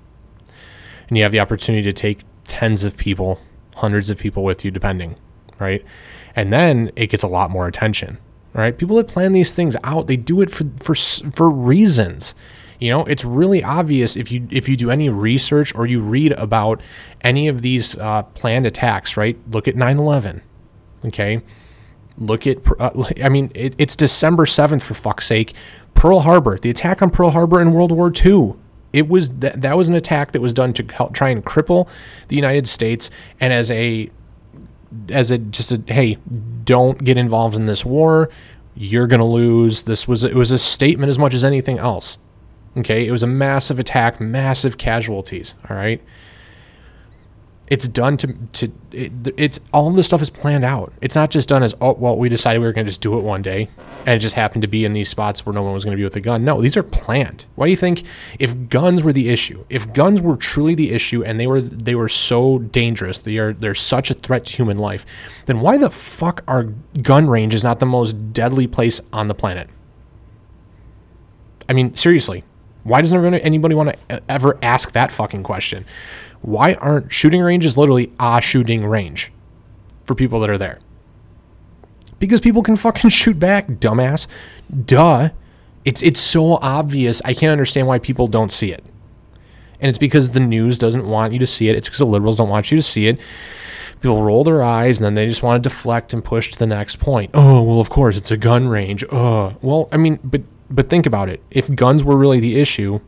And 1.08 1.18
you 1.18 1.24
have 1.24 1.32
the 1.32 1.40
opportunity 1.40 1.82
to 1.82 1.92
take 1.92 2.20
tens 2.46 2.84
of 2.84 2.96
people 2.96 3.40
hundreds 3.74 4.08
of 4.10 4.18
people 4.18 4.44
with 4.44 4.64
you 4.64 4.70
depending 4.70 5.16
right? 5.60 5.84
And 6.34 6.52
then 6.52 6.90
it 6.96 7.08
gets 7.08 7.22
a 7.22 7.28
lot 7.28 7.50
more 7.50 7.66
attention, 7.66 8.18
right? 8.54 8.76
People 8.76 8.96
that 8.96 9.08
plan 9.08 9.32
these 9.32 9.54
things 9.54 9.76
out, 9.84 10.06
they 10.06 10.16
do 10.16 10.40
it 10.40 10.50
for 10.50 10.64
for 10.80 10.94
for 10.94 11.50
reasons. 11.50 12.34
You 12.80 12.90
know, 12.90 13.04
it's 13.04 13.26
really 13.26 13.62
obvious 13.62 14.16
if 14.16 14.32
you 14.32 14.48
if 14.50 14.68
you 14.68 14.76
do 14.76 14.90
any 14.90 15.10
research 15.10 15.74
or 15.74 15.86
you 15.86 16.00
read 16.00 16.32
about 16.32 16.80
any 17.20 17.46
of 17.46 17.60
these 17.60 17.96
uh, 17.98 18.22
planned 18.22 18.66
attacks, 18.66 19.16
right? 19.16 19.38
Look 19.50 19.68
at 19.68 19.74
9/11. 19.76 20.40
Okay, 21.04 21.42
look 22.16 22.46
at 22.46 22.58
uh, 22.78 22.90
I 23.22 23.28
mean, 23.28 23.50
it, 23.54 23.74
it's 23.76 23.96
December 23.96 24.46
7th 24.46 24.82
for 24.82 24.94
fuck's 24.94 25.26
sake. 25.26 25.54
Pearl 25.94 26.20
Harbor, 26.20 26.58
the 26.58 26.70
attack 26.70 27.02
on 27.02 27.10
Pearl 27.10 27.30
Harbor 27.30 27.60
in 27.60 27.72
World 27.72 27.92
War 27.92 28.10
II. 28.24 28.54
It 28.92 29.08
was 29.08 29.28
that 29.28 29.60
that 29.60 29.76
was 29.76 29.88
an 29.88 29.94
attack 29.94 30.32
that 30.32 30.40
was 30.40 30.54
done 30.54 30.72
to 30.72 30.84
help 30.94 31.12
try 31.12 31.28
and 31.28 31.44
cripple 31.44 31.86
the 32.28 32.36
United 32.36 32.66
States, 32.66 33.10
and 33.38 33.52
as 33.52 33.70
a 33.70 34.10
as 35.10 35.30
a 35.30 35.38
just 35.38 35.72
a 35.72 35.82
hey, 35.86 36.18
don't 36.64 37.02
get 37.04 37.16
involved 37.16 37.54
in 37.54 37.66
this 37.66 37.84
war. 37.84 38.28
You're 38.74 39.06
gonna 39.06 39.26
lose. 39.26 39.82
This 39.82 40.06
was 40.08 40.24
it 40.24 40.34
was 40.34 40.50
a 40.50 40.58
statement 40.58 41.10
as 41.10 41.18
much 41.18 41.34
as 41.34 41.44
anything 41.44 41.78
else. 41.78 42.18
Okay, 42.76 43.06
it 43.06 43.10
was 43.10 43.22
a 43.22 43.26
massive 43.26 43.78
attack, 43.78 44.20
massive 44.20 44.78
casualties. 44.78 45.54
All 45.68 45.76
right, 45.76 46.00
it's 47.70 47.86
done 47.86 48.16
to 48.16 48.34
to 48.52 48.72
it, 48.90 49.12
it's 49.36 49.60
all 49.72 49.90
this 49.90 50.06
stuff 50.06 50.20
is 50.20 50.28
planned 50.28 50.64
out. 50.64 50.92
It's 51.00 51.14
not 51.14 51.30
just 51.30 51.48
done 51.48 51.62
as 51.62 51.74
oh 51.80 51.94
well 51.94 52.16
we 52.16 52.28
decided 52.28 52.58
we 52.58 52.66
were 52.66 52.72
going 52.72 52.84
to 52.84 52.90
just 52.90 53.00
do 53.00 53.16
it 53.16 53.22
one 53.22 53.42
day 53.42 53.68
and 54.00 54.16
it 54.16 54.18
just 54.18 54.34
happened 54.34 54.62
to 54.62 54.68
be 54.68 54.84
in 54.84 54.92
these 54.92 55.08
spots 55.08 55.46
where 55.46 55.52
no 55.52 55.62
one 55.62 55.72
was 55.72 55.84
going 55.84 55.92
to 55.92 55.96
be 55.96 56.04
with 56.04 56.16
a 56.16 56.20
gun. 56.20 56.44
No, 56.44 56.60
these 56.60 56.76
are 56.76 56.82
planned. 56.82 57.46
Why 57.54 57.66
do 57.66 57.70
you 57.70 57.76
think 57.76 58.02
if 58.40 58.68
guns 58.68 59.04
were 59.04 59.12
the 59.12 59.28
issue, 59.28 59.64
if 59.68 59.92
guns 59.92 60.20
were 60.20 60.36
truly 60.36 60.74
the 60.74 60.90
issue 60.92 61.22
and 61.22 61.38
they 61.38 61.46
were 61.46 61.60
they 61.60 61.94
were 61.94 62.08
so 62.08 62.58
dangerous, 62.58 63.20
they 63.20 63.38
are 63.38 63.52
they're 63.52 63.74
such 63.74 64.10
a 64.10 64.14
threat 64.14 64.46
to 64.46 64.56
human 64.56 64.76
life, 64.76 65.06
then 65.46 65.60
why 65.60 65.78
the 65.78 65.90
fuck 65.90 66.42
are 66.48 66.64
gun 67.02 67.28
ranges 67.28 67.62
not 67.62 67.78
the 67.78 67.86
most 67.86 68.32
deadly 68.32 68.66
place 68.66 69.00
on 69.12 69.28
the 69.28 69.34
planet? 69.34 69.70
I 71.68 71.72
mean, 71.72 71.94
seriously, 71.94 72.42
why 72.82 73.00
doesn't 73.00 73.34
anybody 73.34 73.76
want 73.76 73.96
to 74.08 74.22
ever 74.28 74.58
ask 74.60 74.92
that 74.92 75.12
fucking 75.12 75.44
question? 75.44 75.84
Why 76.42 76.74
aren't 76.74 77.12
shooting 77.12 77.42
ranges 77.42 77.76
literally 77.76 78.12
a 78.18 78.40
shooting 78.40 78.86
range 78.86 79.32
for 80.04 80.14
people 80.14 80.40
that 80.40 80.50
are 80.50 80.58
there? 80.58 80.78
Because 82.18 82.40
people 82.40 82.62
can 82.62 82.76
fucking 82.76 83.10
shoot 83.10 83.38
back, 83.38 83.66
dumbass. 83.68 84.26
Duh. 84.84 85.30
It's 85.84 86.02
it's 86.02 86.20
so 86.20 86.56
obvious. 86.56 87.22
I 87.24 87.32
can't 87.32 87.52
understand 87.52 87.86
why 87.86 87.98
people 87.98 88.26
don't 88.26 88.52
see 88.52 88.70
it. 88.72 88.84
And 89.80 89.88
it's 89.88 89.98
because 89.98 90.30
the 90.30 90.40
news 90.40 90.76
doesn't 90.76 91.08
want 91.08 91.32
you 91.32 91.38
to 91.38 91.46
see 91.46 91.68
it. 91.70 91.76
It's 91.76 91.86
because 91.88 92.00
the 92.00 92.06
liberals 92.06 92.36
don't 92.36 92.50
want 92.50 92.70
you 92.70 92.76
to 92.76 92.82
see 92.82 93.06
it. 93.08 93.18
People 94.02 94.22
roll 94.22 94.44
their 94.44 94.62
eyes 94.62 94.98
and 94.98 95.04
then 95.06 95.14
they 95.14 95.26
just 95.26 95.42
want 95.42 95.62
to 95.62 95.68
deflect 95.68 96.12
and 96.12 96.22
push 96.24 96.50
to 96.52 96.58
the 96.58 96.66
next 96.66 96.96
point. 96.96 97.30
Oh, 97.34 97.62
well, 97.62 97.80
of 97.80 97.88
course, 97.88 98.16
it's 98.18 98.30
a 98.30 98.36
gun 98.36 98.68
range. 98.68 99.04
Oh, 99.10 99.56
well, 99.62 99.88
I 99.90 99.96
mean, 99.96 100.18
but 100.22 100.42
but 100.70 100.90
think 100.90 101.06
about 101.06 101.28
it. 101.28 101.42
If 101.50 101.74
guns 101.74 102.04
were 102.04 102.16
really 102.16 102.40
the 102.40 102.60
issue, 102.60 103.00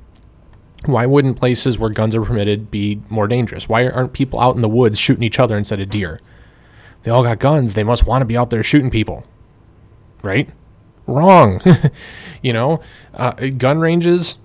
why 0.87 1.07
wouldn't 1.07 1.39
places 1.39 1.79
where 1.79 1.91
guns 1.91 2.15
are 2.15 2.23
permitted 2.23 2.71
be 2.71 3.01
more 3.09 3.29
dangerous? 3.29 3.69
Why 3.69 3.89
aren't 3.89 4.13
people 4.13 4.41
out 4.41 4.57
in 4.57 4.63
the 4.63 4.69
woods 4.69 4.99
shooting 4.99 5.23
each 5.23 5.39
other 5.39 5.57
instead 5.57 5.81
of 5.81 5.91
deer? 5.91 6.21
They 7.03 7.11
all 7.11 7.23
got 7.23 7.39
guns. 7.39 7.75
They 7.75 7.85
must 7.85 8.07
want 8.07 8.23
to 8.23 8.27
be 8.27 8.37
out 8.37 8.51
there 8.51 8.63
shooting 8.63 8.91
people. 8.91 9.27
Right? 10.23 10.51
Wrong. 11.07 11.61
you 12.43 12.53
know, 12.53 12.81
uh, 13.15 13.33
gun 13.33 13.81
ranges, 13.81 14.39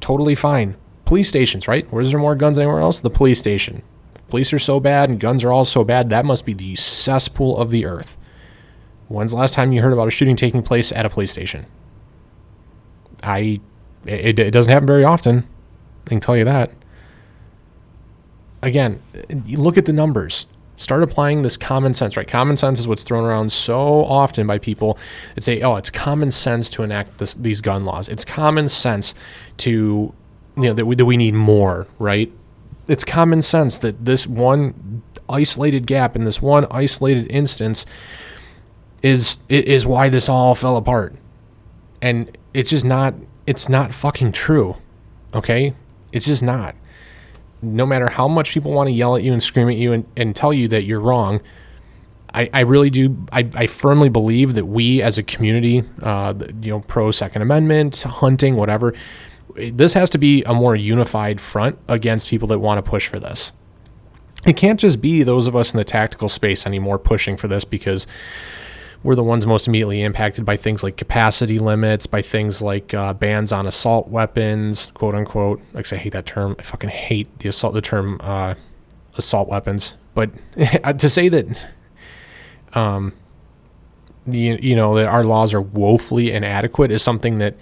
totally 0.00 0.34
fine. 0.34 0.76
Police 1.04 1.28
stations, 1.28 1.66
right? 1.66 1.90
Where's 1.90 2.10
there 2.10 2.20
more 2.20 2.34
guns 2.34 2.58
anywhere 2.58 2.80
else? 2.80 3.00
The 3.00 3.10
police 3.10 3.38
station. 3.38 3.82
police 4.28 4.52
are 4.52 4.58
so 4.58 4.80
bad 4.80 5.10
and 5.10 5.18
guns 5.18 5.42
are 5.44 5.52
all 5.52 5.64
so 5.64 5.82
bad, 5.84 6.08
that 6.10 6.24
must 6.24 6.46
be 6.46 6.54
the 6.54 6.76
cesspool 6.76 7.58
of 7.58 7.70
the 7.70 7.84
earth. 7.84 8.16
When's 9.08 9.32
the 9.32 9.38
last 9.38 9.54
time 9.54 9.72
you 9.72 9.82
heard 9.82 9.92
about 9.92 10.06
a 10.06 10.12
shooting 10.12 10.36
taking 10.36 10.62
place 10.62 10.92
at 10.92 11.04
a 11.04 11.10
police 11.10 11.32
station? 11.32 11.66
I, 13.24 13.60
it, 14.06 14.38
it 14.38 14.50
doesn't 14.52 14.72
happen 14.72 14.86
very 14.86 15.04
often. 15.04 15.48
I 16.06 16.08
can 16.10 16.20
tell 16.20 16.36
you 16.36 16.44
that. 16.44 16.72
Again, 18.62 19.02
look 19.48 19.78
at 19.78 19.86
the 19.86 19.92
numbers. 19.92 20.46
Start 20.76 21.02
applying 21.02 21.42
this 21.42 21.56
common 21.56 21.92
sense, 21.92 22.16
right? 22.16 22.26
Common 22.26 22.56
sense 22.56 22.80
is 22.80 22.88
what's 22.88 23.02
thrown 23.02 23.24
around 23.24 23.52
so 23.52 24.04
often 24.04 24.46
by 24.46 24.58
people 24.58 24.98
that 25.34 25.42
say, 25.44 25.60
oh, 25.60 25.76
it's 25.76 25.90
common 25.90 26.30
sense 26.30 26.70
to 26.70 26.82
enact 26.82 27.18
this, 27.18 27.34
these 27.34 27.60
gun 27.60 27.84
laws. 27.84 28.08
It's 28.08 28.24
common 28.24 28.68
sense 28.68 29.14
to, 29.58 29.70
you 30.56 30.62
know, 30.62 30.72
that 30.72 30.86
we, 30.86 30.96
that 30.96 31.04
we 31.04 31.16
need 31.16 31.34
more, 31.34 31.86
right? 31.98 32.32
It's 32.88 33.04
common 33.04 33.42
sense 33.42 33.78
that 33.78 34.04
this 34.04 34.26
one 34.26 35.02
isolated 35.28 35.86
gap 35.86 36.16
in 36.16 36.24
this 36.24 36.42
one 36.42 36.66
isolated 36.70 37.30
instance 37.30 37.86
is 39.02 39.38
is 39.48 39.86
why 39.86 40.08
this 40.08 40.28
all 40.28 40.54
fell 40.54 40.76
apart. 40.76 41.14
And 42.02 42.36
it's 42.52 42.70
just 42.70 42.84
not 42.84 43.14
it's 43.46 43.68
not 43.68 43.94
fucking 43.94 44.32
true. 44.32 44.76
Okay? 45.34 45.74
It's 46.12 46.26
just 46.26 46.42
not. 46.42 46.74
No 47.62 47.84
matter 47.84 48.10
how 48.10 48.26
much 48.26 48.52
people 48.52 48.72
want 48.72 48.88
to 48.88 48.92
yell 48.92 49.16
at 49.16 49.22
you 49.22 49.32
and 49.32 49.42
scream 49.42 49.68
at 49.68 49.76
you 49.76 49.92
and, 49.92 50.06
and 50.16 50.34
tell 50.34 50.52
you 50.52 50.66
that 50.68 50.84
you're 50.84 51.00
wrong, 51.00 51.40
I, 52.32 52.48
I 52.52 52.60
really 52.60 52.90
do. 52.90 53.16
I, 53.32 53.48
I 53.54 53.66
firmly 53.66 54.08
believe 54.08 54.54
that 54.54 54.66
we 54.66 55.02
as 55.02 55.18
a 55.18 55.22
community, 55.22 55.82
uh, 56.02 56.34
you 56.62 56.70
know, 56.70 56.80
pro 56.80 57.10
Second 57.10 57.42
Amendment, 57.42 58.02
hunting, 58.02 58.56
whatever, 58.56 58.94
this 59.56 59.94
has 59.94 60.10
to 60.10 60.18
be 60.18 60.42
a 60.44 60.54
more 60.54 60.76
unified 60.76 61.40
front 61.40 61.78
against 61.88 62.28
people 62.28 62.48
that 62.48 62.58
want 62.58 62.82
to 62.84 62.88
push 62.88 63.08
for 63.08 63.18
this. 63.18 63.52
It 64.46 64.56
can't 64.56 64.80
just 64.80 65.00
be 65.00 65.22
those 65.22 65.46
of 65.46 65.54
us 65.54 65.72
in 65.72 65.78
the 65.78 65.84
tactical 65.84 66.28
space 66.28 66.66
anymore 66.66 66.98
pushing 66.98 67.36
for 67.36 67.48
this 67.48 67.64
because 67.64 68.06
we're 69.02 69.14
the 69.14 69.24
ones 69.24 69.46
most 69.46 69.66
immediately 69.66 70.02
impacted 70.02 70.44
by 70.44 70.56
things 70.56 70.82
like 70.82 70.96
capacity 70.96 71.58
limits, 71.58 72.06
by 72.06 72.20
things 72.20 72.60
like 72.60 72.92
uh, 72.92 73.14
bans 73.14 73.52
on 73.52 73.66
assault 73.66 74.08
weapons, 74.08 74.90
quote 74.92 75.14
unquote. 75.14 75.60
Like 75.72 75.90
I 75.92 75.96
hate 75.96 76.12
that 76.12 76.26
term. 76.26 76.54
I 76.58 76.62
fucking 76.62 76.90
hate 76.90 77.38
the 77.38 77.48
assault 77.48 77.72
the 77.74 77.80
term 77.80 78.20
uh, 78.22 78.54
assault 79.16 79.48
weapons. 79.48 79.96
But 80.14 80.30
to 80.98 81.08
say 81.08 81.28
that, 81.30 81.70
um, 82.74 83.14
you, 84.26 84.58
you 84.60 84.76
know 84.76 84.96
that 84.96 85.06
our 85.06 85.24
laws 85.24 85.54
are 85.54 85.62
woefully 85.62 86.30
inadequate 86.32 86.90
is 86.90 87.02
something 87.02 87.38
that 87.38 87.56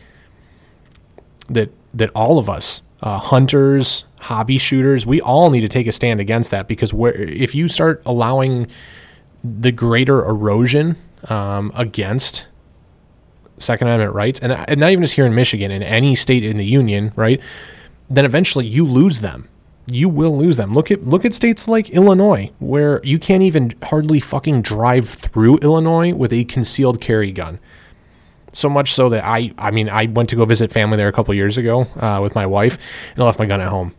that 1.49 1.71
that 1.95 2.11
all 2.17 2.41
of 2.41 2.51
us 2.51 2.83
uh, 3.01 3.19
hunters, 3.19 4.07
hobby 4.21 4.59
shooters, 4.59 5.07
we 5.07 5.21
all 5.21 5.51
need 5.51 5.61
to 5.61 5.69
take 5.69 5.87
a 5.87 5.93
stand 5.93 6.21
against 6.21 6.51
that 6.51 6.67
because 6.67 6.93
where 6.93 7.13
if 7.13 7.55
you 7.55 7.69
start 7.69 8.03
allowing 8.05 8.67
the 9.45 9.71
greater 9.71 10.25
erosion 10.25 10.97
um, 11.29 11.73
against 11.75 12.47
Second 13.59 13.89
Amendment 13.89 14.15
rights, 14.15 14.41
and, 14.41 14.53
and 14.53 14.79
not 14.79 14.91
even 14.91 15.03
just 15.03 15.15
here 15.15 15.27
in 15.27 15.35
Michigan, 15.35 15.71
in 15.71 15.83
any 15.83 16.15
state 16.15 16.45
in 16.45 16.59
the 16.59 16.65
union, 16.65 17.13
right? 17.17 17.41
then 18.11 18.25
eventually 18.25 18.67
you 18.67 18.87
lose 18.87 19.21
them. 19.21 19.49
You 19.87 20.09
will 20.09 20.37
lose 20.37 20.57
them. 20.57 20.73
Look 20.73 20.91
at 20.91 21.07
look 21.07 21.25
at 21.25 21.33
states 21.33 21.67
like 21.67 21.89
Illinois, 21.91 22.51
where 22.59 23.01
you 23.05 23.19
can't 23.19 23.43
even 23.43 23.73
hardly 23.85 24.21
fucking 24.21 24.63
drive 24.63 25.09
through 25.09 25.59
Illinois 25.59 26.13
with 26.13 26.33
a 26.33 26.45
concealed 26.45 27.01
carry 27.01 27.33
gun. 27.33 27.59
So 28.53 28.69
much 28.69 28.93
so 28.93 29.09
that 29.11 29.25
I, 29.25 29.53
I 29.57 29.71
mean, 29.71 29.89
I 29.89 30.07
went 30.07 30.31
to 30.31 30.37
go 30.37 30.45
visit 30.45 30.73
family 30.73 30.97
there 30.97 31.09
a 31.09 31.13
couple 31.13 31.35
years 31.35 31.59
ago 31.59 31.83
uh, 32.01 32.19
with 32.23 32.35
my 32.35 32.45
wife, 32.47 32.79
and 33.15 33.23
I 33.23 33.27
left 33.27 33.39
my 33.39 33.47
gun 33.47 33.61
at 33.61 33.69
home. 33.69 33.95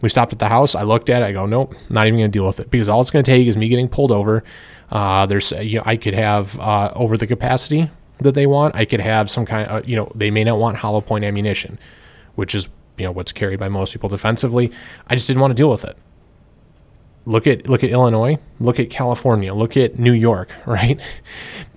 We 0.00 0.08
stopped 0.08 0.32
at 0.32 0.38
the 0.38 0.48
house. 0.48 0.74
I 0.74 0.82
looked 0.82 1.08
at 1.08 1.22
it. 1.22 1.24
I 1.24 1.32
go, 1.32 1.46
nope, 1.46 1.74
not 1.88 2.06
even 2.06 2.18
going 2.18 2.30
to 2.30 2.38
deal 2.38 2.46
with 2.46 2.60
it 2.60 2.70
because 2.70 2.90
all 2.90 3.00
it's 3.00 3.10
going 3.10 3.24
to 3.24 3.30
take 3.30 3.46
is 3.46 3.56
me 3.56 3.68
getting 3.68 3.88
pulled 3.88 4.12
over. 4.12 4.44
Uh, 4.94 5.26
there's, 5.26 5.50
you 5.50 5.78
know, 5.78 5.82
I 5.84 5.96
could 5.96 6.14
have 6.14 6.58
uh, 6.60 6.92
over 6.94 7.16
the 7.16 7.26
capacity 7.26 7.90
that 8.20 8.34
they 8.34 8.46
want. 8.46 8.76
I 8.76 8.84
could 8.84 9.00
have 9.00 9.28
some 9.28 9.44
kind 9.44 9.68
of, 9.68 9.88
you 9.88 9.96
know, 9.96 10.10
they 10.14 10.30
may 10.30 10.44
not 10.44 10.58
want 10.58 10.76
hollow 10.76 11.00
point 11.00 11.24
ammunition, 11.24 11.80
which 12.36 12.54
is, 12.54 12.68
you 12.96 13.04
know, 13.04 13.10
what's 13.10 13.32
carried 13.32 13.58
by 13.58 13.68
most 13.68 13.92
people 13.92 14.08
defensively. 14.08 14.70
I 15.08 15.16
just 15.16 15.26
didn't 15.26 15.40
want 15.40 15.50
to 15.50 15.60
deal 15.60 15.68
with 15.68 15.84
it. 15.84 15.98
Look 17.26 17.46
at 17.46 17.66
look 17.68 17.82
at 17.82 17.90
Illinois, 17.90 18.38
look 18.60 18.78
at 18.78 18.88
California, 18.88 19.52
look 19.52 19.76
at 19.76 19.98
New 19.98 20.12
York, 20.12 20.52
right? 20.66 21.00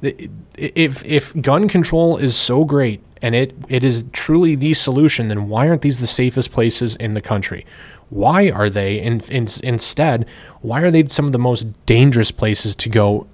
If 0.01 1.03
if 1.03 1.41
gun 1.41 1.67
control 1.67 2.17
is 2.17 2.35
so 2.35 2.65
great 2.65 3.01
and 3.21 3.33
it 3.33 3.55
it 3.67 3.83
is 3.83 4.05
truly 4.11 4.53
the 4.53 4.75
solution, 4.75 5.29
then 5.29 5.49
why 5.49 5.67
aren't 5.67 5.81
these 5.81 5.99
the 5.99 6.07
safest 6.07 6.51
places 6.51 6.95
in 6.97 7.15
the 7.15 7.21
country? 7.21 7.65
Why 8.09 8.49
are 8.49 8.69
they 8.69 8.99
in, 8.99 9.21
in, 9.29 9.47
instead? 9.63 10.25
Why 10.61 10.81
are 10.81 10.91
they 10.91 11.07
some 11.07 11.25
of 11.25 11.31
the 11.31 11.39
most 11.39 11.67
dangerous 11.85 12.31
places 12.31 12.75
to 12.77 12.89
go 12.89 13.27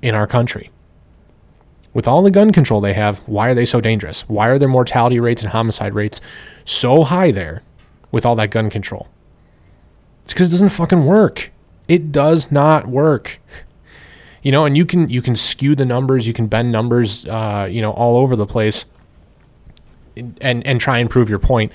in 0.00 0.14
our 0.14 0.26
country? 0.26 0.70
With 1.92 2.08
all 2.08 2.22
the 2.22 2.30
gun 2.30 2.50
control 2.50 2.80
they 2.80 2.94
have, 2.94 3.20
why 3.20 3.50
are 3.50 3.54
they 3.54 3.66
so 3.66 3.80
dangerous? 3.80 4.28
Why 4.28 4.48
are 4.48 4.58
their 4.58 4.68
mortality 4.68 5.20
rates 5.20 5.42
and 5.42 5.52
homicide 5.52 5.94
rates 5.94 6.20
so 6.64 7.04
high 7.04 7.30
there 7.30 7.62
with 8.10 8.26
all 8.26 8.34
that 8.36 8.50
gun 8.50 8.70
control? 8.70 9.08
It's 10.24 10.32
because 10.32 10.48
it 10.48 10.52
doesn't 10.52 10.70
fucking 10.70 11.04
work. 11.04 11.52
It 11.86 12.10
does 12.10 12.50
not 12.50 12.86
work. 12.86 13.40
You 14.42 14.52
know, 14.52 14.64
and 14.64 14.76
you 14.76 14.84
can 14.84 15.08
you 15.08 15.22
can 15.22 15.36
skew 15.36 15.74
the 15.74 15.86
numbers, 15.86 16.26
you 16.26 16.32
can 16.32 16.46
bend 16.48 16.72
numbers, 16.72 17.24
uh, 17.26 17.68
you 17.70 17.80
know, 17.80 17.92
all 17.92 18.18
over 18.18 18.36
the 18.36 18.46
place, 18.46 18.84
and 20.16 20.66
and 20.66 20.80
try 20.80 20.98
and 20.98 21.08
prove 21.08 21.30
your 21.30 21.38
point. 21.38 21.72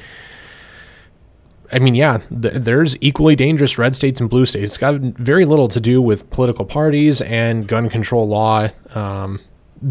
I 1.71 1.79
mean, 1.79 1.95
yeah, 1.95 2.19
th- 2.29 2.55
there's 2.55 2.97
equally 3.01 3.35
dangerous 3.35 3.77
red 3.77 3.95
states 3.95 4.19
and 4.19 4.29
blue 4.29 4.45
states. 4.45 4.65
It's 4.65 4.77
got 4.77 4.95
very 4.99 5.45
little 5.45 5.67
to 5.69 5.79
do 5.79 6.01
with 6.01 6.29
political 6.29 6.65
parties 6.65 7.21
and 7.21 7.67
gun 7.67 7.89
control 7.89 8.27
law 8.27 8.69
um, 8.95 9.39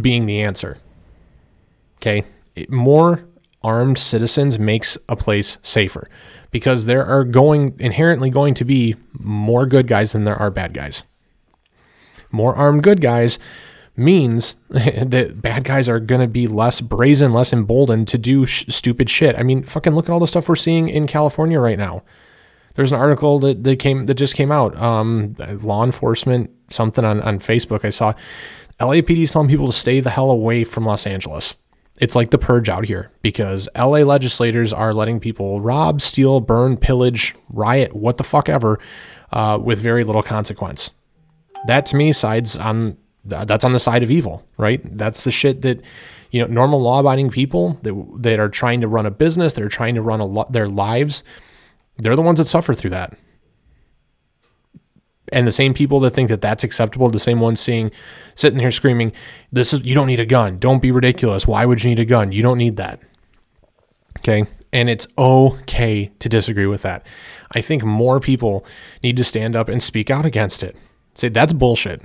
being 0.01 0.27
the 0.27 0.43
answer. 0.43 0.79
Okay, 1.97 2.25
it, 2.57 2.71
more 2.71 3.25
armed 3.63 3.99
citizens 3.99 4.59
makes 4.59 4.97
a 5.09 5.17
place 5.17 5.59
safer 5.63 6.09
because 6.51 6.87
there 6.87 7.05
are 7.05 7.25
going 7.25 7.77
inherently 7.79 8.31
going 8.31 8.55
to 8.55 8.65
be 8.65 8.97
more 9.13 9.67
good 9.67 9.87
guys 9.87 10.13
than 10.13 10.25
there 10.25 10.37
are 10.37 10.51
bad 10.51 10.75
guys. 10.75 11.05
More 12.31 12.55
armed 12.55 12.83
good 12.83 13.01
guys 13.01 13.39
means 13.99 14.57
that 14.71 15.41
bad 15.41 15.65
guys 15.65 15.89
are 15.89 16.01
going 16.01 16.21
to 16.21 16.29
be 16.29 16.47
less 16.47 16.81
brazen, 16.81 17.33
less 17.33 17.53
emboldened 17.53 18.09
to 18.09 18.19
do 18.19 18.47
sh- 18.47 18.65
stupid 18.69 19.11
shit. 19.11 19.37
I 19.39 19.43
mean, 19.43 19.63
fucking 19.63 19.95
look 19.95 20.09
at 20.09 20.13
all 20.13 20.21
the 20.21 20.27
stuff 20.27 20.49
we're 20.49 20.57
seeing 20.57 20.89
in 20.89 21.07
California 21.07 21.61
right 21.61 21.79
now. 21.79 22.03
There's 22.75 22.93
an 22.93 23.01
article 23.01 23.41
that, 23.41 23.65
that 23.65 23.79
came 23.81 24.07
that 24.07 24.15
just 24.15 24.37
came 24.37 24.53
out. 24.53 24.77
Um, 24.77 25.35
law 25.63 25.85
enforcement 25.85 26.51
something 26.69 27.05
on, 27.05 27.21
on 27.23 27.41
Facebook 27.41 27.85
I 27.85 27.91
saw. 27.91 28.13
LAPD 28.79 29.23
is 29.23 29.33
telling 29.33 29.49
people 29.49 29.67
to 29.67 29.73
stay 29.73 29.99
the 29.99 30.11
hell 30.11 30.31
away 30.31 30.63
from 30.63 30.85
Los 30.87 31.05
Angeles. 31.05 31.57
It's 32.01 32.15
like 32.15 32.31
the 32.31 32.39
purge 32.39 32.69
out 32.69 32.85
here 32.85 33.11
because 33.23 33.69
LA 33.77 34.05
legislators 34.05 34.73
are 34.73 34.95
letting 34.95 35.19
people 35.19 35.61
rob, 35.61 36.01
steal, 36.01 36.41
burn, 36.41 36.77
pillage, 36.77 37.35
riot, 37.49 37.95
what 37.97 38.19
the 38.19 38.25
fuck 38.25 38.49
ever, 38.49 38.79
uh, 39.33 39.59
with 39.61 39.81
very 39.81 40.05
little 40.05 40.23
consequence. 40.23 40.93
That 41.67 41.87
to 41.87 41.97
me 41.97 42.13
sides 42.13 42.57
on 42.57 42.97
that's 43.29 43.65
on 43.65 43.73
the 43.73 43.79
side 43.79 44.03
of 44.03 44.11
evil, 44.11 44.45
right? 44.57 44.81
That's 44.97 45.25
the 45.25 45.31
shit 45.31 45.63
that 45.63 45.81
you 46.31 46.41
know 46.41 46.47
normal 46.47 46.81
law-abiding 46.81 47.31
people 47.31 47.79
that 47.83 47.95
that 48.21 48.41
are 48.41 48.49
trying 48.49 48.81
to 48.81 48.89
run 48.89 49.07
a 49.07 49.11
business, 49.11 49.53
they're 49.53 49.69
trying 49.69 49.95
to 49.95 50.03
run 50.03 50.21
a 50.21 50.27
lot 50.27 50.53
their 50.53 50.69
lives. 50.69 51.23
They're 51.97 52.17
the 52.17 52.23
ones 52.23 52.39
that 52.39 52.49
suffer 52.49 52.75
through 52.75 52.91
that. 52.91 53.17
And 55.31 55.47
the 55.47 55.53
same 55.53 55.75
people 55.75 56.01
that 56.01 56.11
think 56.11 56.31
that 56.31 56.41
that's 56.41 56.65
acceptable, 56.65 57.11
the 57.11 57.19
same 57.19 57.41
ones 57.41 57.61
seeing 57.61 57.91
sitting 58.35 58.61
here 58.61 58.71
screaming, 58.71 59.13
"This 59.53 59.73
is 59.73 59.85
you 59.85 59.95
don't 59.95 60.07
need 60.07 60.21
a 60.21 60.27
gun. 60.27 60.59
Don't 60.59 60.81
be 60.81 60.91
ridiculous. 60.91 61.47
Why 61.47 61.67
would 61.67 61.83
you 61.83 61.91
need 61.91 61.99
a 61.99 62.05
gun? 62.05 62.33
You 62.33 62.43
don't 62.43 62.59
need 62.59 62.77
that." 62.77 63.01
Okay? 64.19 64.47
And 64.73 64.91
it's 64.91 65.07
okay 65.17 66.11
to 66.19 66.29
disagree 66.29 66.67
with 66.67 66.83
that. 66.83 67.07
I 67.53 67.61
think 67.61 67.85
more 67.85 68.21
people 68.21 68.65
need 69.03 69.17
to 69.17 69.25
stand 69.25 69.57
up 69.57 69.69
and 69.69 69.83
speak 69.83 70.11
out 70.11 70.27
against 70.27 70.63
it. 70.63 70.77
Say 71.15 71.29
that's 71.29 71.53
bullshit. 71.53 72.03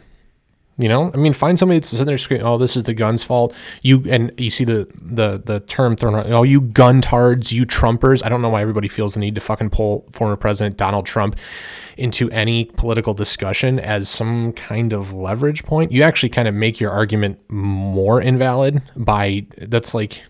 You 0.77 0.89
know, 0.89 1.11
I 1.13 1.17
mean, 1.17 1.33
find 1.33 1.59
somebody 1.59 1.77
that's 1.77 1.89
sitting 1.89 2.07
there 2.07 2.17
screaming, 2.17 2.47
"Oh, 2.47 2.57
this 2.57 2.75
is 2.75 2.83
the 2.83 2.95
gun's 2.95 3.21
fault." 3.21 3.53
You 3.83 4.03
and 4.09 4.31
you 4.39 4.49
see 4.49 4.63
the 4.63 4.87
the 4.99 5.39
the 5.43 5.59
term 5.59 5.95
thrown 5.95 6.15
around. 6.15 6.33
Oh, 6.33 6.41
you 6.41 6.61
guntards, 6.61 7.51
you 7.51 7.63
Trumpers. 7.65 8.25
I 8.25 8.29
don't 8.29 8.41
know 8.41 8.49
why 8.49 8.61
everybody 8.61 8.87
feels 8.87 9.13
the 9.13 9.19
need 9.19 9.35
to 9.35 9.41
fucking 9.41 9.69
pull 9.69 10.09
former 10.13 10.35
President 10.35 10.75
Donald 10.75 11.05
Trump 11.05 11.37
into 11.95 12.27
any 12.31 12.65
political 12.65 13.13
discussion 13.13 13.79
as 13.79 14.09
some 14.09 14.51
kind 14.53 14.93
of 14.93 15.13
leverage 15.13 15.63
point. 15.63 15.91
You 15.91 16.01
actually 16.01 16.29
kind 16.29 16.47
of 16.47 16.55
make 16.55 16.79
your 16.79 16.89
argument 16.89 17.39
more 17.49 18.19
invalid 18.19 18.81
by 18.95 19.45
that's 19.59 19.93
like 19.93 20.23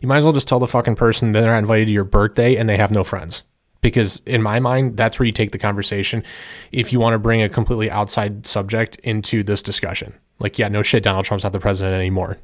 you 0.00 0.08
might 0.08 0.18
as 0.18 0.24
well 0.24 0.32
just 0.32 0.48
tell 0.48 0.58
the 0.58 0.66
fucking 0.66 0.96
person 0.96 1.32
they're 1.32 1.46
not 1.46 1.58
invited 1.58 1.86
to 1.86 1.92
your 1.92 2.04
birthday 2.04 2.56
and 2.56 2.70
they 2.70 2.78
have 2.78 2.90
no 2.90 3.04
friends 3.04 3.44
because 3.84 4.22
in 4.24 4.42
my 4.42 4.58
mind 4.58 4.96
that's 4.96 5.18
where 5.18 5.26
you 5.26 5.32
take 5.32 5.52
the 5.52 5.58
conversation 5.58 6.24
if 6.72 6.90
you 6.92 6.98
want 6.98 7.12
to 7.12 7.18
bring 7.18 7.42
a 7.42 7.48
completely 7.48 7.90
outside 7.90 8.46
subject 8.46 8.96
into 9.04 9.44
this 9.44 9.62
discussion. 9.62 10.12
Like 10.40 10.58
yeah 10.58 10.68
no 10.68 10.82
shit 10.82 11.04
donald 11.04 11.26
trump's 11.26 11.44
not 11.44 11.52
the 11.52 11.60
president 11.60 11.94
anymore. 11.94 12.38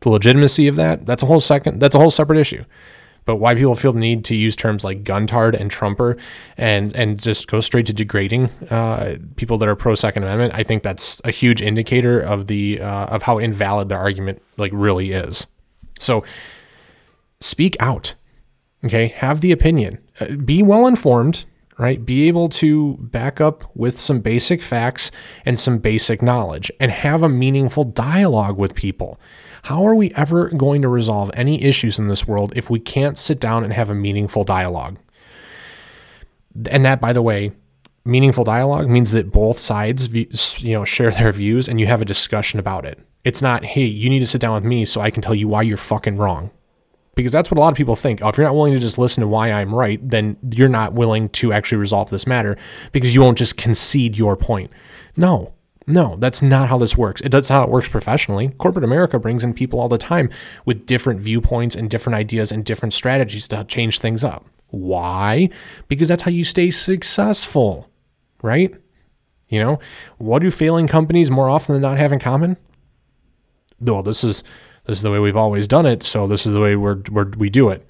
The 0.00 0.10
legitimacy 0.10 0.68
of 0.68 0.76
that 0.76 1.06
that's 1.06 1.22
a 1.22 1.26
whole 1.26 1.40
second 1.40 1.80
that's 1.80 1.96
a 1.96 1.98
whole 1.98 2.12
separate 2.12 2.38
issue. 2.38 2.64
But 3.24 3.36
why 3.36 3.54
people 3.54 3.76
feel 3.76 3.92
the 3.92 4.00
need 4.00 4.24
to 4.26 4.34
use 4.34 4.54
terms 4.54 4.84
like 4.84 5.02
guntard 5.02 5.54
and 5.54 5.70
trumper 5.70 6.18
and 6.58 6.94
and 6.94 7.18
just 7.18 7.48
go 7.48 7.60
straight 7.60 7.86
to 7.86 7.94
degrading 7.94 8.50
uh, 8.68 9.16
people 9.36 9.56
that 9.58 9.68
are 9.68 9.76
pro 9.76 9.94
second 9.94 10.24
amendment 10.24 10.52
i 10.54 10.62
think 10.62 10.82
that's 10.82 11.22
a 11.24 11.30
huge 11.30 11.62
indicator 11.62 12.20
of 12.20 12.48
the 12.48 12.80
uh, 12.80 13.06
of 13.06 13.22
how 13.22 13.38
invalid 13.38 13.88
their 13.88 13.98
argument 13.98 14.42
like 14.58 14.72
really 14.74 15.12
is. 15.12 15.46
So 15.98 16.22
speak 17.40 17.76
out 17.80 18.14
Okay, 18.84 19.08
have 19.08 19.40
the 19.40 19.52
opinion. 19.52 19.98
Uh, 20.18 20.32
be 20.32 20.62
well 20.62 20.86
informed, 20.86 21.44
right? 21.78 22.04
Be 22.04 22.26
able 22.28 22.48
to 22.50 22.96
back 22.98 23.40
up 23.40 23.70
with 23.76 24.00
some 24.00 24.20
basic 24.20 24.60
facts 24.60 25.10
and 25.44 25.58
some 25.58 25.78
basic 25.78 26.20
knowledge 26.20 26.70
and 26.80 26.90
have 26.90 27.22
a 27.22 27.28
meaningful 27.28 27.84
dialogue 27.84 28.58
with 28.58 28.74
people. 28.74 29.20
How 29.64 29.86
are 29.86 29.94
we 29.94 30.10
ever 30.14 30.48
going 30.48 30.82
to 30.82 30.88
resolve 30.88 31.30
any 31.34 31.62
issues 31.62 31.98
in 31.98 32.08
this 32.08 32.26
world 32.26 32.52
if 32.56 32.68
we 32.68 32.80
can't 32.80 33.16
sit 33.16 33.38
down 33.38 33.62
and 33.62 33.72
have 33.72 33.90
a 33.90 33.94
meaningful 33.94 34.42
dialogue? 34.42 34.98
And 36.66 36.84
that, 36.84 37.00
by 37.00 37.12
the 37.12 37.22
way, 37.22 37.52
meaningful 38.04 38.42
dialogue 38.42 38.88
means 38.88 39.12
that 39.12 39.30
both 39.30 39.60
sides 39.60 40.12
you 40.60 40.74
know 40.74 40.84
share 40.84 41.12
their 41.12 41.30
views 41.30 41.68
and 41.68 41.78
you 41.78 41.86
have 41.86 42.02
a 42.02 42.04
discussion 42.04 42.58
about 42.58 42.84
it. 42.84 42.98
It's 43.22 43.40
not, 43.40 43.64
hey, 43.64 43.84
you 43.84 44.10
need 44.10 44.18
to 44.18 44.26
sit 44.26 44.40
down 44.40 44.54
with 44.54 44.64
me 44.64 44.84
so 44.84 45.00
I 45.00 45.12
can 45.12 45.22
tell 45.22 45.36
you 45.36 45.46
why 45.46 45.62
you're 45.62 45.76
fucking 45.76 46.16
wrong 46.16 46.50
because 47.14 47.32
that's 47.32 47.50
what 47.50 47.58
a 47.58 47.60
lot 47.60 47.72
of 47.72 47.76
people 47.76 47.96
think. 47.96 48.22
Oh, 48.22 48.28
if 48.28 48.36
you're 48.36 48.46
not 48.46 48.54
willing 48.54 48.72
to 48.72 48.78
just 48.78 48.98
listen 48.98 49.20
to 49.20 49.28
why 49.28 49.52
I'm 49.52 49.74
right, 49.74 50.00
then 50.06 50.38
you're 50.50 50.68
not 50.68 50.94
willing 50.94 51.28
to 51.30 51.52
actually 51.52 51.78
resolve 51.78 52.10
this 52.10 52.26
matter 52.26 52.56
because 52.92 53.14
you 53.14 53.20
won't 53.20 53.38
just 53.38 53.56
concede 53.56 54.16
your 54.16 54.36
point. 54.36 54.70
No, 55.16 55.52
no, 55.86 56.16
that's 56.18 56.42
not 56.42 56.68
how 56.68 56.78
this 56.78 56.96
works. 56.96 57.20
It 57.22 57.30
that's 57.30 57.48
how 57.48 57.64
it 57.64 57.68
works 57.68 57.88
professionally. 57.88 58.48
Corporate 58.58 58.84
America 58.84 59.18
brings 59.18 59.44
in 59.44 59.52
people 59.52 59.80
all 59.80 59.88
the 59.88 59.98
time 59.98 60.30
with 60.64 60.86
different 60.86 61.20
viewpoints 61.20 61.76
and 61.76 61.90
different 61.90 62.16
ideas 62.16 62.52
and 62.52 62.64
different 62.64 62.94
strategies 62.94 63.48
to 63.48 63.64
change 63.64 63.98
things 63.98 64.24
up. 64.24 64.46
Why? 64.68 65.50
Because 65.88 66.08
that's 66.08 66.22
how 66.22 66.30
you 66.30 66.44
stay 66.44 66.70
successful, 66.70 67.90
right? 68.42 68.74
You 69.48 69.60
know, 69.60 69.80
what 70.16 70.38
do 70.38 70.50
failing 70.50 70.86
companies 70.86 71.30
more 71.30 71.48
often 71.48 71.74
than 71.74 71.82
not 71.82 71.98
have 71.98 72.12
in 72.12 72.18
common? 72.18 72.56
Well, 73.80 74.02
this 74.02 74.24
is 74.24 74.42
this 74.86 74.98
is 74.98 75.02
the 75.02 75.10
way 75.10 75.18
we've 75.18 75.36
always 75.36 75.68
done 75.68 75.86
it, 75.86 76.02
so 76.02 76.26
this 76.26 76.46
is 76.46 76.52
the 76.52 76.60
way 76.60 76.76
we're, 76.76 77.02
we're 77.10 77.30
we 77.30 77.50
do 77.50 77.70
it. 77.70 77.86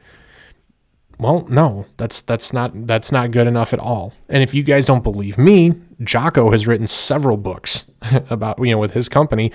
Well, 1.18 1.46
no, 1.48 1.86
that's 1.96 2.20
that's 2.22 2.52
not 2.52 2.86
that's 2.86 3.12
not 3.12 3.30
good 3.30 3.46
enough 3.46 3.72
at 3.72 3.78
all. 3.78 4.12
And 4.28 4.42
if 4.42 4.54
you 4.54 4.62
guys 4.62 4.84
don't 4.84 5.04
believe 5.04 5.38
me, 5.38 5.74
Jocko 6.02 6.50
has 6.50 6.66
written 6.66 6.86
several 6.86 7.36
books 7.36 7.86
about 8.30 8.58
you 8.58 8.72
know 8.72 8.78
with 8.78 8.92
his 8.92 9.08
company 9.08 9.52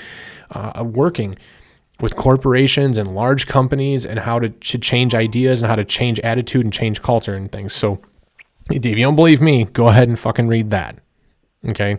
uh, 0.51 0.83
working 0.85 1.35
with 1.99 2.15
corporations 2.15 2.97
and 2.97 3.15
large 3.15 3.47
companies 3.47 4.05
and 4.05 4.19
how 4.19 4.39
to, 4.39 4.49
to 4.49 4.77
change 4.77 5.15
ideas 5.15 5.61
and 5.61 5.69
how 5.69 5.75
to 5.75 5.83
change 5.83 6.19
attitude 6.19 6.63
and 6.63 6.71
change 6.71 7.01
culture 7.01 7.33
and 7.33 7.51
things. 7.51 7.73
So 7.73 7.99
if 8.69 8.85
you 8.85 8.95
don't 8.95 9.15
believe 9.15 9.41
me, 9.41 9.65
go 9.65 9.87
ahead 9.87 10.07
and 10.07 10.17
fucking 10.17 10.47
read 10.47 10.71
that. 10.71 10.99
Okay 11.67 11.97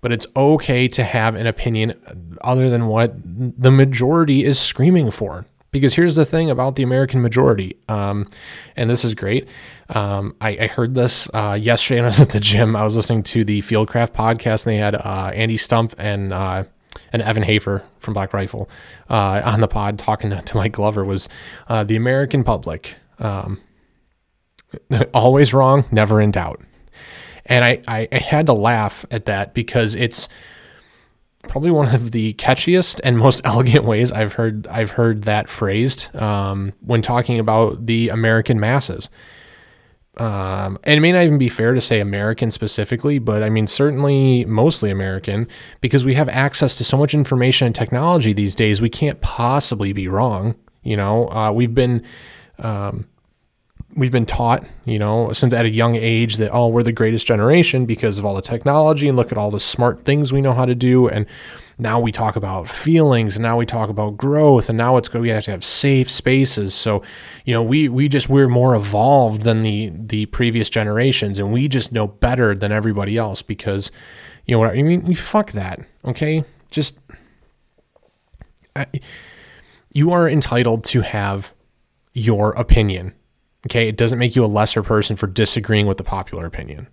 but 0.00 0.12
it's 0.12 0.26
okay 0.36 0.88
to 0.88 1.04
have 1.04 1.34
an 1.34 1.46
opinion 1.46 1.94
other 2.42 2.70
than 2.70 2.86
what 2.86 3.14
the 3.24 3.70
majority 3.70 4.44
is 4.44 4.58
screaming 4.58 5.10
for. 5.10 5.46
Because 5.72 5.94
here's 5.94 6.16
the 6.16 6.24
thing 6.24 6.50
about 6.50 6.74
the 6.74 6.82
American 6.82 7.22
majority, 7.22 7.76
um, 7.88 8.26
and 8.74 8.90
this 8.90 9.04
is 9.04 9.14
great. 9.14 9.46
Um, 9.88 10.34
I, 10.40 10.58
I, 10.62 10.66
heard 10.66 10.96
this 10.96 11.28
uh, 11.32 11.56
yesterday 11.60 12.00
when 12.00 12.06
I 12.06 12.08
was 12.08 12.18
at 12.18 12.30
the 12.30 12.40
gym. 12.40 12.74
I 12.74 12.82
was 12.82 12.96
listening 12.96 13.22
to 13.24 13.44
the 13.44 13.62
Fieldcraft 13.62 14.10
podcast, 14.10 14.66
and 14.66 14.72
they 14.72 14.78
had 14.78 14.96
uh, 14.96 15.30
Andy 15.32 15.56
Stumpf 15.56 15.94
and 15.96 16.32
uh, 16.32 16.64
and 17.12 17.22
Evan 17.22 17.44
Hafer 17.44 17.84
from 18.00 18.14
Black 18.14 18.32
Rifle 18.32 18.68
uh, 19.08 19.42
on 19.44 19.60
the 19.60 19.68
pod 19.68 19.96
talking 19.96 20.30
to, 20.30 20.42
to 20.42 20.56
Mike 20.56 20.72
Glover. 20.72 21.04
Was 21.04 21.28
uh, 21.68 21.84
the 21.84 21.94
American 21.94 22.42
public 22.42 22.96
um, 23.20 23.60
always 25.14 25.54
wrong, 25.54 25.84
never 25.92 26.20
in 26.20 26.32
doubt? 26.32 26.60
And 27.50 27.64
I, 27.64 27.82
I, 27.86 28.08
I 28.10 28.18
had 28.18 28.46
to 28.46 28.54
laugh 28.54 29.04
at 29.10 29.26
that 29.26 29.52
because 29.52 29.96
it's 29.96 30.28
probably 31.48 31.70
one 31.70 31.92
of 31.92 32.12
the 32.12 32.34
catchiest 32.34 33.00
and 33.02 33.18
most 33.18 33.40
elegant 33.44 33.84
ways 33.84 34.12
I've 34.12 34.34
heard 34.34 34.66
I've 34.68 34.92
heard 34.92 35.24
that 35.24 35.50
phrased 35.50 36.14
um, 36.16 36.72
when 36.80 37.02
talking 37.02 37.38
about 37.38 37.84
the 37.84 38.08
American 38.08 38.58
masses. 38.60 39.10
Um, 40.16 40.78
and 40.84 40.98
it 40.98 41.00
may 41.00 41.12
not 41.12 41.22
even 41.22 41.38
be 41.38 41.48
fair 41.48 41.72
to 41.72 41.80
say 41.80 42.00
American 42.00 42.50
specifically, 42.50 43.18
but 43.18 43.42
I 43.42 43.50
mean 43.50 43.66
certainly 43.66 44.44
mostly 44.44 44.90
American 44.90 45.48
because 45.80 46.04
we 46.04 46.14
have 46.14 46.28
access 46.28 46.76
to 46.76 46.84
so 46.84 46.96
much 46.96 47.14
information 47.14 47.66
and 47.66 47.74
technology 47.74 48.32
these 48.32 48.54
days. 48.54 48.80
We 48.80 48.90
can't 48.90 49.20
possibly 49.22 49.92
be 49.92 50.06
wrong. 50.06 50.54
You 50.82 50.96
know, 50.96 51.28
uh, 51.30 51.50
we've 51.52 51.74
been 51.74 52.04
um, 52.58 53.06
we've 53.96 54.12
been 54.12 54.26
taught, 54.26 54.64
you 54.84 54.98
know, 54.98 55.32
since 55.32 55.52
at 55.52 55.64
a 55.64 55.70
young 55.70 55.96
age 55.96 56.36
that 56.36 56.50
oh, 56.52 56.68
we're 56.68 56.82
the 56.82 56.92
greatest 56.92 57.26
generation 57.26 57.86
because 57.86 58.18
of 58.18 58.24
all 58.24 58.34
the 58.34 58.42
technology 58.42 59.08
and 59.08 59.16
look 59.16 59.32
at 59.32 59.38
all 59.38 59.50
the 59.50 59.60
smart 59.60 60.04
things 60.04 60.32
we 60.32 60.40
know 60.40 60.52
how 60.52 60.64
to 60.64 60.74
do. 60.74 61.08
And 61.08 61.26
now 61.78 61.98
we 61.98 62.12
talk 62.12 62.36
about 62.36 62.68
feelings 62.68 63.36
and 63.36 63.42
now 63.42 63.56
we 63.56 63.64
talk 63.66 63.88
about 63.88 64.16
growth 64.16 64.68
and 64.68 64.76
now 64.76 64.96
it's 64.96 65.08
good 65.08 65.22
we 65.22 65.30
have 65.30 65.44
to 65.44 65.50
have 65.50 65.64
safe 65.64 66.10
spaces. 66.10 66.74
So 66.74 67.02
you 67.44 67.54
know 67.54 67.62
we 67.62 67.88
we 67.88 68.08
just 68.08 68.28
we're 68.28 68.48
more 68.48 68.74
evolved 68.74 69.42
than 69.42 69.62
the 69.62 69.90
the 69.94 70.26
previous 70.26 70.68
generations 70.68 71.38
and 71.38 71.52
we 71.52 71.68
just 71.68 71.90
know 71.90 72.06
better 72.06 72.54
than 72.54 72.70
everybody 72.70 73.16
else 73.16 73.42
because 73.42 73.90
you 74.46 74.54
know 74.54 74.58
what 74.58 74.70
i 74.70 74.82
mean 74.82 75.02
we 75.02 75.14
fuck 75.14 75.52
that 75.52 75.80
okay? 76.04 76.44
Just 76.70 76.98
I, 78.76 78.86
you 79.92 80.12
are 80.12 80.28
entitled 80.28 80.84
to 80.84 81.00
have 81.00 81.52
your 82.12 82.52
opinion 82.52 83.14
Okay, 83.66 83.88
it 83.88 83.96
doesn't 83.96 84.18
make 84.18 84.36
you 84.36 84.44
a 84.44 84.46
lesser 84.46 84.82
person 84.82 85.16
for 85.16 85.26
disagreeing 85.26 85.86
with 85.86 85.98
the 85.98 86.04
popular 86.04 86.46
opinion. 86.46 86.88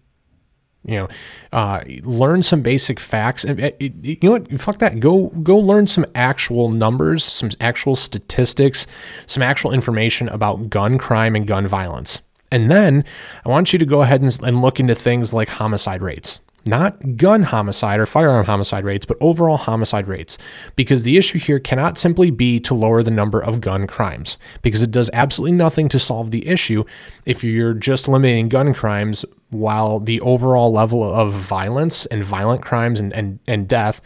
You 0.83 0.95
know, 0.95 1.07
uh, 1.51 1.83
learn 2.03 2.43
some 2.43 2.61
basic 2.61 2.99
facts. 2.99 3.43
And 3.43 3.61
uh, 3.61 3.71
you 3.79 4.17
know 4.23 4.31
what? 4.31 4.59
Fuck 4.59 4.79
that. 4.79 4.99
Go 4.99 5.27
go 5.27 5.57
learn 5.57 5.87
some 5.87 6.05
actual 6.15 6.69
numbers, 6.69 7.23
some 7.23 7.49
actual 7.59 7.95
statistics, 7.95 8.87
some 9.25 9.43
actual 9.43 9.73
information 9.73 10.29
about 10.29 10.69
gun 10.69 10.97
crime 10.97 11.35
and 11.35 11.45
gun 11.45 11.67
violence. 11.67 12.21
And 12.51 12.71
then 12.71 13.03
I 13.45 13.49
want 13.49 13.73
you 13.73 13.79
to 13.79 13.85
go 13.85 14.01
ahead 14.01 14.21
and, 14.21 14.39
and 14.43 14.61
look 14.61 14.79
into 14.79 14.95
things 14.95 15.33
like 15.33 15.49
homicide 15.49 16.01
rates 16.01 16.39
not 16.67 17.17
gun 17.17 17.43
homicide 17.43 17.99
or 17.99 18.05
firearm 18.05 18.45
homicide 18.45 18.83
rates, 18.83 19.05
but 19.05 19.17
overall 19.21 19.57
homicide 19.57 20.07
rates. 20.07 20.37
Because 20.75 21.03
the 21.03 21.17
issue 21.17 21.39
here 21.39 21.59
cannot 21.59 21.97
simply 21.97 22.29
be 22.29 22.59
to 22.61 22.73
lower 22.73 23.01
the 23.01 23.11
number 23.11 23.39
of 23.39 23.61
gun 23.61 23.87
crimes, 23.87 24.37
because 24.61 24.83
it 24.83 24.91
does 24.91 25.09
absolutely 25.13 25.57
nothing 25.57 25.89
to 25.89 25.99
solve 25.99 26.31
the 26.31 26.47
issue 26.47 26.83
if 27.25 27.43
you're 27.43 27.73
just 27.73 28.07
eliminating 28.07 28.49
gun 28.49 28.73
crimes 28.73 29.25
while 29.49 29.99
the 29.99 30.19
overall 30.21 30.71
level 30.71 31.03
of 31.03 31.33
violence 31.33 32.05
and 32.07 32.23
violent 32.23 32.61
crimes 32.61 32.99
and, 32.99 33.13
and, 33.13 33.39
and 33.47 33.67
death 33.67 34.01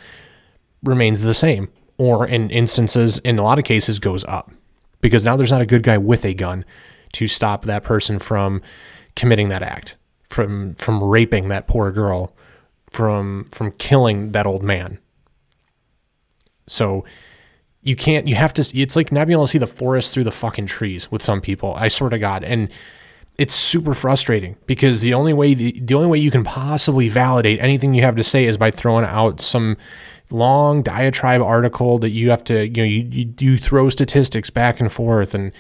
remains 0.83 1.19
the 1.19 1.33
same, 1.33 1.69
or 1.97 2.27
in 2.27 2.49
instances, 2.49 3.19
in 3.19 3.39
a 3.39 3.43
lot 3.43 3.59
of 3.59 3.65
cases, 3.65 3.99
goes 3.99 4.23
up. 4.25 4.51
Because 5.01 5.25
now 5.25 5.35
there's 5.35 5.51
not 5.51 5.61
a 5.61 5.65
good 5.65 5.83
guy 5.83 5.97
with 5.97 6.25
a 6.25 6.33
gun 6.33 6.63
to 7.13 7.27
stop 7.27 7.65
that 7.65 7.83
person 7.83 8.19
from 8.19 8.61
committing 9.15 9.49
that 9.49 9.63
act, 9.63 9.97
from 10.29 10.75
from 10.75 11.03
raping 11.03 11.49
that 11.49 11.67
poor 11.67 11.91
girl 11.91 12.33
from 12.91 13.45
from 13.45 13.71
killing 13.71 14.33
that 14.33 14.45
old 14.45 14.61
man. 14.61 14.99
So 16.67 17.03
you 17.81 17.95
can't 17.95 18.27
you 18.27 18.35
have 18.35 18.53
to 18.53 18.79
it's 18.79 18.95
like 18.95 19.11
not 19.11 19.25
being 19.27 19.37
able 19.37 19.47
to 19.47 19.51
see 19.51 19.57
the 19.57 19.65
forest 19.65 20.13
through 20.13 20.25
the 20.25 20.31
fucking 20.31 20.67
trees 20.67 21.09
with 21.09 21.23
some 21.23 21.41
people. 21.41 21.73
I 21.75 21.87
swear 21.87 22.09
to 22.11 22.19
God. 22.19 22.43
And 22.43 22.69
it's 23.37 23.53
super 23.53 23.93
frustrating 23.93 24.57
because 24.67 25.01
the 25.01 25.13
only 25.13 25.33
way 25.33 25.53
the, 25.53 25.79
the 25.79 25.95
only 25.95 26.07
way 26.07 26.19
you 26.19 26.29
can 26.29 26.43
possibly 26.43 27.09
validate 27.09 27.59
anything 27.59 27.93
you 27.93 28.03
have 28.03 28.17
to 28.17 28.23
say 28.23 28.45
is 28.45 28.57
by 28.57 28.69
throwing 28.69 29.05
out 29.05 29.41
some 29.41 29.77
long 30.29 30.81
diatribe 30.81 31.41
article 31.41 31.97
that 31.97 32.09
you 32.09 32.29
have 32.29 32.43
to 32.43 32.67
you 32.67 32.77
know 32.77 32.83
you, 32.83 33.07
you, 33.11 33.33
you 33.39 33.57
throw 33.57 33.89
statistics 33.89 34.49
back 34.49 34.79
and 34.79 34.91
forth 34.91 35.33
and 35.33 35.51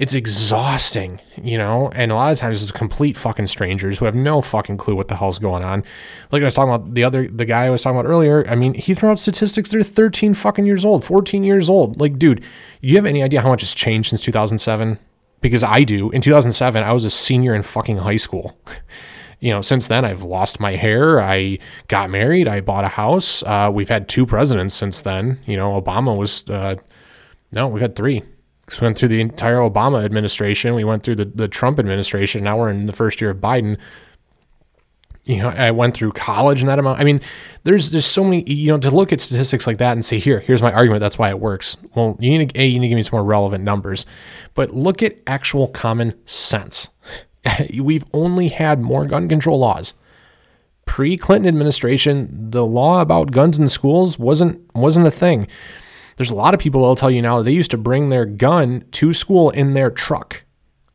it's 0.00 0.14
exhausting, 0.14 1.20
you 1.42 1.58
know, 1.58 1.90
and 1.94 2.10
a 2.10 2.14
lot 2.14 2.32
of 2.32 2.38
times 2.38 2.62
it's 2.62 2.72
complete 2.72 3.18
fucking 3.18 3.46
strangers 3.46 3.98
who 3.98 4.06
have 4.06 4.14
no 4.14 4.40
fucking 4.40 4.78
clue 4.78 4.96
what 4.96 5.08
the 5.08 5.14
hell's 5.14 5.38
going 5.38 5.62
on. 5.62 5.84
Like 6.32 6.40
I 6.40 6.46
was 6.46 6.54
talking 6.54 6.72
about 6.72 6.94
the 6.94 7.04
other, 7.04 7.28
the 7.28 7.44
guy 7.44 7.66
I 7.66 7.70
was 7.70 7.82
talking 7.82 8.00
about 8.00 8.08
earlier. 8.08 8.42
I 8.48 8.54
mean, 8.54 8.72
he 8.72 8.94
threw 8.94 9.10
out 9.10 9.18
statistics. 9.18 9.70
They're 9.70 9.82
13 9.82 10.32
fucking 10.32 10.64
years 10.64 10.86
old, 10.86 11.04
14 11.04 11.44
years 11.44 11.68
old. 11.68 12.00
Like, 12.00 12.18
dude, 12.18 12.42
you 12.80 12.96
have 12.96 13.04
any 13.04 13.22
idea 13.22 13.42
how 13.42 13.50
much 13.50 13.60
has 13.60 13.74
changed 13.74 14.08
since 14.08 14.22
2007? 14.22 14.98
Because 15.42 15.62
I 15.62 15.84
do. 15.84 16.08
In 16.12 16.22
2007, 16.22 16.82
I 16.82 16.92
was 16.92 17.04
a 17.04 17.10
senior 17.10 17.54
in 17.54 17.62
fucking 17.62 17.98
high 17.98 18.16
school. 18.16 18.58
you 19.40 19.52
know, 19.52 19.60
since 19.60 19.86
then 19.86 20.06
I've 20.06 20.22
lost 20.22 20.60
my 20.60 20.76
hair. 20.76 21.20
I 21.20 21.58
got 21.88 22.08
married. 22.08 22.48
I 22.48 22.62
bought 22.62 22.84
a 22.84 22.88
house. 22.88 23.42
Uh, 23.42 23.70
we've 23.70 23.90
had 23.90 24.08
two 24.08 24.24
presidents 24.24 24.74
since 24.74 25.02
then. 25.02 25.40
You 25.44 25.58
know, 25.58 25.78
Obama 25.78 26.16
was, 26.16 26.42
uh, 26.48 26.76
no, 27.52 27.68
we've 27.68 27.82
had 27.82 27.94
three. 27.94 28.22
We 28.78 28.84
went 28.84 28.98
through 28.98 29.08
the 29.08 29.20
entire 29.20 29.56
Obama 29.56 30.04
administration. 30.04 30.74
We 30.74 30.84
went 30.84 31.02
through 31.02 31.16
the, 31.16 31.24
the 31.24 31.48
Trump 31.48 31.78
administration. 31.78 32.44
Now 32.44 32.58
we're 32.58 32.70
in 32.70 32.86
the 32.86 32.92
first 32.92 33.20
year 33.20 33.30
of 33.30 33.38
Biden. 33.38 33.78
You 35.24 35.42
know, 35.42 35.48
I 35.48 35.70
went 35.70 35.94
through 35.94 36.12
college 36.12 36.60
and 36.60 36.68
that 36.68 36.78
amount. 36.78 37.00
I 37.00 37.04
mean, 37.04 37.20
there's 37.64 37.90
there's 37.90 38.06
so 38.06 38.24
many. 38.24 38.42
You 38.50 38.72
know, 38.72 38.78
to 38.78 38.90
look 38.90 39.12
at 39.12 39.20
statistics 39.20 39.66
like 39.66 39.78
that 39.78 39.92
and 39.92 40.04
say, 40.04 40.18
here, 40.18 40.40
here's 40.40 40.62
my 40.62 40.72
argument. 40.72 41.00
That's 41.00 41.18
why 41.18 41.30
it 41.30 41.40
works. 41.40 41.76
Well, 41.94 42.16
you 42.20 42.36
need 42.36 42.50
to, 42.50 42.60
a 42.60 42.66
you 42.66 42.78
need 42.78 42.86
to 42.86 42.90
give 42.90 42.96
me 42.96 43.02
some 43.02 43.18
more 43.18 43.24
relevant 43.24 43.64
numbers, 43.64 44.06
but 44.54 44.70
look 44.70 45.02
at 45.02 45.20
actual 45.26 45.68
common 45.68 46.14
sense. 46.26 46.90
We've 47.78 48.04
only 48.12 48.48
had 48.48 48.80
more 48.80 49.04
gun 49.06 49.28
control 49.28 49.58
laws 49.58 49.94
pre-Clinton 50.90 51.46
administration, 51.46 52.50
the 52.50 52.66
law 52.66 53.00
about 53.00 53.30
guns 53.30 53.56
in 53.56 53.68
schools 53.68 54.18
wasn't 54.18 54.60
wasn't 54.74 55.06
a 55.06 55.10
thing. 55.10 55.46
There's 56.20 56.30
a 56.30 56.34
lot 56.34 56.52
of 56.52 56.60
people 56.60 56.82
that'll 56.82 56.96
tell 56.96 57.10
you 57.10 57.22
now 57.22 57.40
they 57.40 57.50
used 57.50 57.70
to 57.70 57.78
bring 57.78 58.10
their 58.10 58.26
gun 58.26 58.84
to 58.90 59.14
school 59.14 59.48
in 59.48 59.72
their 59.72 59.90
truck 59.90 60.44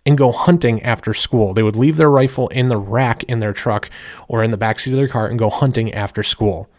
and 0.06 0.16
go 0.16 0.32
hunting 0.32 0.84
after 0.84 1.16
school. 1.16 1.56
They 1.56 1.64
would 1.64 1.76
leave 1.76 1.98
their 1.98 2.12
rifle 2.12 2.48
in 2.50 2.68
the 2.68 2.78
rack 2.78 3.24
in 3.24 3.40
their 3.40 3.52
truck 3.52 3.90
or 4.28 4.44
in 4.44 4.52
the 4.52 4.58
backseat 4.60 4.92
of 4.92 4.98
their 4.98 5.08
car 5.08 5.26
and 5.26 5.40
go 5.40 5.50
hunting 5.50 5.92
after 5.96 6.22
school. 6.22 6.70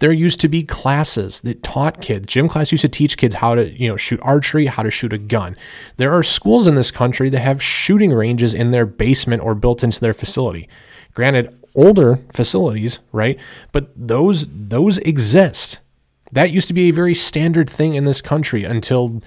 There 0.00 0.10
used 0.10 0.40
to 0.40 0.48
be 0.48 0.64
classes 0.64 1.42
that 1.42 1.62
taught 1.62 2.00
kids. 2.00 2.26
Gym 2.26 2.48
class 2.48 2.72
used 2.72 2.82
to 2.82 2.88
teach 2.88 3.16
kids 3.16 3.36
how 3.36 3.54
to, 3.54 3.70
you 3.80 3.86
know, 3.86 3.96
shoot 3.96 4.18
archery, 4.20 4.66
how 4.66 4.82
to 4.82 4.90
shoot 4.90 5.12
a 5.12 5.18
gun. 5.18 5.56
There 5.96 6.12
are 6.12 6.24
schools 6.24 6.66
in 6.66 6.74
this 6.74 6.90
country 6.90 7.30
that 7.30 7.38
have 7.38 7.62
shooting 7.62 8.12
ranges 8.12 8.52
in 8.52 8.72
their 8.72 8.84
basement 8.84 9.44
or 9.44 9.54
built 9.54 9.84
into 9.84 10.00
their 10.00 10.12
facility. 10.12 10.68
Granted, 11.14 11.56
older 11.76 12.18
facilities, 12.32 12.98
right? 13.12 13.38
But 13.70 13.92
those 13.94 14.48
those 14.50 14.98
exist. 14.98 15.78
That 16.32 16.50
used 16.50 16.68
to 16.68 16.74
be 16.74 16.88
a 16.88 16.92
very 16.92 17.14
standard 17.14 17.68
thing 17.68 17.94
in 17.94 18.04
this 18.04 18.22
country 18.22 18.64
until, 18.64 19.22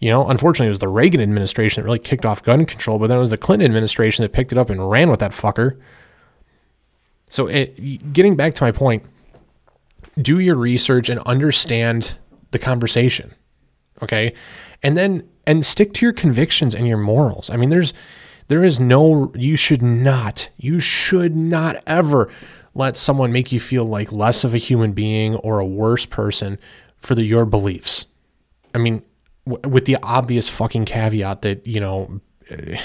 you 0.00 0.10
know, 0.10 0.28
unfortunately, 0.28 0.66
it 0.66 0.70
was 0.70 0.80
the 0.80 0.88
Reagan 0.88 1.20
administration 1.20 1.80
that 1.80 1.84
really 1.84 1.98
kicked 1.98 2.26
off 2.26 2.42
gun 2.42 2.66
control, 2.66 2.98
but 2.98 3.06
then 3.06 3.16
it 3.16 3.20
was 3.20 3.30
the 3.30 3.38
Clinton 3.38 3.66
administration 3.66 4.22
that 4.22 4.32
picked 4.32 4.52
it 4.52 4.58
up 4.58 4.68
and 4.68 4.90
ran 4.90 5.10
with 5.10 5.20
that 5.20 5.32
fucker. 5.32 5.78
So, 7.28 7.46
it, 7.46 8.12
getting 8.12 8.34
back 8.34 8.54
to 8.54 8.64
my 8.64 8.72
point, 8.72 9.04
do 10.20 10.40
your 10.40 10.56
research 10.56 11.08
and 11.08 11.20
understand 11.20 12.18
the 12.50 12.58
conversation, 12.58 13.34
okay, 14.02 14.34
and 14.82 14.96
then 14.96 15.28
and 15.46 15.64
stick 15.64 15.92
to 15.94 16.06
your 16.06 16.12
convictions 16.12 16.74
and 16.74 16.86
your 16.86 16.98
morals. 16.98 17.50
I 17.50 17.56
mean, 17.56 17.70
there's 17.70 17.92
there 18.48 18.64
is 18.64 18.80
no 18.80 19.32
you 19.36 19.56
should 19.56 19.82
not 19.82 20.48
you 20.56 20.80
should 20.80 21.36
not 21.36 21.82
ever 21.86 22.28
let 22.74 22.96
someone 22.96 23.32
make 23.32 23.52
you 23.52 23.60
feel 23.60 23.84
like 23.84 24.12
less 24.12 24.44
of 24.44 24.54
a 24.54 24.58
human 24.58 24.92
being 24.92 25.36
or 25.36 25.58
a 25.58 25.66
worse 25.66 26.06
person 26.06 26.58
for 26.96 27.14
the, 27.14 27.22
your 27.22 27.44
beliefs. 27.44 28.06
I 28.74 28.78
mean, 28.78 29.02
w- 29.46 29.68
with 29.68 29.86
the 29.86 29.96
obvious 30.02 30.48
fucking 30.48 30.84
caveat 30.84 31.42
that, 31.42 31.66
you 31.66 31.80
know, 31.80 32.20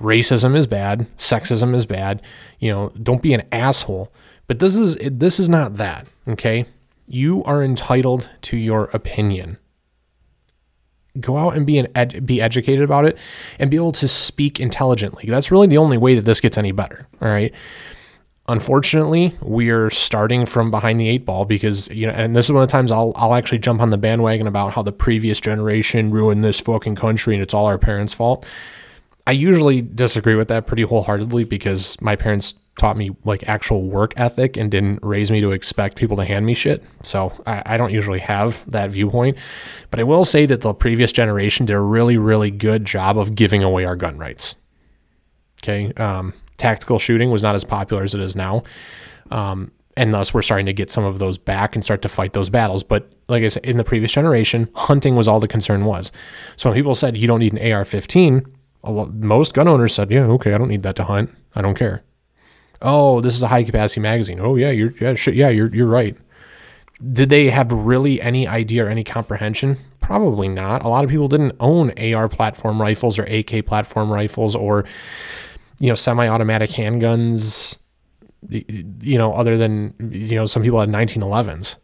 racism 0.00 0.56
is 0.56 0.66
bad, 0.66 1.06
sexism 1.16 1.74
is 1.74 1.86
bad, 1.86 2.22
you 2.58 2.70
know, 2.70 2.90
don't 3.02 3.22
be 3.22 3.34
an 3.34 3.42
asshole. 3.52 4.12
But 4.46 4.58
this 4.58 4.74
is 4.74 4.96
this 4.96 5.38
is 5.38 5.48
not 5.48 5.76
that, 5.76 6.08
okay? 6.26 6.66
You 7.06 7.44
are 7.44 7.62
entitled 7.62 8.28
to 8.42 8.56
your 8.56 8.84
opinion. 8.92 9.58
Go 11.20 11.36
out 11.36 11.56
and 11.56 11.64
be 11.64 11.78
an 11.78 11.86
ed- 11.94 12.26
be 12.26 12.40
educated 12.42 12.82
about 12.82 13.04
it 13.04 13.16
and 13.60 13.70
be 13.70 13.76
able 13.76 13.92
to 13.92 14.08
speak 14.08 14.58
intelligently. 14.58 15.24
That's 15.28 15.52
really 15.52 15.68
the 15.68 15.78
only 15.78 15.98
way 15.98 16.16
that 16.16 16.24
this 16.24 16.40
gets 16.40 16.58
any 16.58 16.72
better, 16.72 17.06
all 17.22 17.28
right? 17.28 17.54
Unfortunately, 18.50 19.32
we 19.42 19.70
are 19.70 19.90
starting 19.90 20.44
from 20.44 20.72
behind 20.72 20.98
the 20.98 21.08
eight 21.08 21.24
ball 21.24 21.44
because 21.44 21.86
you 21.86 22.08
know, 22.08 22.12
and 22.12 22.34
this 22.34 22.46
is 22.46 22.52
one 22.52 22.64
of 22.64 22.68
the 22.68 22.72
times 22.72 22.90
I'll 22.90 23.12
I'll 23.14 23.34
actually 23.36 23.60
jump 23.60 23.80
on 23.80 23.90
the 23.90 23.96
bandwagon 23.96 24.48
about 24.48 24.72
how 24.72 24.82
the 24.82 24.90
previous 24.90 25.40
generation 25.40 26.10
ruined 26.10 26.42
this 26.42 26.58
fucking 26.58 26.96
country 26.96 27.34
and 27.34 27.44
it's 27.44 27.54
all 27.54 27.66
our 27.66 27.78
parents' 27.78 28.12
fault. 28.12 28.44
I 29.24 29.32
usually 29.32 29.82
disagree 29.82 30.34
with 30.34 30.48
that 30.48 30.66
pretty 30.66 30.82
wholeheartedly 30.82 31.44
because 31.44 32.00
my 32.00 32.16
parents 32.16 32.54
taught 32.76 32.96
me 32.96 33.14
like 33.24 33.48
actual 33.48 33.88
work 33.88 34.14
ethic 34.16 34.56
and 34.56 34.68
didn't 34.68 34.98
raise 35.00 35.30
me 35.30 35.40
to 35.42 35.52
expect 35.52 35.96
people 35.96 36.16
to 36.16 36.24
hand 36.24 36.44
me 36.44 36.54
shit. 36.54 36.82
So 37.04 37.32
I, 37.46 37.62
I, 37.66 37.76
don't 37.76 37.92
usually 37.92 38.20
have 38.20 38.68
that 38.68 38.90
viewpoint. 38.90 39.36
But 39.90 40.00
I 40.00 40.04
will 40.04 40.24
say 40.24 40.46
that 40.46 40.62
the 40.62 40.72
previous 40.72 41.12
generation 41.12 41.66
did 41.66 41.74
a 41.74 41.80
really, 41.80 42.16
really 42.16 42.50
good 42.50 42.84
job 42.84 43.18
of 43.18 43.34
giving 43.34 43.62
away 43.62 43.84
our 43.84 43.96
gun 43.96 44.16
rights. 44.16 44.56
Okay. 45.62 45.92
Um, 45.92 46.32
tactical 46.60 46.98
shooting 46.98 47.30
was 47.30 47.42
not 47.42 47.54
as 47.54 47.64
popular 47.64 48.02
as 48.02 48.14
it 48.14 48.20
is 48.20 48.36
now. 48.36 48.62
Um, 49.30 49.72
and 49.96 50.14
thus 50.14 50.32
we're 50.32 50.42
starting 50.42 50.66
to 50.66 50.72
get 50.72 50.90
some 50.90 51.04
of 51.04 51.18
those 51.18 51.36
back 51.36 51.74
and 51.74 51.84
start 51.84 52.02
to 52.02 52.08
fight 52.08 52.32
those 52.32 52.48
battles. 52.48 52.82
But 52.82 53.10
like 53.28 53.42
I 53.42 53.48
said, 53.48 53.64
in 53.64 53.76
the 53.76 53.84
previous 53.84 54.12
generation, 54.12 54.68
hunting 54.74 55.16
was 55.16 55.26
all 55.26 55.40
the 55.40 55.48
concern 55.48 55.84
was. 55.84 56.12
So 56.56 56.70
when 56.70 56.76
people 56.76 56.94
said 56.94 57.16
you 57.16 57.26
don't 57.26 57.40
need 57.40 57.52
an 57.52 57.72
AR 57.72 57.84
15, 57.84 58.46
most 58.84 59.54
gun 59.54 59.68
owners 59.68 59.94
said, 59.94 60.10
yeah, 60.10 60.22
okay, 60.22 60.54
I 60.54 60.58
don't 60.58 60.68
need 60.68 60.84
that 60.84 60.96
to 60.96 61.04
hunt. 61.04 61.30
I 61.54 61.62
don't 61.62 61.74
care. 61.74 62.02
Oh, 62.82 63.20
this 63.20 63.34
is 63.34 63.42
a 63.42 63.48
high 63.48 63.64
capacity 63.64 64.00
magazine. 64.00 64.40
Oh 64.40 64.56
yeah, 64.56 64.70
you're 64.70 64.92
yeah, 65.00 65.14
yeah, 65.26 65.50
you're 65.50 65.74
you're 65.74 65.86
right. 65.86 66.16
Did 67.12 67.28
they 67.28 67.50
have 67.50 67.70
really 67.72 68.22
any 68.22 68.46
idea 68.46 68.86
or 68.86 68.88
any 68.88 69.04
comprehension? 69.04 69.76
Probably 70.00 70.48
not. 70.48 70.82
A 70.82 70.88
lot 70.88 71.04
of 71.04 71.10
people 71.10 71.28
didn't 71.28 71.56
own 71.60 71.92
AR 71.98 72.28
platform 72.28 72.80
rifles 72.80 73.18
or 73.18 73.24
AK 73.24 73.66
platform 73.66 74.10
rifles 74.10 74.56
or 74.56 74.86
you 75.80 75.88
know 75.88 75.94
semi-automatic 75.94 76.70
handguns 76.70 77.78
you 78.48 79.18
know 79.18 79.32
other 79.32 79.56
than 79.56 79.94
you 80.12 80.36
know 80.36 80.46
some 80.46 80.62
people 80.62 80.80
had 80.80 80.88
1911s 80.88 81.76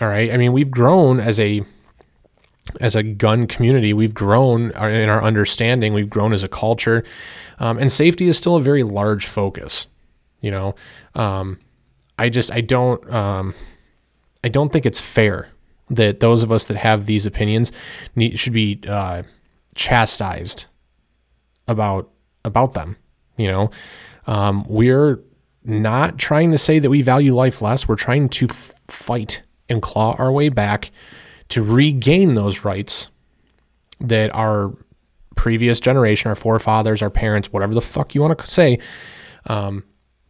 all 0.00 0.08
right? 0.08 0.32
I 0.32 0.36
mean 0.36 0.52
we've 0.52 0.70
grown 0.70 1.20
as 1.20 1.38
a 1.38 1.64
as 2.80 2.96
a 2.96 3.02
gun 3.02 3.46
community. 3.46 3.92
We've 3.92 4.14
grown 4.14 4.72
in 4.72 5.08
our 5.08 5.22
understanding 5.22 5.94
we've 5.94 6.10
grown 6.10 6.32
as 6.32 6.42
a 6.42 6.48
culture. 6.48 7.04
Um, 7.60 7.78
and 7.78 7.92
safety 7.92 8.26
is 8.26 8.36
still 8.36 8.56
a 8.56 8.60
very 8.60 8.82
large 8.82 9.26
focus 9.26 9.86
you 10.44 10.50
know? 10.50 10.74
Um, 11.14 11.58
i 12.16 12.28
just 12.28 12.52
i 12.52 12.60
don't 12.60 13.02
um, 13.12 13.54
i 14.44 14.48
don't 14.48 14.72
think 14.72 14.86
it's 14.86 15.00
fair 15.00 15.48
that 15.90 16.20
those 16.20 16.42
of 16.42 16.52
us 16.52 16.66
that 16.66 16.76
have 16.76 17.06
these 17.06 17.26
opinions 17.26 17.72
need, 18.14 18.38
should 18.38 18.52
be 18.52 18.80
uh, 18.86 19.22
chastised 19.74 20.66
about 21.66 22.10
about 22.44 22.74
them. 22.74 22.96
You 23.36 23.48
know, 23.48 23.70
um, 24.26 24.64
we're 24.68 25.20
not 25.64 26.18
trying 26.18 26.50
to 26.52 26.58
say 26.58 26.78
that 26.78 26.90
we 26.90 27.02
value 27.02 27.34
life 27.34 27.62
less. 27.62 27.88
We're 27.88 27.96
trying 27.96 28.28
to 28.30 28.46
f- 28.46 28.74
fight 28.88 29.42
and 29.68 29.80
claw 29.82 30.14
our 30.18 30.30
way 30.30 30.50
back 30.50 30.90
to 31.48 31.62
regain 31.62 32.34
those 32.34 32.64
rights 32.64 33.10
that 34.00 34.34
our 34.34 34.72
previous 35.36 35.80
generation, 35.80 36.28
our 36.28 36.34
forefathers, 36.34 37.02
our 37.02 37.10
parents, 37.10 37.52
whatever 37.52 37.74
the 37.74 37.80
fuck 37.80 38.14
you 38.14 38.20
want 38.20 38.38
to 38.38 38.46
say, 38.46 38.78
um, 39.46 39.84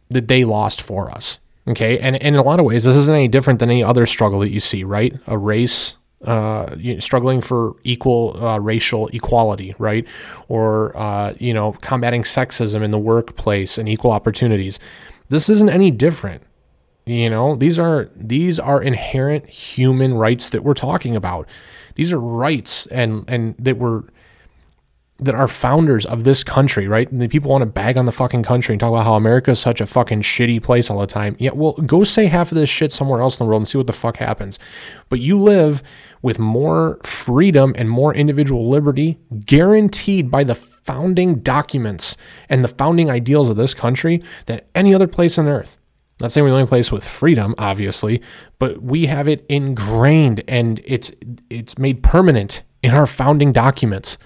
that 0.09 0.27
they 0.27 0.43
lost 0.43 0.81
for 0.81 1.11
us. 1.11 1.39
Okay. 1.67 1.97
And, 1.99 2.15
and 2.15 2.35
in 2.35 2.39
a 2.39 2.43
lot 2.43 2.59
of 2.59 2.65
ways, 2.65 2.83
this 2.83 2.95
isn't 2.95 3.13
any 3.13 3.27
different 3.27 3.59
than 3.59 3.69
any 3.69 3.83
other 3.83 4.05
struggle 4.05 4.39
that 4.39 4.51
you 4.51 4.59
see, 4.59 4.83
right? 4.83 5.13
A 5.27 5.37
race 5.37 5.95
uh, 6.25 6.75
you 6.77 6.95
know, 6.95 6.99
struggling 6.99 7.41
for 7.41 7.75
equal 7.83 8.43
uh, 8.43 8.59
racial 8.59 9.07
equality, 9.07 9.75
right? 9.77 10.05
Or, 10.47 10.95
uh, 10.97 11.33
you 11.39 11.53
know, 11.53 11.73
combating 11.73 12.23
sexism 12.23 12.83
in 12.83 12.91
the 12.91 12.99
workplace 12.99 13.77
and 13.77 13.87
equal 13.87 14.11
opportunities. 14.11 14.79
This 15.29 15.49
isn't 15.49 15.69
any 15.69 15.91
different. 15.91 16.43
You 17.05 17.29
know, 17.29 17.55
these 17.55 17.77
are 17.77 18.09
these 18.15 18.59
are 18.59 18.81
inherent 18.81 19.47
human 19.47 20.15
rights 20.15 20.49
that 20.49 20.63
we're 20.63 20.73
talking 20.73 21.15
about. 21.15 21.47
These 21.93 22.11
are 22.11 22.19
rights 22.19 22.87
and 22.87 23.23
and 23.27 23.53
that 23.59 23.77
were 23.77 24.05
that 25.17 25.33
are 25.33 25.47
founders 25.47 26.05
of 26.05 26.25
this 26.25 26.43
country, 26.43 26.87
right? 26.87 27.09
And 27.09 27.21
the 27.21 27.29
people 27.29 27.49
want 27.49 27.61
to 27.61 27.67
bag 27.67 27.97
on 27.97 28.05
the 28.05 28.11
fucking 28.11 28.43
country 28.43 28.73
and 28.73 28.79
talk 28.79 28.89
about 28.89 29.05
how 29.05 29.15
America 29.15 29.51
is 29.51 29.59
such 29.59 29.79
a 29.79 29.85
fucking 29.85 30.21
shitty 30.21 30.61
place 30.61 30.89
all 30.89 30.99
the 30.99 31.07
time. 31.07 31.37
Yeah, 31.39 31.51
well, 31.53 31.73
go 31.73 32.03
say 32.03 32.25
half 32.25 32.51
of 32.51 32.57
this 32.57 32.69
shit 32.69 32.91
somewhere 32.91 33.21
else 33.21 33.39
in 33.39 33.45
the 33.45 33.47
world 33.47 33.61
and 33.61 33.67
see 33.67 33.77
what 33.77 33.87
the 33.87 33.93
fuck 33.93 34.17
happens. 34.17 34.59
But 35.07 35.21
you 35.21 35.39
live 35.39 35.81
with 36.21 36.37
more 36.37 36.99
freedom 37.03 37.73
and 37.77 37.89
more 37.89 38.13
individual 38.13 38.67
liberty 38.67 39.17
guaranteed 39.45 40.29
by 40.29 40.43
the 40.43 40.55
founding 40.55 41.35
documents 41.35 42.17
and 42.49 42.63
the 42.63 42.67
founding 42.67 43.09
ideals 43.09 43.49
of 43.49 43.55
this 43.55 43.73
country 43.73 44.21
than 44.47 44.61
any 44.75 44.93
other 44.93 45.07
place 45.07 45.39
on 45.39 45.47
earth. 45.47 45.77
Not 46.19 46.31
saying 46.31 46.43
we're 46.43 46.51
the 46.51 46.57
only 46.57 46.67
place 46.67 46.91
with 46.91 47.05
freedom, 47.05 47.55
obviously, 47.57 48.21
but 48.59 48.81
we 48.81 49.05
have 49.05 49.27
it 49.27 49.45
ingrained 49.49 50.43
and 50.47 50.81
it's 50.85 51.11
it's 51.49 51.77
made 51.77 52.03
permanent 52.03 52.63
in 52.83 52.93
our 52.93 53.07
founding 53.07 53.51
documents. 53.51 54.17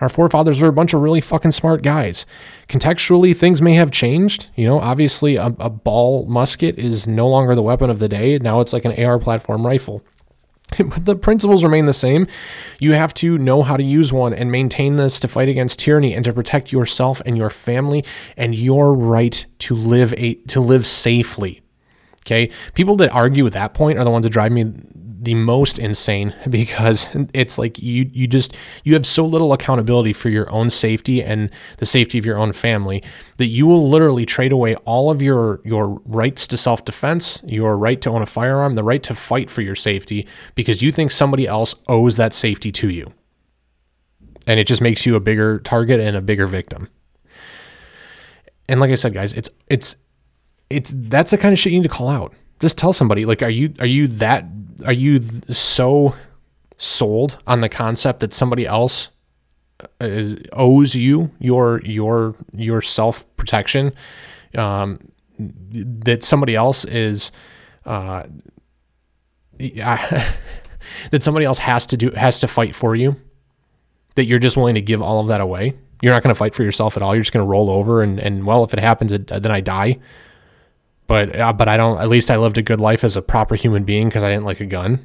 Our 0.00 0.08
forefathers 0.08 0.60
were 0.60 0.68
a 0.68 0.72
bunch 0.72 0.94
of 0.94 1.00
really 1.00 1.20
fucking 1.20 1.52
smart 1.52 1.82
guys. 1.82 2.26
Contextually, 2.68 3.36
things 3.36 3.60
may 3.60 3.74
have 3.74 3.90
changed. 3.90 4.48
You 4.56 4.66
know, 4.66 4.80
obviously, 4.80 5.36
a, 5.36 5.46
a 5.58 5.70
ball 5.70 6.26
musket 6.26 6.78
is 6.78 7.06
no 7.06 7.28
longer 7.28 7.54
the 7.54 7.62
weapon 7.62 7.90
of 7.90 7.98
the 7.98 8.08
day. 8.08 8.38
Now 8.38 8.60
it's 8.60 8.72
like 8.72 8.84
an 8.84 9.04
AR 9.04 9.18
platform 9.18 9.66
rifle. 9.66 10.02
But 10.78 11.04
the 11.04 11.16
principles 11.16 11.64
remain 11.64 11.86
the 11.86 11.92
same. 11.92 12.26
You 12.78 12.92
have 12.92 13.12
to 13.14 13.38
know 13.38 13.62
how 13.62 13.76
to 13.76 13.82
use 13.82 14.12
one 14.12 14.32
and 14.32 14.52
maintain 14.52 14.96
this 14.96 15.18
to 15.20 15.28
fight 15.28 15.48
against 15.48 15.80
tyranny 15.80 16.14
and 16.14 16.24
to 16.24 16.32
protect 16.32 16.70
yourself 16.70 17.20
and 17.26 17.36
your 17.36 17.50
family 17.50 18.04
and 18.36 18.54
your 18.54 18.94
right 18.94 19.44
to 19.60 19.74
live 19.74 20.14
a 20.16 20.34
to 20.34 20.60
live 20.60 20.86
safely. 20.86 21.60
Okay? 22.24 22.50
People 22.74 22.96
that 22.96 23.10
argue 23.10 23.46
at 23.46 23.52
that 23.52 23.74
point 23.74 23.98
are 23.98 24.04
the 24.04 24.10
ones 24.10 24.22
that 24.22 24.30
drive 24.30 24.52
me 24.52 24.72
the 25.20 25.34
most 25.34 25.78
insane 25.78 26.34
because 26.50 27.06
it's 27.34 27.58
like 27.58 27.78
you 27.78 28.10
you 28.12 28.26
just 28.26 28.56
you 28.84 28.94
have 28.94 29.06
so 29.06 29.24
little 29.24 29.52
accountability 29.52 30.12
for 30.12 30.30
your 30.30 30.50
own 30.50 30.70
safety 30.70 31.22
and 31.22 31.50
the 31.76 31.86
safety 31.86 32.18
of 32.18 32.24
your 32.24 32.38
own 32.38 32.52
family 32.52 33.02
that 33.36 33.46
you 33.46 33.66
will 33.66 33.88
literally 33.88 34.24
trade 34.24 34.50
away 34.50 34.74
all 34.76 35.10
of 35.10 35.20
your 35.20 35.60
your 35.64 36.00
rights 36.06 36.46
to 36.46 36.56
self-defense, 36.56 37.42
your 37.46 37.76
right 37.76 38.00
to 38.00 38.10
own 38.10 38.22
a 38.22 38.26
firearm, 38.26 38.74
the 38.74 38.82
right 38.82 39.02
to 39.02 39.14
fight 39.14 39.50
for 39.50 39.60
your 39.60 39.76
safety 39.76 40.26
because 40.54 40.82
you 40.82 40.90
think 40.90 41.10
somebody 41.10 41.46
else 41.46 41.74
owes 41.86 42.16
that 42.16 42.32
safety 42.32 42.72
to 42.72 42.88
you. 42.88 43.12
And 44.46 44.58
it 44.58 44.66
just 44.66 44.80
makes 44.80 45.04
you 45.04 45.14
a 45.16 45.20
bigger 45.20 45.60
target 45.60 46.00
and 46.00 46.16
a 46.16 46.22
bigger 46.22 46.46
victim. 46.46 46.88
And 48.68 48.80
like 48.80 48.90
I 48.90 48.94
said 48.94 49.12
guys, 49.12 49.34
it's 49.34 49.50
it's 49.68 49.96
it's 50.70 50.92
that's 50.96 51.30
the 51.30 51.38
kind 51.38 51.52
of 51.52 51.58
shit 51.58 51.72
you 51.72 51.78
need 51.78 51.88
to 51.88 51.94
call 51.94 52.08
out 52.08 52.34
just 52.60 52.78
tell 52.78 52.92
somebody 52.92 53.24
like 53.24 53.42
are 53.42 53.50
you 53.50 53.72
are 53.80 53.86
you 53.86 54.06
that 54.06 54.44
are 54.84 54.92
you 54.92 55.20
so 55.48 56.14
sold 56.76 57.38
on 57.46 57.60
the 57.60 57.68
concept 57.68 58.20
that 58.20 58.32
somebody 58.32 58.66
else 58.66 59.08
uh, 59.82 59.86
is, 60.00 60.36
owes 60.52 60.94
you 60.94 61.30
your 61.38 61.80
your 61.84 62.34
your 62.54 62.80
self 62.80 63.24
protection 63.36 63.92
um, 64.56 65.00
that 65.38 66.22
somebody 66.22 66.54
else 66.54 66.84
is 66.84 67.32
uh, 67.86 68.24
that 69.58 71.22
somebody 71.22 71.44
else 71.44 71.58
has 71.58 71.86
to 71.86 71.96
do 71.96 72.10
has 72.12 72.40
to 72.40 72.48
fight 72.48 72.74
for 72.74 72.94
you 72.94 73.16
that 74.16 74.24
you're 74.24 74.38
just 74.38 74.56
willing 74.56 74.74
to 74.74 74.82
give 74.82 75.00
all 75.00 75.20
of 75.20 75.28
that 75.28 75.40
away? 75.40 75.74
You're 76.02 76.12
not 76.12 76.22
going 76.22 76.34
to 76.34 76.38
fight 76.38 76.54
for 76.54 76.62
yourself 76.62 76.96
at 76.96 77.02
all? 77.02 77.14
You're 77.14 77.22
just 77.22 77.32
going 77.32 77.44
to 77.44 77.50
roll 77.50 77.70
over 77.70 78.02
and 78.02 78.18
and 78.18 78.44
well 78.44 78.64
if 78.64 78.72
it 78.72 78.80
happens 78.80 79.12
then 79.12 79.50
I 79.50 79.60
die 79.60 79.98
but 81.10 81.34
uh, 81.34 81.52
but 81.52 81.66
I 81.66 81.76
don't. 81.76 81.98
At 81.98 82.08
least 82.08 82.30
I 82.30 82.36
lived 82.36 82.56
a 82.56 82.62
good 82.62 82.80
life 82.80 83.02
as 83.02 83.16
a 83.16 83.22
proper 83.22 83.56
human 83.56 83.82
being 83.82 84.08
because 84.08 84.22
I 84.22 84.28
didn't 84.28 84.44
like 84.44 84.60
a 84.60 84.64
gun, 84.64 85.04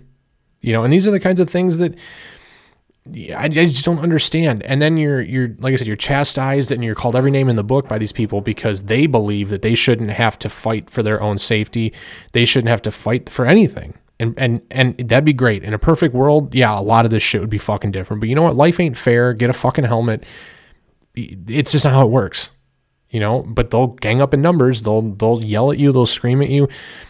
you 0.62 0.72
know. 0.72 0.84
And 0.84 0.94
these 0.94 1.08
are 1.08 1.12
the 1.12 1.20
kinds 1.20 1.40
of 1.40 1.50
things 1.50 1.80
that 1.80 1.98
I, 3.12 3.46
I 3.46 3.48
just 3.48 3.84
don't 3.84 3.98
understand. 3.98 4.62
And 4.62 4.80
then 4.80 4.98
you're 4.98 5.24
you're 5.24 5.56
like 5.58 5.74
I 5.74 5.78
said, 5.78 5.88
you're 5.88 5.96
chastised 5.96 6.72
and 6.72 6.84
you're 6.84 6.94
called 6.94 7.16
every 7.16 7.32
name 7.32 7.50
in 7.50 7.56
the 7.56 7.64
book 7.64 7.90
by 7.90 7.98
these 7.98 8.12
people 8.12 8.42
because 8.42 8.84
they 8.84 9.08
believe 9.08 9.50
that 9.50 9.64
they 9.64 9.74
shouldn't 9.74 10.12
have 10.12 10.38
to 10.40 10.48
fight 10.48 10.92
for 10.92 11.02
their 11.02 11.20
own 11.24 11.40
safety. 11.40 11.92
They 12.34 12.46
shouldn't 12.46 12.70
have 12.70 12.84
to 12.84 12.92
fight 12.92 13.28
for 13.28 13.48
anything. 13.48 13.96
And 14.20 14.36
and 14.38 14.62
and 14.70 14.96
that'd 15.00 15.26
be 15.26 15.34
great. 15.34 15.64
In 15.64 15.74
a 15.74 15.80
perfect 15.80 16.14
world, 16.14 16.54
yeah, 16.54 16.80
a 16.80 16.82
lot 16.82 17.06
of 17.06 17.10
this 17.10 17.24
shit 17.24 17.42
would 17.42 17.50
be 17.50 17.58
fucking 17.58 17.90
different. 17.90 18.20
But 18.20 18.30
you 18.30 18.36
know 18.36 18.44
what? 18.44 18.56
Life 18.56 18.80
ain't 18.80 18.96
fair. 18.96 19.34
Get 19.34 19.50
a 19.50 19.54
fucking 19.54 19.86
helmet. 19.86 20.24
It's 21.16 21.72
just 21.72 21.84
not 21.84 21.96
how 21.96 22.06
it 22.06 22.12
works 22.12 22.52
you 23.16 23.22
know, 23.22 23.44
but 23.44 23.72
they'll 23.72 23.88
gang 23.88 24.22
up 24.22 24.34
in 24.34 24.42
numbers. 24.42 24.82
They'll 24.82 25.02
they'll 25.02 25.42
yell 25.42 25.72
at 25.72 25.80
you, 25.80 25.94
they'll 25.94 26.06
scream 26.06 26.42
at 26.42 26.50
you. 26.50 26.68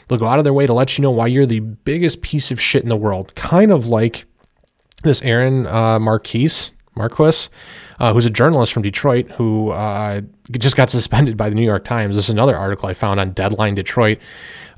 They'll 0.07 0.19
go 0.19 0.27
out 0.27 0.37
of 0.37 0.43
their 0.43 0.53
way 0.53 0.67
to 0.67 0.73
let 0.73 0.99
you 0.99 1.01
know 1.01 1.09
why 1.09 1.25
you're 1.25 1.47
the 1.47 1.61
biggest 1.61 2.21
piece 2.21 2.51
of 2.51 2.61
shit 2.61 2.83
in 2.83 2.89
the 2.89 2.95
world. 2.95 3.33
Kind 3.33 3.71
of 3.71 3.87
like 3.87 4.25
this 5.01 5.23
Erin 5.23 5.65
uh, 5.65 5.97
Marquise, 5.97 6.73
Marquis, 6.93 7.47
uh, 7.99 8.13
who's 8.13 8.27
a 8.27 8.29
journalist 8.29 8.71
from 8.71 8.83
Detroit 8.83 9.31
who 9.31 9.71
uh, 9.71 10.21
just 10.51 10.75
got 10.75 10.91
suspended 10.91 11.37
by 11.37 11.49
the 11.49 11.55
New 11.55 11.65
York 11.65 11.83
Times. 11.83 12.15
This 12.15 12.25
is 12.25 12.29
another 12.29 12.55
article 12.55 12.87
I 12.87 12.93
found 12.93 13.19
on 13.19 13.31
Deadline 13.31 13.73
Detroit. 13.73 14.19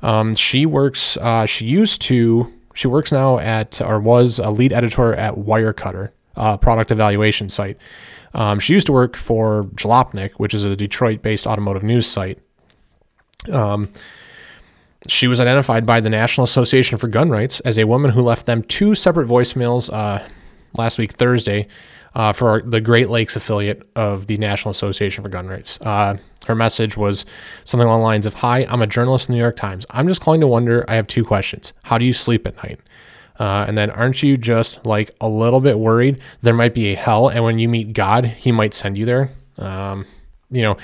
Um, 0.00 0.34
she 0.34 0.64
works. 0.64 1.18
Uh, 1.18 1.44
she 1.44 1.66
used 1.66 2.00
to. 2.02 2.50
She 2.72 2.88
works 2.88 3.12
now 3.12 3.38
at 3.38 3.82
or 3.82 4.00
was 4.00 4.38
a 4.38 4.50
lead 4.50 4.72
editor 4.72 5.12
at 5.12 5.34
Wirecutter, 5.34 6.12
uh, 6.36 6.56
product 6.56 6.90
evaluation 6.90 7.50
site. 7.50 7.76
Um, 8.34 8.60
she 8.60 8.74
used 8.74 8.86
to 8.86 8.92
work 8.92 9.16
for 9.16 9.64
Jalopnik, 9.74 10.32
which 10.32 10.54
is 10.54 10.64
a 10.64 10.76
Detroit 10.76 11.22
based 11.22 11.46
automotive 11.46 11.82
news 11.82 12.06
site. 12.06 12.38
Um, 13.50 13.88
she 15.06 15.28
was 15.28 15.40
identified 15.40 15.86
by 15.86 16.00
the 16.00 16.10
National 16.10 16.44
Association 16.44 16.98
for 16.98 17.08
Gun 17.08 17.30
Rights 17.30 17.60
as 17.60 17.78
a 17.78 17.84
woman 17.84 18.10
who 18.10 18.22
left 18.22 18.46
them 18.46 18.62
two 18.62 18.94
separate 18.94 19.28
voicemails 19.28 19.92
uh, 19.92 20.26
last 20.76 20.98
week, 20.98 21.12
Thursday, 21.12 21.68
uh, 22.14 22.32
for 22.32 22.62
the 22.62 22.80
Great 22.80 23.08
Lakes 23.08 23.36
affiliate 23.36 23.88
of 23.94 24.26
the 24.26 24.36
National 24.38 24.70
Association 24.70 25.22
for 25.22 25.28
Gun 25.28 25.46
Rights. 25.46 25.80
Uh, 25.80 26.16
her 26.46 26.54
message 26.54 26.96
was 26.96 27.26
something 27.64 27.86
along 27.86 28.00
the 28.00 28.04
lines 28.04 28.26
of 28.26 28.34
Hi, 28.34 28.64
I'm 28.68 28.82
a 28.82 28.86
journalist 28.86 29.28
in 29.28 29.32
the 29.32 29.36
New 29.36 29.42
York 29.42 29.56
Times. 29.56 29.86
I'm 29.90 30.08
just 30.08 30.20
calling 30.20 30.40
to 30.40 30.46
wonder. 30.46 30.84
I 30.88 30.96
have 30.96 31.06
two 31.06 31.24
questions. 31.24 31.72
How 31.84 31.98
do 31.98 32.04
you 32.04 32.12
sleep 32.12 32.46
at 32.46 32.56
night? 32.56 32.80
Uh, 33.38 33.64
and 33.68 33.78
then, 33.78 33.90
aren't 33.90 34.22
you 34.22 34.36
just 34.36 34.84
like 34.84 35.10
a 35.20 35.28
little 35.28 35.60
bit 35.60 35.78
worried 35.78 36.20
there 36.42 36.54
might 36.54 36.74
be 36.74 36.92
a 36.92 36.96
hell, 36.96 37.28
and 37.28 37.44
when 37.44 37.58
you 37.58 37.68
meet 37.68 37.92
God, 37.92 38.24
He 38.24 38.50
might 38.50 38.74
send 38.74 38.98
you 38.98 39.04
there? 39.06 39.30
Um, 39.58 40.06
you 40.50 40.62
know, 40.62 40.76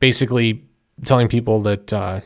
basically 0.00 0.64
telling 1.04 1.28
people 1.28 1.62
that 1.62 1.92
uh, 1.92 2.20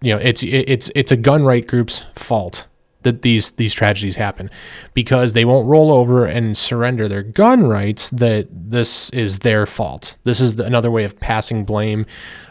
you 0.00 0.14
know 0.14 0.20
it's 0.20 0.42
it's 0.42 0.90
it's 0.94 1.12
a 1.12 1.16
gun 1.16 1.44
right 1.44 1.66
group's 1.66 2.04
fault 2.14 2.66
that 3.02 3.22
these 3.22 3.52
these 3.52 3.72
tragedies 3.72 4.16
happen 4.16 4.50
because 4.92 5.32
they 5.32 5.44
won't 5.44 5.68
roll 5.68 5.92
over 5.92 6.26
and 6.26 6.56
surrender 6.56 7.08
their 7.08 7.22
gun 7.22 7.66
rights 7.66 8.08
that 8.08 8.48
this 8.50 9.10
is 9.10 9.40
their 9.40 9.64
fault 9.64 10.16
this 10.24 10.40
is 10.40 10.58
another 10.58 10.90
way 10.90 11.04
of 11.04 11.18
passing 11.20 11.64
blame 11.64 12.04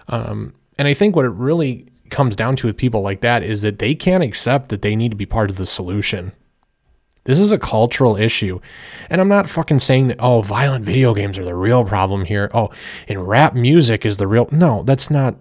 um, 0.08 0.54
and 0.78 0.88
i 0.88 0.94
think 0.94 1.16
what 1.16 1.26
it 1.26 1.30
really 1.30 1.88
comes 2.10 2.36
down 2.36 2.56
to 2.56 2.68
with 2.68 2.78
people 2.78 3.02
like 3.02 3.22
that 3.22 3.44
is 3.44 3.62
that 3.62 3.80
they 3.80 3.96
can't 3.96 4.24
accept 4.24 4.70
that 4.70 4.82
they 4.82 4.96
need 4.96 5.12
to 5.12 5.18
be 5.18 5.26
part 5.26 5.50
of 5.50 5.58
the 5.58 5.66
solution 5.66 6.32
this 7.26 7.40
is 7.40 7.52
a 7.52 7.58
cultural 7.58 8.18
issue. 8.18 8.60
And 9.10 9.20
I'm 9.20 9.28
not 9.28 9.50
fucking 9.50 9.80
saying 9.80 10.10
that, 10.10 10.18
oh, 10.20 10.42
violent 10.42 10.86
video 10.86 11.12
games 11.16 11.40
are 11.40 11.44
the 11.44 11.56
real 11.56 11.84
problem 11.84 12.24
here. 12.24 12.52
Oh, 12.54 12.70
and 13.08 13.28
rap 13.28 13.56
music 13.56 14.06
is 14.06 14.18
the 14.18 14.28
real. 14.28 14.48
No, 14.52 14.84
that's 14.84 15.10
not 15.10 15.36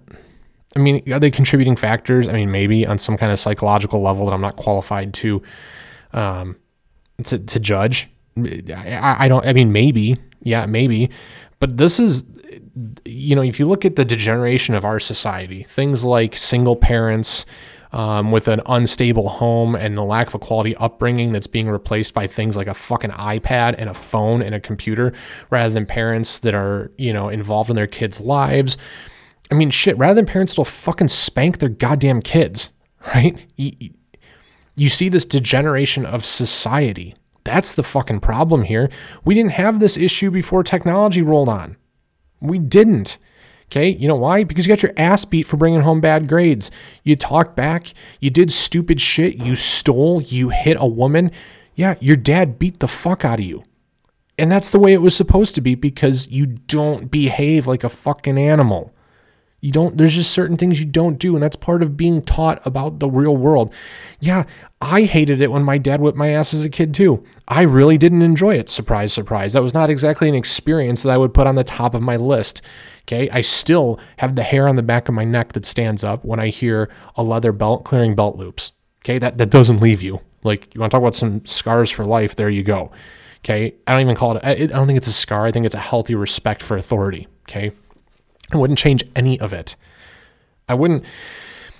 I 0.77 0.81
mean, 0.81 1.12
are 1.12 1.21
they 1.21 1.31
contributing 1.31 1.77
factors? 1.77 2.29
I 2.29 2.33
mean, 2.33 2.51
maybe 2.51 2.87
on 2.87 2.99
some 2.99 3.17
kind 3.17 3.31
of 3.31 3.39
psychological 3.39 4.01
level 4.01 4.27
that 4.27 4.33
I'm 4.33 4.41
not 4.41 4.57
qualified 4.57 5.15
to 5.15 5.43
um, 6.12 6.57
to, 7.23 7.39
to 7.39 7.61
judge. 7.61 8.09
I, 8.37 9.17
I 9.21 9.29
don't. 9.29 9.47
I 9.47 9.53
mean, 9.53 9.71
maybe, 9.71 10.17
yeah, 10.43 10.67
maybe, 10.67 11.11
but 11.61 11.77
this 11.77 12.01
is, 12.01 12.25
you 13.05 13.37
know, 13.37 13.43
if 13.43 13.59
you 13.59 13.67
look 13.67 13.85
at 13.85 13.97
the 13.97 14.05
degeneration 14.05 14.75
of 14.75 14.85
our 14.85 15.01
society, 15.01 15.63
things 15.63 16.05
like 16.05 16.37
single 16.37 16.77
parents. 16.77 17.47
Um, 17.93 18.33
with 18.33 18.49
an 18.49 18.61
unstable 18.67 19.29
home 19.29 19.77
and 19.77 19.97
the 19.97 20.03
lack 20.03 20.27
of 20.27 20.35
a 20.35 20.39
quality 20.41 20.75
upbringing 20.75 21.31
that's 21.31 21.47
being 21.47 21.69
replaced 21.69 22.13
by 22.13 22.27
things 22.27 22.57
like 22.57 22.67
a 22.67 22.75
fucking 22.75 23.13
iPad 23.13 23.77
and 23.79 23.89
a 23.89 23.95
phone 23.95 24.43
and 24.43 24.53
a 24.53 24.59
computer 24.59 25.13
rather 25.49 25.73
than 25.73 25.87
parents 25.87 26.41
that 26.41 26.57
are, 26.57 26.91
you 26.99 27.13
know, 27.13 27.29
involved 27.29 27.71
in 27.71 27.77
their 27.77 27.87
kids' 27.87 28.21
lives. 28.21 28.77
I 29.49 29.55
mean, 29.55 29.71
shit, 29.71 29.97
rather 29.97 30.15
than 30.15 30.27
parents 30.27 30.55
that'll 30.55 30.65
fucking 30.65 31.07
spank 31.07 31.59
their 31.59 31.69
goddamn 31.69 32.21
kids, 32.21 32.71
right? 33.15 33.39
You, 33.55 33.91
you 34.75 34.89
see 34.89 35.09
this 35.09 35.25
degeneration 35.25 36.05
of 36.05 36.25
society. 36.25 37.15
That's 37.45 37.75
the 37.75 37.83
fucking 37.83 38.21
problem 38.21 38.63
here. 38.63 38.91
We 39.25 39.35
didn't 39.35 39.53
have 39.53 39.79
this 39.79 39.97
issue 39.97 40.31
before 40.31 40.63
technology 40.63 41.23
rolled 41.23 41.49
on. 41.49 41.77
We 42.45 42.59
didn't. 42.59 43.19
Okay, 43.67 43.89
you 43.89 44.07
know 44.07 44.17
why? 44.17 44.45
Because 44.45 44.67
you 44.67 44.73
got 44.73 44.83
your 44.83 44.93
ass 44.97 45.25
beat 45.25 45.47
for 45.47 45.57
bringing 45.57 45.81
home 45.81 46.01
bad 46.01 46.29
grades. 46.29 46.71
You 47.03 47.17
talked 47.17 47.57
back, 47.57 47.93
you 48.21 48.31
did 48.31 48.53
stupid 48.53 49.01
shit, 49.01 49.37
you 49.37 49.57
stole, 49.57 50.23
you 50.23 50.51
hit 50.51 50.77
a 50.79 50.87
woman. 50.87 51.33
Yeah, 51.75 51.97
your 51.99 52.17
dad 52.17 52.59
beat 52.59 52.81
the 52.81 52.87
fuck 52.87 53.25
out 53.25 53.41
of 53.41 53.45
you. 53.45 53.65
And 54.39 54.51
that's 54.53 54.71
the 54.71 54.79
way 54.79 54.93
it 54.93 55.03
was 55.03 55.17
supposed 55.17 55.55
to 55.55 55.61
be 55.61 55.75
because 55.75 56.29
you 56.29 56.47
don't 56.47 57.11
behave 57.11 57.67
like 57.67 57.85
a 57.85 57.89
fucking 57.89 58.39
animal. 58.39 58.94
You 59.65 59.73
don't, 59.73 59.97
there's 59.97 60.12
just 60.12 60.31
certain 60.31 60.59
things 60.59 60.79
you 60.79 60.85
don't 60.85 61.19
do. 61.19 61.35
And 61.35 61.43
that's 61.43 61.57
part 61.57 61.83
of 61.83 61.97
being 61.97 62.21
taught 62.21 62.61
about 62.67 63.01
the 63.01 63.09
real 63.09 63.35
world. 63.35 63.73
Yeah, 64.21 64.45
I 64.83 65.05
hated 65.05 65.41
it 65.41 65.51
when 65.51 65.62
my 65.62 65.79
dad 65.79 66.03
whipped 66.03 66.19
my 66.19 66.29
ass 66.29 66.53
as 66.53 66.67
a 66.67 66.69
kid 66.69 66.93
too. 66.93 67.25
I 67.49 67.62
really 67.62 67.97
didn't 67.97 68.21
enjoy 68.21 68.57
it. 68.57 68.69
Surprise, 68.69 69.15
surprise. 69.15 69.55
That 69.55 69.62
was 69.62 69.73
not 69.73 69.89
exactly 69.89 70.29
an 70.29 70.35
experience 70.35 71.03
that 71.03 71.09
I 71.09 71.17
would 71.17 71.33
put 71.33 71.47
on 71.47 71.55
the 71.55 71.65
top 71.65 71.95
of 71.95 72.03
my 72.03 72.17
list. 72.17 72.61
Okay. 73.05 73.31
I 73.31 73.41
still 73.41 73.99
have 74.19 74.37
the 74.37 74.43
hair 74.43 74.69
on 74.69 74.77
the 74.77 74.83
back 74.83 75.09
of 75.09 75.15
my 75.15 75.25
neck 75.25 75.55
that 75.55 75.65
stands 75.65 76.05
up 76.05 76.27
when 76.27 76.39
I 76.39 76.49
hear 76.49 76.91
a 77.17 77.23
leather 77.23 77.53
belt 77.53 77.87
clearing 77.87 78.15
belt 78.15 78.37
loops. 78.37 78.73
Okay. 79.03 79.19
That, 79.19 79.39
that 79.39 79.49
doesn't 79.49 79.81
leave 79.81 80.03
you. 80.03 80.21
Like, 80.43 80.75
you 80.75 80.81
want 80.83 80.91
to 80.91 80.95
talk 80.95 81.03
about 81.03 81.15
some 81.15 81.43
scars 81.47 81.91
for 81.91 82.05
life? 82.05 82.37
There 82.37 82.51
you 82.51 82.65
go. 82.65 82.91
Okay. 83.39 83.77
I 83.87 83.93
don't 83.93 84.03
even 84.03 84.15
call 84.15 84.37
it, 84.37 84.45
I 84.45 84.67
don't 84.67 84.87
think 84.87 84.99
it's 84.99 85.09
a 85.09 85.12
scar. 85.12 85.47
I 85.47 85.53
think 85.53 85.65
it's 85.65 85.75
a 85.75 85.79
healthy 85.79 86.15
respect 86.15 86.62
for 86.62 86.77
authority. 86.77 87.29
Okay. 87.49 87.73
I 88.53 88.57
wouldn't 88.57 88.79
change 88.79 89.05
any 89.15 89.39
of 89.41 89.53
it. 89.53 89.77
I 90.69 90.75
wouldn't. 90.75 91.05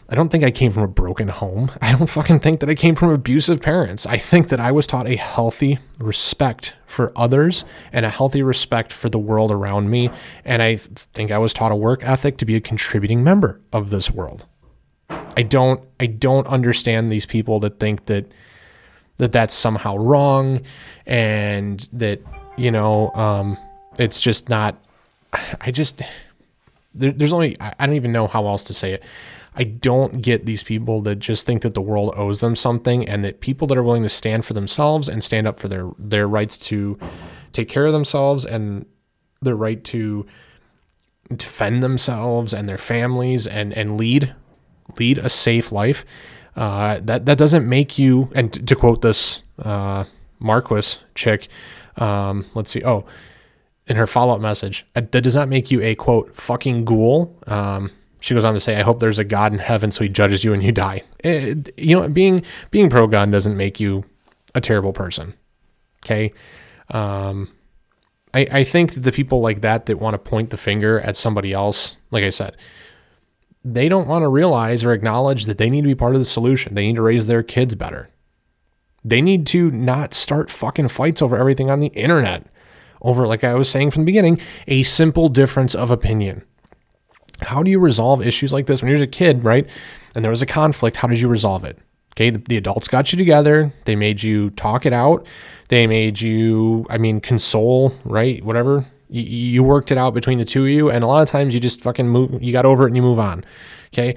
I 0.09 0.15
don't 0.15 0.29
think 0.29 0.45
I 0.45 0.51
came 0.51 0.71
from 0.71 0.83
a 0.83 0.89
broken 0.89 1.29
home. 1.29 1.71
I 1.81 1.93
don't 1.93 2.09
fucking 2.09 2.41
think 2.41 2.61
that 2.61 2.69
I 2.69 2.75
came 2.75 2.95
from 2.95 3.11
abusive 3.11 3.61
parents. 3.61 4.07
I 4.07 4.19
think 4.19 4.49
that 4.49 4.61
I 4.61 4.71
was 4.71 4.87
taught 4.87 5.07
a 5.09 5.17
healthy 5.17 5.79
respect 5.99 6.77
for 6.87 7.13
others 7.17 7.65
and 7.93 8.05
a 8.05 8.11
healthy 8.11 8.43
respect 8.43 8.93
for 8.93 9.09
the 9.09 9.19
world 9.19 9.51
around 9.51 9.91
me. 9.91 10.11
And 10.45 10.63
I 10.63 10.77
think 10.77 11.31
I 11.31 11.39
was 11.39 11.55
taught 11.55 11.73
a 11.73 11.77
work 11.77 12.05
ethic 12.05 12.37
to 12.39 12.45
be 12.45 12.55
a 12.55 12.61
contributing 12.61 13.25
member 13.25 13.61
of 13.73 13.91
this 13.91 14.11
world. 14.11 14.47
I 15.09 15.43
don't 15.43 15.81
I 15.99 16.07
don't 16.07 16.47
understand 16.47 17.11
these 17.11 17.27
people 17.27 17.61
that 17.61 17.81
think 17.81 18.07
that 18.07 18.31
that 19.19 19.33
that's 19.33 19.55
somehow 19.55 19.97
wrong 19.97 20.61
and 21.07 21.89
that 21.93 22.21
you 22.57 22.71
know 22.71 23.11
um, 23.15 23.59
it's 23.99 24.21
just 24.21 24.49
not 24.49 24.77
I 25.61 25.71
just 25.71 26.03
there, 26.95 27.13
there's 27.13 27.33
only 27.33 27.57
I 27.61 27.87
don't 27.87 27.97
even 27.97 28.13
know 28.13 28.27
how 28.27 28.47
else 28.47 28.65
to 28.65 28.75
say 28.75 28.93
it. 28.93 29.03
I 29.57 29.65
don't 29.65 30.21
get 30.21 30.47
these 30.47 30.65
people 30.65 31.01
that 31.03 31.17
just 31.17 31.47
think 31.47 31.63
that 31.63 31.75
the 31.75 31.81
world 31.81 32.13
owes 32.17 32.41
them 32.41 32.57
something 32.57 33.09
and 33.09 33.25
that 33.25 33.41
people 33.41 33.69
that 33.69 33.79
are 33.79 33.85
willing 33.85 34.03
to 34.03 34.09
stand 34.09 34.45
for 34.45 34.53
themselves 34.53 35.09
and 35.09 35.23
stand 35.23 35.47
up 35.47 35.61
for 35.61 35.69
their 35.69 35.91
their 35.99 36.27
rights 36.27 36.57
to 36.59 36.99
take 37.53 37.69
care 37.69 37.87
of 37.87 37.93
themselves 37.93 38.45
and 38.45 38.87
their 39.41 39.57
right 39.57 39.85
to 39.85 40.27
defend 41.37 41.83
themselves 41.83 42.53
and 42.53 42.69
their 42.69 42.79
families 42.79 43.47
and 43.47 43.73
and 43.73 43.97
lead 43.97 44.35
lead 44.99 45.19
a 45.19 45.29
safe 45.29 45.73
life. 45.73 46.05
Uh, 46.57 47.01
that 47.03 47.27
that 47.27 47.39
doesn't 47.39 47.69
make 47.69 47.99
you 47.99 48.31
and 48.35 48.53
to, 48.53 48.63
to 48.63 48.77
quote 48.77 49.03
this 49.03 49.43
uh, 49.63 50.05
Marquis 50.39 50.99
chick, 51.15 51.49
um, 51.97 52.47
let's 52.55 52.71
see. 52.71 52.83
Oh, 52.85 53.05
in 53.87 53.97
her 53.97 54.07
follow 54.07 54.35
up 54.35 54.41
message, 54.41 54.87
uh, 54.97 55.03
that 55.11 55.23
does 55.23 55.35
not 55.35 55.49
make 55.49 55.71
you 55.71 55.81
a 55.83 55.95
quote 55.95 56.35
fucking 56.37 56.85
ghoul. 56.85 57.37
Um, 57.47 57.91
she 58.21 58.35
goes 58.35 58.45
on 58.45 58.55
to 58.55 58.61
say, 58.61 58.77
"I 58.77 58.83
hope 58.83 59.01
there's 59.01 59.19
a 59.19 59.25
God 59.25 59.53
in 59.53 59.59
heaven, 59.59 59.91
so 59.91 60.05
He 60.05 60.09
judges 60.09 60.45
you 60.45 60.55
and 60.55 60.63
you 60.63 60.73
die." 60.73 61.03
It, 61.23 61.73
you 61.79 61.99
know, 61.99 62.09
being 62.09 62.43
being 62.71 62.89
pro 62.89 63.07
gun 63.07 63.31
doesn't 63.31 63.57
make 63.57 63.79
you 63.79 64.05
a 64.55 64.61
terrible 64.61 64.93
person. 64.93 65.35
Okay, 66.05 66.33
um, 66.91 67.51
I 68.33 68.47
I 68.51 68.65
think 68.65 69.03
the 69.03 69.13
people 69.13 69.41
like 69.41 69.61
that 69.61 69.87
that 69.87 69.99
want 69.99 70.15
to 70.15 70.19
point 70.19 70.51
the 70.51 70.57
finger 70.57 71.01
at 71.01 71.17
somebody 71.17 71.53
else, 71.53 71.99
like 72.11 72.25
I 72.25 72.31
said, 72.31 72.57
they 73.63 73.91
don't 73.91 74.09
want 74.09 74.23
to 74.23 74.29
realize 74.29 74.85
or 74.85 74.93
acknowledge 74.93 75.45
that 75.45 75.59
they 75.59 75.69
need 75.69 75.83
to 75.83 75.89
be 75.89 75.95
part 75.95 76.15
of 76.15 76.21
the 76.21 76.27
solution. 76.27 76.75
They 76.75 76.87
need 76.87 76.97
to 76.97 77.03
raise 77.03 77.27
their 77.27 77.43
kids 77.43 77.75
better. 77.75 78.09
They 79.05 79.21
need 79.21 79.47
to 79.49 79.71
not 79.71 80.15
start 80.15 80.51
fucking 80.51 80.89
fights 80.89 81.21
over 81.21 81.37
everything 81.37 81.71
on 81.71 81.81
the 81.81 81.89
internet 81.89 82.47
over, 83.05 83.29
like 83.29 83.45
I 83.45 83.55
was 83.55 83.69
saying 83.69 83.93
from 83.93 84.03
the 84.03 84.07
beginning, 84.07 84.41
a 84.67 84.83
simple 84.83 85.29
difference 85.29 85.75
of 85.75 85.91
opinion. 85.91 86.43
How 87.43 87.63
do 87.63 87.71
you 87.71 87.79
resolve 87.79 88.27
issues 88.27 88.53
like 88.53 88.67
this 88.67 88.83
when 88.83 88.91
you're 88.91 89.03
a 89.03 89.07
kid, 89.07 89.45
right? 89.45 89.69
And 90.15 90.25
there 90.25 90.31
was 90.31 90.43
a 90.43 90.47
conflict. 90.47 90.97
How 90.97 91.09
did 91.09 91.21
you 91.21 91.29
resolve 91.29 91.65
it? 91.65 91.79
Okay, 92.15 92.31
the, 92.31 92.39
the, 92.39 92.57
adults 92.57 92.89
got 92.89 93.13
you 93.13 93.19
together. 93.19 93.73
They 93.85 93.97
made 93.97 94.23
you 94.23 94.51
talk 94.51 94.87
it 94.87 94.93
out. 94.93 95.27
They 95.69 95.87
made 95.87 96.21
you, 96.21 96.87
I 96.89 96.97
mean, 96.97 97.21
console, 97.21 97.93
right? 98.05 98.43
Whatever. 98.45 98.87
You, 99.09 99.23
you 99.23 99.63
worked 99.65 99.91
it 99.91 99.99
out 99.99 100.15
between 100.15 100.39
the 100.39 100.45
two 100.45 100.63
of 100.63 100.71
you. 100.71 100.91
And 100.91 101.03
a 101.03 101.09
lot 101.09 101.23
of 101.23 101.29
times 101.29 101.55
you 101.55 101.61
just 101.61 101.83
fucking 101.83 102.09
move, 102.09 102.41
you 102.43 102.53
got 102.53 102.65
over 102.65 102.85
it 102.85 102.89
and 102.89 102.97
you 102.97 103.03
move 103.03 103.19
on. 103.19 103.45
Okay. 103.93 104.17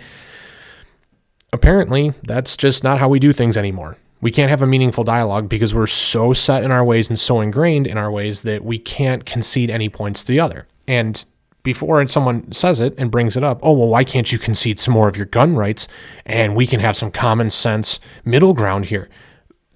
Apparently, 1.51 2.13
that's 2.23 2.55
just 2.55 2.83
not 2.83 2.99
how 2.99 3.09
we 3.09 3.19
do 3.19 3.33
things 3.33 3.57
anymore 3.57 3.97
we 4.21 4.31
can't 4.31 4.49
have 4.49 4.61
a 4.61 4.67
meaningful 4.67 5.03
dialogue 5.03 5.47
because 5.47 5.73
we're 5.73 5.87
so 5.87 6.33
set 6.33 6.63
in 6.63 6.71
our 6.71 6.83
ways 6.83 7.09
and 7.09 7.19
so 7.19 7.41
ingrained 7.41 7.87
in 7.87 7.97
our 7.97 8.11
ways 8.11 8.41
that 8.41 8.63
we 8.63 8.79
can't 8.79 9.25
concede 9.25 9.69
any 9.69 9.89
points 9.89 10.21
to 10.21 10.27
the 10.27 10.39
other. 10.39 10.67
And 10.87 11.23
before 11.63 12.07
someone 12.07 12.51
says 12.51 12.79
it 12.79 12.95
and 12.97 13.11
brings 13.11 13.35
it 13.35 13.43
up, 13.43 13.59
oh, 13.61 13.73
well, 13.73 13.89
why 13.89 14.03
can't 14.03 14.31
you 14.31 14.39
concede 14.39 14.79
some 14.79 14.93
more 14.93 15.07
of 15.07 15.17
your 15.17 15.25
gun 15.25 15.55
rights 15.55 15.87
and 16.25 16.55
we 16.55 16.65
can 16.65 16.79
have 16.79 16.95
some 16.95 17.11
common 17.11 17.49
sense 17.49 17.99
middle 18.25 18.53
ground 18.53 18.85
here? 18.85 19.09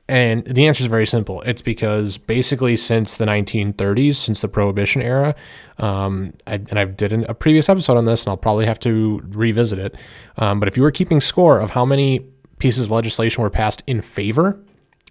And 0.08 0.44
the 0.46 0.68
answer 0.68 0.84
is 0.84 0.88
very 0.88 1.06
simple. 1.06 1.42
It's 1.44 1.62
because 1.62 2.18
basically 2.18 2.76
since 2.76 3.16
the 3.16 3.26
1930s, 3.26 4.16
since 4.16 4.42
the 4.42 4.50
Prohibition 4.50 5.02
era, 5.02 5.36
um, 5.78 6.34
I, 6.48 6.56
and 6.56 6.78
I 6.78 6.86
did 6.86 7.14
an, 7.14 7.26
a 7.30 7.34
previous 7.34 7.70
episode 7.70 7.96
on 7.96 8.06
this, 8.06 8.26
and 8.26 8.32
I'll 8.32 8.38
probably 8.38 8.66
have 8.66 8.80
to 8.80 9.22
revisit 9.30 9.80
it. 9.80 9.96
Um, 10.38 10.60
but 10.60 10.68
if 10.68 10.76
you 10.76 10.84
were 10.84 10.92
keeping 10.92 11.22
score 11.22 11.60
of 11.60 11.70
how 11.70 11.86
many 11.86 12.26
pieces 12.62 12.86
of 12.86 12.92
legislation 12.92 13.44
were 13.44 13.50
passed 13.50 13.84
in 13.88 14.02
favor 14.02 14.58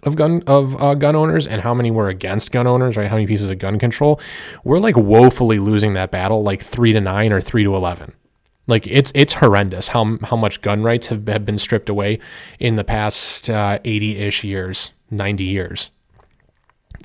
of 0.03 0.15
gun 0.15 0.41
of 0.47 0.81
uh, 0.81 0.95
gun 0.95 1.15
owners 1.15 1.45
and 1.45 1.61
how 1.61 1.73
many 1.73 1.91
were 1.91 2.09
against 2.09 2.51
gun 2.51 2.65
owners, 2.65 2.97
right? 2.97 3.07
How 3.07 3.15
many 3.15 3.27
pieces 3.27 3.49
of 3.49 3.59
gun 3.59 3.77
control? 3.77 4.19
We're 4.63 4.79
like 4.79 4.95
woefully 4.97 5.59
losing 5.59 5.93
that 5.93 6.09
battle, 6.09 6.41
like 6.41 6.61
three 6.61 6.93
to 6.93 7.01
nine 7.01 7.31
or 7.31 7.41
three 7.41 7.63
to 7.63 7.75
eleven. 7.75 8.13
Like 8.67 8.87
it's 8.87 9.11
it's 9.13 9.33
horrendous 9.33 9.89
how 9.89 10.17
how 10.23 10.37
much 10.37 10.61
gun 10.61 10.81
rights 10.81 11.07
have, 11.07 11.27
have 11.27 11.45
been 11.45 11.57
stripped 11.57 11.89
away 11.89 12.19
in 12.59 12.75
the 12.77 12.83
past 12.83 13.49
uh, 13.49 13.79
ish 13.83 14.43
years, 14.43 14.93
ninety 15.11 15.43
years. 15.43 15.91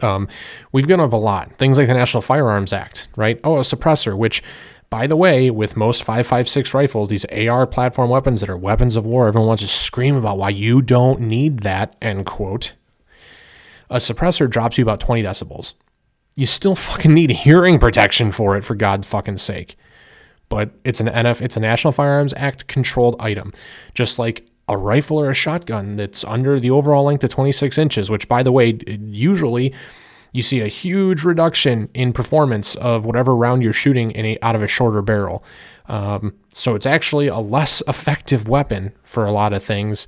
Um, 0.02 0.28
we've 0.72 0.88
gone 0.88 1.00
up 1.00 1.12
a 1.12 1.16
lot. 1.16 1.52
Things 1.56 1.78
like 1.78 1.86
the 1.86 1.94
National 1.94 2.20
Firearms 2.20 2.72
Act, 2.72 3.08
right? 3.16 3.40
Oh, 3.44 3.56
a 3.56 3.60
suppressor, 3.60 4.16
which, 4.16 4.42
by 4.88 5.06
the 5.06 5.16
way, 5.16 5.50
with 5.50 5.76
most 5.76 6.04
5.56 6.04 6.72
rifles, 6.72 7.08
these 7.08 7.24
AR 7.26 7.66
platform 7.66 8.10
weapons 8.10 8.40
that 8.40 8.50
are 8.50 8.56
weapons 8.56 8.96
of 8.96 9.04
war, 9.04 9.28
everyone 9.28 9.48
wants 9.48 9.62
to 9.62 9.68
scream 9.68 10.16
about 10.16 10.38
why 10.38 10.50
you 10.50 10.80
don't 10.82 11.20
need 11.20 11.60
that, 11.60 11.96
end 12.00 12.26
quote. 12.26 12.72
A 13.90 13.96
suppressor 13.96 14.48
drops 14.48 14.78
you 14.78 14.82
about 14.82 15.00
20 15.00 15.22
decibels. 15.22 15.74
You 16.34 16.46
still 16.46 16.74
fucking 16.74 17.12
need 17.12 17.30
hearing 17.30 17.78
protection 17.78 18.30
for 18.30 18.56
it, 18.56 18.64
for 18.64 18.74
God's 18.74 19.06
fucking 19.06 19.38
sake. 19.38 19.76
But 20.48 20.70
it's 20.84 21.00
an 21.00 21.08
NF, 21.08 21.40
it's 21.40 21.56
a 21.56 21.60
National 21.60 21.92
Firearms 21.92 22.34
Act 22.34 22.66
controlled 22.68 23.16
item, 23.18 23.52
just 23.94 24.18
like 24.18 24.46
a 24.68 24.76
rifle 24.76 25.18
or 25.18 25.30
a 25.30 25.34
shotgun 25.34 25.96
that's 25.96 26.24
under 26.24 26.58
the 26.60 26.70
overall 26.70 27.04
length 27.04 27.24
of 27.24 27.30
26 27.30 27.78
inches, 27.78 28.10
which, 28.10 28.28
by 28.28 28.42
the 28.42 28.52
way, 28.52 28.78
usually 28.86 29.72
you 30.36 30.42
see 30.42 30.60
a 30.60 30.68
huge 30.68 31.24
reduction 31.24 31.88
in 31.94 32.12
performance 32.12 32.74
of 32.76 33.04
whatever 33.04 33.34
round 33.34 33.62
you're 33.62 33.72
shooting 33.72 34.10
in 34.10 34.26
a, 34.26 34.38
out 34.42 34.54
of 34.54 34.62
a 34.62 34.68
shorter 34.68 35.00
barrel. 35.00 35.42
Um, 35.88 36.34
so 36.52 36.74
it's 36.74 36.86
actually 36.86 37.28
a 37.28 37.38
less 37.38 37.82
effective 37.88 38.48
weapon 38.48 38.92
for 39.02 39.24
a 39.24 39.32
lot 39.32 39.52
of 39.52 39.62
things. 39.62 40.06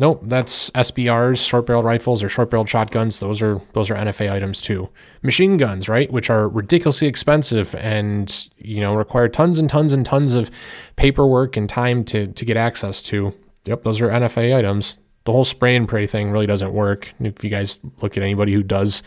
Nope, 0.00 0.22
that's 0.22 0.70
SBRs, 0.70 1.46
short 1.46 1.66
barrel 1.66 1.82
rifles 1.82 2.22
or 2.22 2.28
short 2.28 2.50
barreled 2.50 2.68
shotguns. 2.68 3.18
Those 3.18 3.42
are 3.42 3.60
those 3.72 3.90
are 3.90 3.96
NFA 3.96 4.30
items 4.30 4.60
too. 4.60 4.88
Machine 5.22 5.56
guns, 5.56 5.88
right, 5.88 6.10
which 6.12 6.30
are 6.30 6.48
ridiculously 6.48 7.08
expensive 7.08 7.74
and 7.74 8.48
you 8.58 8.80
know 8.80 8.94
require 8.94 9.28
tons 9.28 9.58
and 9.58 9.68
tons 9.68 9.92
and 9.92 10.06
tons 10.06 10.34
of 10.34 10.52
paperwork 10.94 11.56
and 11.56 11.68
time 11.68 12.04
to 12.04 12.28
to 12.28 12.44
get 12.44 12.56
access 12.56 13.02
to. 13.02 13.34
Yep, 13.64 13.82
those 13.82 14.00
are 14.00 14.08
NFA 14.08 14.56
items. 14.56 14.98
The 15.24 15.32
whole 15.32 15.44
spray 15.44 15.74
and 15.74 15.88
pray 15.88 16.06
thing 16.06 16.30
really 16.30 16.46
doesn't 16.46 16.72
work. 16.72 17.12
If 17.18 17.42
you 17.42 17.50
guys 17.50 17.80
look 18.00 18.16
at 18.16 18.22
anybody 18.22 18.52
who 18.52 18.62
does 18.62 19.02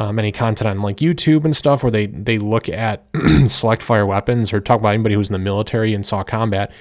um, 0.00 0.18
any 0.18 0.32
content 0.32 0.70
on 0.70 0.80
like 0.80 0.96
YouTube 0.96 1.44
and 1.44 1.54
stuff 1.54 1.82
where 1.82 1.90
they 1.90 2.06
they 2.06 2.38
look 2.38 2.70
at 2.70 3.04
select 3.46 3.82
fire 3.82 4.06
weapons 4.06 4.50
or 4.50 4.58
talk 4.58 4.80
about 4.80 4.94
anybody 4.94 5.14
who's 5.14 5.28
in 5.28 5.34
the 5.34 5.38
military 5.38 5.92
and 5.92 6.06
saw 6.06 6.22
combat, 6.22 6.72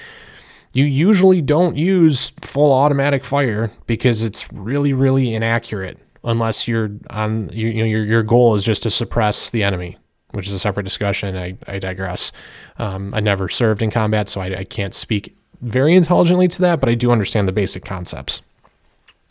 you 0.71 0.85
usually 0.85 1.41
don't 1.41 1.75
use 1.75 2.31
full 2.41 2.71
automatic 2.71 3.25
fire 3.25 3.71
because 3.87 4.23
it's 4.23 4.51
really 4.53 4.93
really 4.93 5.35
inaccurate 5.35 5.99
unless 6.23 6.65
you're 6.65 6.91
on 7.09 7.49
you, 7.51 7.67
you 7.67 7.83
know 7.83 7.89
your 7.89 8.05
your 8.05 8.23
goal 8.23 8.55
is 8.55 8.63
just 8.63 8.83
to 8.83 8.89
suppress 8.89 9.49
the 9.49 9.63
enemy 9.63 9.97
which 10.31 10.45
is 10.45 10.53
a 10.53 10.59
separate 10.59 10.83
discussion. 10.83 11.35
I, 11.35 11.57
I 11.65 11.79
digress. 11.79 12.31
Um, 12.77 13.15
I 13.15 13.19
never 13.19 13.49
served 13.49 13.81
in 13.81 13.89
combat, 13.89 14.29
so 14.29 14.41
I, 14.41 14.59
I 14.59 14.63
can't 14.63 14.93
speak 14.93 15.35
very 15.61 15.95
intelligently 15.95 16.47
to 16.49 16.61
that, 16.61 16.79
but 16.79 16.87
I 16.87 16.93
do 16.93 17.09
understand 17.09 17.47
the 17.47 17.51
basic 17.51 17.83
concepts. 17.83 18.43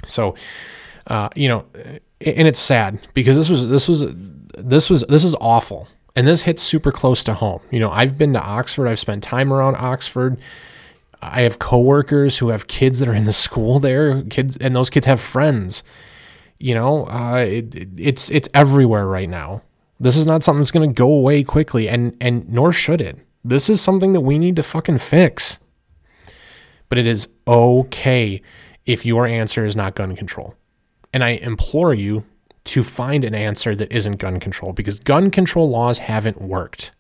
So, 0.07 0.35
uh, 1.07 1.29
you 1.37 1.49
know, 1.49 1.67
and 2.21 2.49
it's 2.49 2.59
sad 2.59 3.07
because 3.15 3.37
this 3.37 3.49
was 3.49 3.69
this 3.69 3.89
was 3.89 4.07
this 4.57 4.91
was 4.91 5.05
this 5.09 5.25
is 5.25 5.35
awful, 5.41 5.89
and 6.17 6.27
this 6.27 6.43
hits 6.43 6.63
super 6.63 6.93
close 6.93 7.23
to 7.25 7.35
home. 7.35 7.61
You 7.71 7.81
know, 7.81 7.91
I've 7.91 8.19
been 8.19 8.33
to 8.33 8.43
Oxford. 8.43 8.89
I've 8.89 8.99
spent 8.99 9.23
time 9.23 9.53
around 9.53 9.77
Oxford. 9.77 10.39
I 11.21 11.43
have 11.43 11.59
coworkers 11.59 12.39
who 12.39 12.49
have 12.49 12.69
kids 12.69 13.01
that 13.01 13.09
are 13.09 13.15
in 13.15 13.25
the 13.25 13.33
school 13.45 13.81
there, 13.81 14.23
kids, 14.23 14.57
and 14.57 14.75
those 14.75 14.91
kids 14.91 15.07
have 15.07 15.21
friends. 15.21 15.83
You 16.59 16.75
know, 16.75 17.07
uh, 17.07 17.45
it, 17.49 17.75
it's 17.97 18.31
it's 18.31 18.49
everywhere 18.55 19.07
right 19.07 19.29
now. 19.29 19.63
This 20.01 20.17
is 20.17 20.27
not 20.27 20.43
something 20.43 20.61
that's 20.61 20.71
going 20.71 20.89
to 20.89 20.95
go 20.95 21.13
away 21.13 21.43
quickly, 21.45 21.89
and 21.89 22.17
and 22.21 22.49
nor 22.49 22.73
should 22.73 23.01
it. 23.01 23.19
This 23.45 23.71
is 23.71 23.81
something 23.81 24.13
that 24.13 24.21
we 24.21 24.39
need 24.39 24.57
to 24.57 24.63
fucking 24.63 24.99
fix 24.99 25.61
but 26.89 26.99
it 26.99 27.07
is 27.07 27.29
okay 27.47 28.43
if 28.87 29.05
your 29.05 29.27
answer 29.27 29.65
is 29.65 29.77
not 29.77 29.95
gun 29.95 30.17
control. 30.17 30.55
And 31.13 31.25
I 31.25 31.31
implore 31.31 31.95
you 31.95 32.25
to 32.65 32.85
find 32.85 33.25
an 33.25 33.35
answer 33.35 33.75
that 33.75 33.91
isn't 33.91 34.19
gun 34.19 34.39
control 34.41 34.73
because 34.73 34.99
gun 34.99 35.31
control 35.31 35.71
laws 35.71 35.99
haven't 35.99 36.41
worked. 36.41 36.93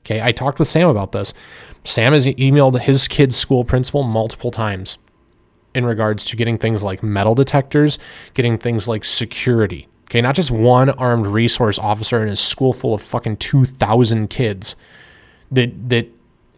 Okay, 0.00 0.22
I 0.22 0.32
talked 0.32 0.58
with 0.58 0.68
Sam 0.68 0.88
about 0.88 1.12
this. 1.12 1.34
Sam 1.84 2.12
has 2.12 2.26
emailed 2.26 2.80
his 2.80 3.08
kid's 3.08 3.36
school 3.36 3.64
principal 3.64 4.02
multiple 4.04 4.50
times 4.50 4.98
in 5.74 5.84
regards 5.84 6.24
to 6.26 6.36
getting 6.36 6.56
things 6.56 6.82
like 6.82 7.02
metal 7.02 7.34
detectors, 7.34 7.98
getting 8.32 8.56
things 8.56 8.88
like 8.88 9.04
security. 9.04 9.88
Okay, 10.04 10.20
not 10.20 10.36
just 10.36 10.50
one 10.50 10.90
armed 10.90 11.26
resource 11.26 11.78
officer 11.78 12.22
in 12.22 12.28
a 12.28 12.36
school 12.36 12.72
full 12.72 12.94
of 12.94 13.02
fucking 13.02 13.36
2,000 13.38 14.30
kids 14.30 14.76
that 15.50 15.88
that 15.90 16.08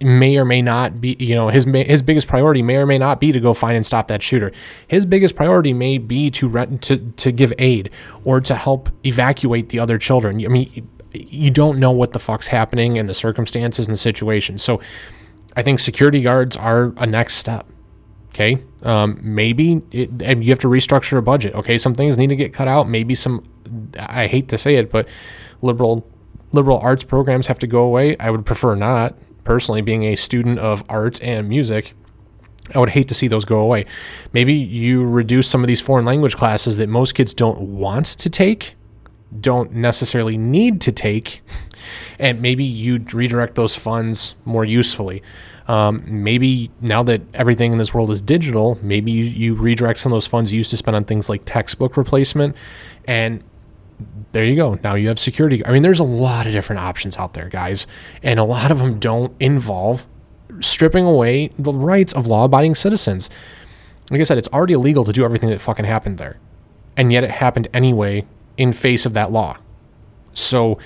may 0.01 0.37
or 0.37 0.45
may 0.45 0.63
not 0.63 1.01
be, 1.01 1.17
you 1.19 1.35
know, 1.35 1.49
his 1.49 1.65
his 1.65 2.03
biggest 2.03 2.29
priority 2.29 2.63
may 2.63 2.77
or 2.77 2.87
may 2.87 2.99
not 2.99 3.21
be 3.21 3.33
to 3.33 3.41
go 3.41 3.55
find 3.55 3.77
and 3.77 3.85
stop 3.85 4.09
that 4.09 4.23
shooter. 4.23 4.53
His 4.87 5.05
biggest 5.07 5.35
priority 5.37 5.73
may 5.73 5.99
be 5.99 6.31
to 6.33 6.49
rent, 6.49 6.83
to 6.83 6.99
to 6.99 7.33
give 7.33 7.53
aid 7.59 7.91
or 8.25 8.41
to 8.41 8.55
help 8.55 8.91
evacuate 9.05 9.71
the 9.71 9.79
other 9.79 9.99
children. 9.99 10.45
I 10.45 10.49
mean, 10.49 10.89
you 11.13 11.51
don't 11.51 11.79
know 11.79 11.91
what 11.91 12.13
the 12.13 12.19
fuck's 12.19 12.47
happening 12.49 12.99
and 12.99 13.09
the 13.09 13.15
circumstances 13.15 13.87
and 13.87 13.95
the 13.95 13.99
situation. 13.99 14.59
So, 14.59 14.81
I 15.57 15.63
think 15.63 15.81
security 15.81 16.23
guards 16.23 16.57
are 16.57 16.93
a 16.97 17.07
next 17.07 17.37
step. 17.37 17.67
Okay, 18.31 18.63
um, 18.83 19.19
maybe 19.23 19.83
it, 19.91 20.11
you 20.23 20.51
have 20.51 20.61
to 20.61 20.69
restructure 20.69 21.19
a 21.19 21.23
budget. 21.23 21.55
Okay, 21.55 21.79
some 21.79 21.95
things 21.95 22.17
need 22.17 22.29
to 22.29 22.37
get 22.37 22.53
cut 22.53 22.69
out. 22.69 22.89
Maybe 22.89 23.15
some, 23.15 23.45
I 23.99 24.27
hate 24.27 24.49
to 24.51 24.59
say 24.59 24.77
it, 24.77 24.91
but 24.91 25.09
liberal 25.61 26.07
liberal 26.53 26.79
arts 26.79 27.05
programs 27.05 27.47
have 27.47 27.59
to 27.59 27.67
go 27.67 27.81
away. 27.81 28.17
I 28.19 28.31
would 28.31 28.47
prefer 28.47 28.75
not 28.75 29.19
personally, 29.49 29.81
being 29.81 30.03
a 30.05 30.15
student 30.15 30.59
of 30.59 30.85
art 30.91 31.23
and 31.23 31.49
music, 31.49 31.95
I 32.75 32.79
would 32.79 32.91
hate 32.91 33.09
to 33.09 33.15
see 33.15 33.29
those 33.29 33.47
go 33.47 33.59
away. 33.61 33.87
Maybe 34.35 34.53
you 34.53 35.09
reduce 35.09 35.49
some 35.49 35.65
of 35.65 35.69
these 35.69 35.81
foreign 35.81 36.05
language 36.05 36.37
classes 36.37 36.77
that 36.77 36.87
most 36.91 37.15
kids 37.15 37.33
don't 37.33 37.59
want 37.59 38.05
to 38.05 38.29
take, 38.29 38.75
don't 39.41 39.73
necessarily 39.73 40.37
need 40.37 40.83
to 40.83 40.93
take, 40.93 41.41
and 42.19 42.43
maybe 42.43 42.63
you 42.63 43.03
redirect 43.15 43.55
those 43.55 43.75
funds 43.75 44.35
more 44.45 44.67
usefully. 44.67 45.23
Um, 45.67 46.05
maybe 46.07 46.71
now 46.83 47.03
that 47.05 47.23
everything 47.33 47.73
in 47.73 47.79
this 47.79 47.95
world 47.95 48.11
is 48.11 48.21
digital, 48.21 48.79
maybe 48.83 49.11
you, 49.11 49.25
you 49.25 49.55
redirect 49.55 49.99
some 49.99 50.13
of 50.13 50.17
those 50.17 50.27
funds 50.27 50.53
you 50.53 50.59
used 50.59 50.71
to 50.71 50.77
spend 50.77 50.95
on 50.95 51.05
things 51.05 51.31
like 51.31 51.41
textbook 51.47 51.97
replacement 51.97 52.55
and 53.07 53.43
there 54.33 54.45
you 54.45 54.57
go. 54.57 54.79
Now 54.83 54.95
you 54.95 55.09
have 55.09 55.19
security. 55.19 55.65
I 55.65 55.73
mean, 55.73 55.83
there's 55.83 55.99
a 55.99 56.05
lot 56.05 56.47
of 56.47 56.53
different 56.53 56.81
options 56.81 57.17
out 57.17 57.35
there, 57.35 57.49
guys, 57.49 57.87
and 58.23 58.39
a 58.39 58.45
lot 58.45 58.71
of 58.71 58.79
them 58.79 58.99
don't 58.99 59.35
involve 59.41 60.07
stripping 60.61 61.05
away 61.05 61.51
the 61.59 61.73
rights 61.73 62.13
of 62.13 62.27
law 62.27 62.45
abiding 62.45 62.75
citizens. 62.75 63.31
Like 64.11 64.21
I 64.21 64.25
said, 64.25 64.39
it's 64.39 64.49
already 64.49 64.75
illegal 64.75 65.05
to 65.05 65.13
do 65.13 65.25
everything 65.25 65.51
that 65.51 65.61
fucking 65.61 65.85
happened 65.85 66.19
there. 66.19 66.39
And 66.97 67.13
yet 67.13 67.25
it 67.25 67.31
happened 67.31 67.69
anyway 67.73 68.25
in 68.57 68.73
face 68.73 69.07
of 69.07 69.13
that 69.15 69.31
law. 69.31 69.59
So 70.33 70.79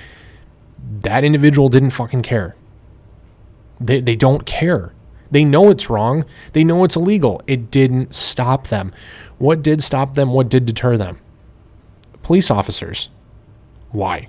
that 1.00 1.24
individual 1.24 1.68
didn't 1.68 1.90
fucking 1.90 2.22
care. 2.22 2.56
They, 3.80 4.00
they 4.00 4.16
don't 4.16 4.44
care. 4.44 4.92
They 5.30 5.44
know 5.44 5.70
it's 5.70 5.88
wrong. 5.88 6.24
They 6.52 6.64
know 6.64 6.84
it's 6.84 6.96
illegal. 6.96 7.40
It 7.46 7.70
didn't 7.70 8.14
stop 8.14 8.68
them. 8.68 8.92
What 9.38 9.62
did 9.62 9.82
stop 9.82 10.14
them? 10.14 10.32
What 10.32 10.48
did 10.48 10.66
deter 10.66 10.96
them? 10.96 11.18
Police 12.22 12.50
officers. 12.50 13.08
Why? 13.90 14.28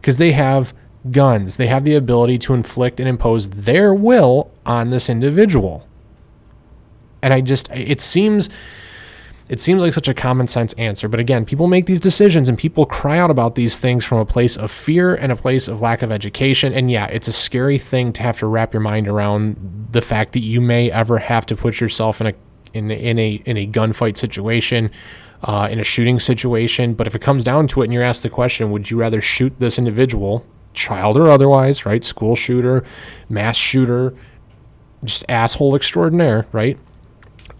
Because 0.00 0.18
they 0.18 0.32
have 0.32 0.72
guns. 1.10 1.56
They 1.56 1.66
have 1.66 1.84
the 1.84 1.94
ability 1.94 2.38
to 2.38 2.54
inflict 2.54 3.00
and 3.00 3.08
impose 3.08 3.50
their 3.50 3.94
will 3.94 4.50
on 4.64 4.90
this 4.90 5.08
individual. 5.08 5.86
And 7.22 7.32
I 7.32 7.40
just, 7.40 7.70
it 7.70 8.00
seems. 8.00 8.48
It 9.48 9.60
seems 9.60 9.82
like 9.82 9.92
such 9.92 10.08
a 10.08 10.14
common 10.14 10.46
sense 10.46 10.72
answer, 10.74 11.08
but 11.08 11.20
again, 11.20 11.44
people 11.44 11.66
make 11.66 11.84
these 11.84 12.00
decisions 12.00 12.48
and 12.48 12.56
people 12.56 12.86
cry 12.86 13.18
out 13.18 13.30
about 13.30 13.54
these 13.54 13.76
things 13.76 14.02
from 14.02 14.16
a 14.16 14.24
place 14.24 14.56
of 14.56 14.70
fear 14.70 15.14
and 15.14 15.30
a 15.30 15.36
place 15.36 15.68
of 15.68 15.82
lack 15.82 16.00
of 16.00 16.10
education. 16.10 16.72
And 16.72 16.90
yeah, 16.90 17.06
it's 17.06 17.28
a 17.28 17.34
scary 17.34 17.76
thing 17.76 18.14
to 18.14 18.22
have 18.22 18.38
to 18.38 18.46
wrap 18.46 18.72
your 18.72 18.80
mind 18.80 19.08
around 19.08 19.88
the 19.92 20.00
fact 20.00 20.32
that 20.32 20.40
you 20.40 20.62
may 20.62 20.90
ever 20.90 21.18
have 21.18 21.44
to 21.46 21.56
put 21.56 21.80
yourself 21.80 22.22
in 22.22 22.28
a 22.28 22.34
in, 22.72 22.90
in 22.90 23.18
a 23.18 23.42
in 23.44 23.58
a 23.58 23.66
gunfight 23.66 24.16
situation 24.16 24.90
uh, 25.42 25.68
in 25.70 25.80
a 25.80 25.84
shooting 25.84 26.20
situation. 26.20 26.94
But 26.94 27.06
if 27.06 27.14
it 27.14 27.20
comes 27.20 27.44
down 27.44 27.68
to 27.68 27.82
it 27.82 27.84
and 27.84 27.92
you're 27.92 28.02
asked 28.02 28.22
the 28.22 28.30
question, 28.30 28.70
would 28.70 28.90
you 28.90 28.96
rather 28.96 29.20
shoot 29.20 29.52
this 29.58 29.78
individual, 29.78 30.46
child 30.74 31.16
or 31.16 31.28
otherwise, 31.28 31.84
right? 31.84 32.04
School 32.04 32.36
shooter, 32.36 32.84
mass 33.28 33.56
shooter, 33.56 34.14
just 35.04 35.24
asshole 35.28 35.74
extraordinaire, 35.74 36.46
right? 36.52 36.78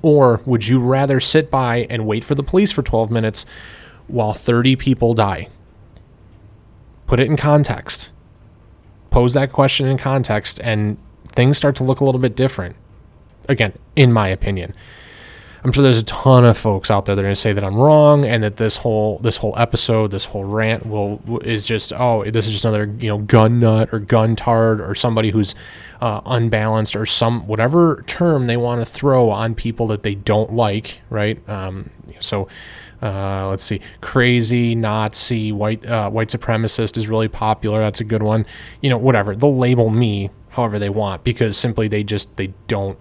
Or 0.01 0.41
would 0.45 0.67
you 0.67 0.81
rather 0.81 1.21
sit 1.21 1.51
by 1.51 1.87
and 1.91 2.07
wait 2.07 2.25
for 2.25 2.35
the 2.35 2.43
police 2.43 2.73
for 2.73 2.83
12 2.83 3.11
minutes 3.11 3.45
while 4.09 4.33
30 4.33 4.77
people 4.77 5.15
die? 5.15 5.49
Put 7.07 7.21
it 7.21 7.27
in 7.27 7.37
context. 7.37 8.13
Pose 9.11 9.35
that 9.35 9.53
question 9.53 9.87
in 9.87 9.99
context, 9.99 10.59
and 10.63 10.97
things 11.33 11.59
start 11.59 11.77
to 11.77 11.85
look 11.85 12.01
a 12.01 12.05
little 12.05 12.21
bit 12.21 12.35
different. 12.35 12.75
Again, 13.49 13.75
in 13.97 14.13
my 14.13 14.29
opinion. 14.29 14.75
I'm 15.65 15.71
sure 15.71 15.85
there's 15.85 16.01
a 16.01 16.05
ton 16.05 16.45
of 16.45 16.59
folks 16.59 16.91
out 16.91 17.07
there 17.07 17.15
that 17.15 17.21
are 17.21 17.25
going 17.25 17.35
to 17.35 17.41
say 17.41 17.53
that 17.53 17.63
I'm 17.63 17.77
wrong 17.77 18.25
and 18.25 18.43
that 18.43 18.57
this 18.57 18.79
whole 18.79 19.19
this 19.19 19.37
whole 19.37 19.55
episode, 19.57 20.11
this 20.11 20.25
whole 20.25 20.45
rant 20.45 20.87
will 20.87 21.41
is 21.45 21.65
just 21.67 21.93
oh 21.93 22.25
this 22.29 22.47
is 22.47 22.53
just 22.53 22.65
another 22.65 22.87
you 22.99 23.09
know 23.09 23.19
gun 23.19 23.61
nut 23.61 23.91
or 23.93 24.01
gun 24.01 24.35
tard 24.35 24.81
or 24.81 24.97
somebody 24.97 25.31
who's 25.31 25.55
uh, 26.01 26.21
unbalanced 26.27 26.97
or 26.97 27.07
some 27.07 27.47
whatever 27.47 28.03
term 28.09 28.47
they 28.47 28.57
want 28.57 28.85
to 28.85 28.85
throw 28.85 29.31
on 29.31 29.55
people 29.55 29.87
that 29.87 30.03
they 30.03 30.17
don't 30.17 30.53
like, 30.53 31.01
right? 31.11 31.49
Um, 31.49 31.91
so 32.19 32.49
uh, 33.01 33.49
let's 33.49 33.63
see, 33.63 33.81
crazy 34.01 34.75
Nazi 34.75 35.53
white 35.53 35.87
uh, 35.87 36.11
white 36.11 36.29
supremacist 36.29 36.97
is 36.97 37.09
really 37.09 37.29
popular. 37.29 37.79
That's 37.79 38.01
a 38.01 38.05
good 38.05 38.25
one. 38.25 38.47
You 38.81 38.91
know, 38.91 38.99
whatever 38.99 39.37
they'll 39.37 39.57
label 39.57 39.91
me 39.91 40.31
however 40.51 40.81
they 40.81 40.91
want 40.91 41.23
because 41.23 41.57
simply 41.57 41.87
they 41.87 42.03
just 42.03 42.37
they 42.37 42.53
don't 42.67 42.99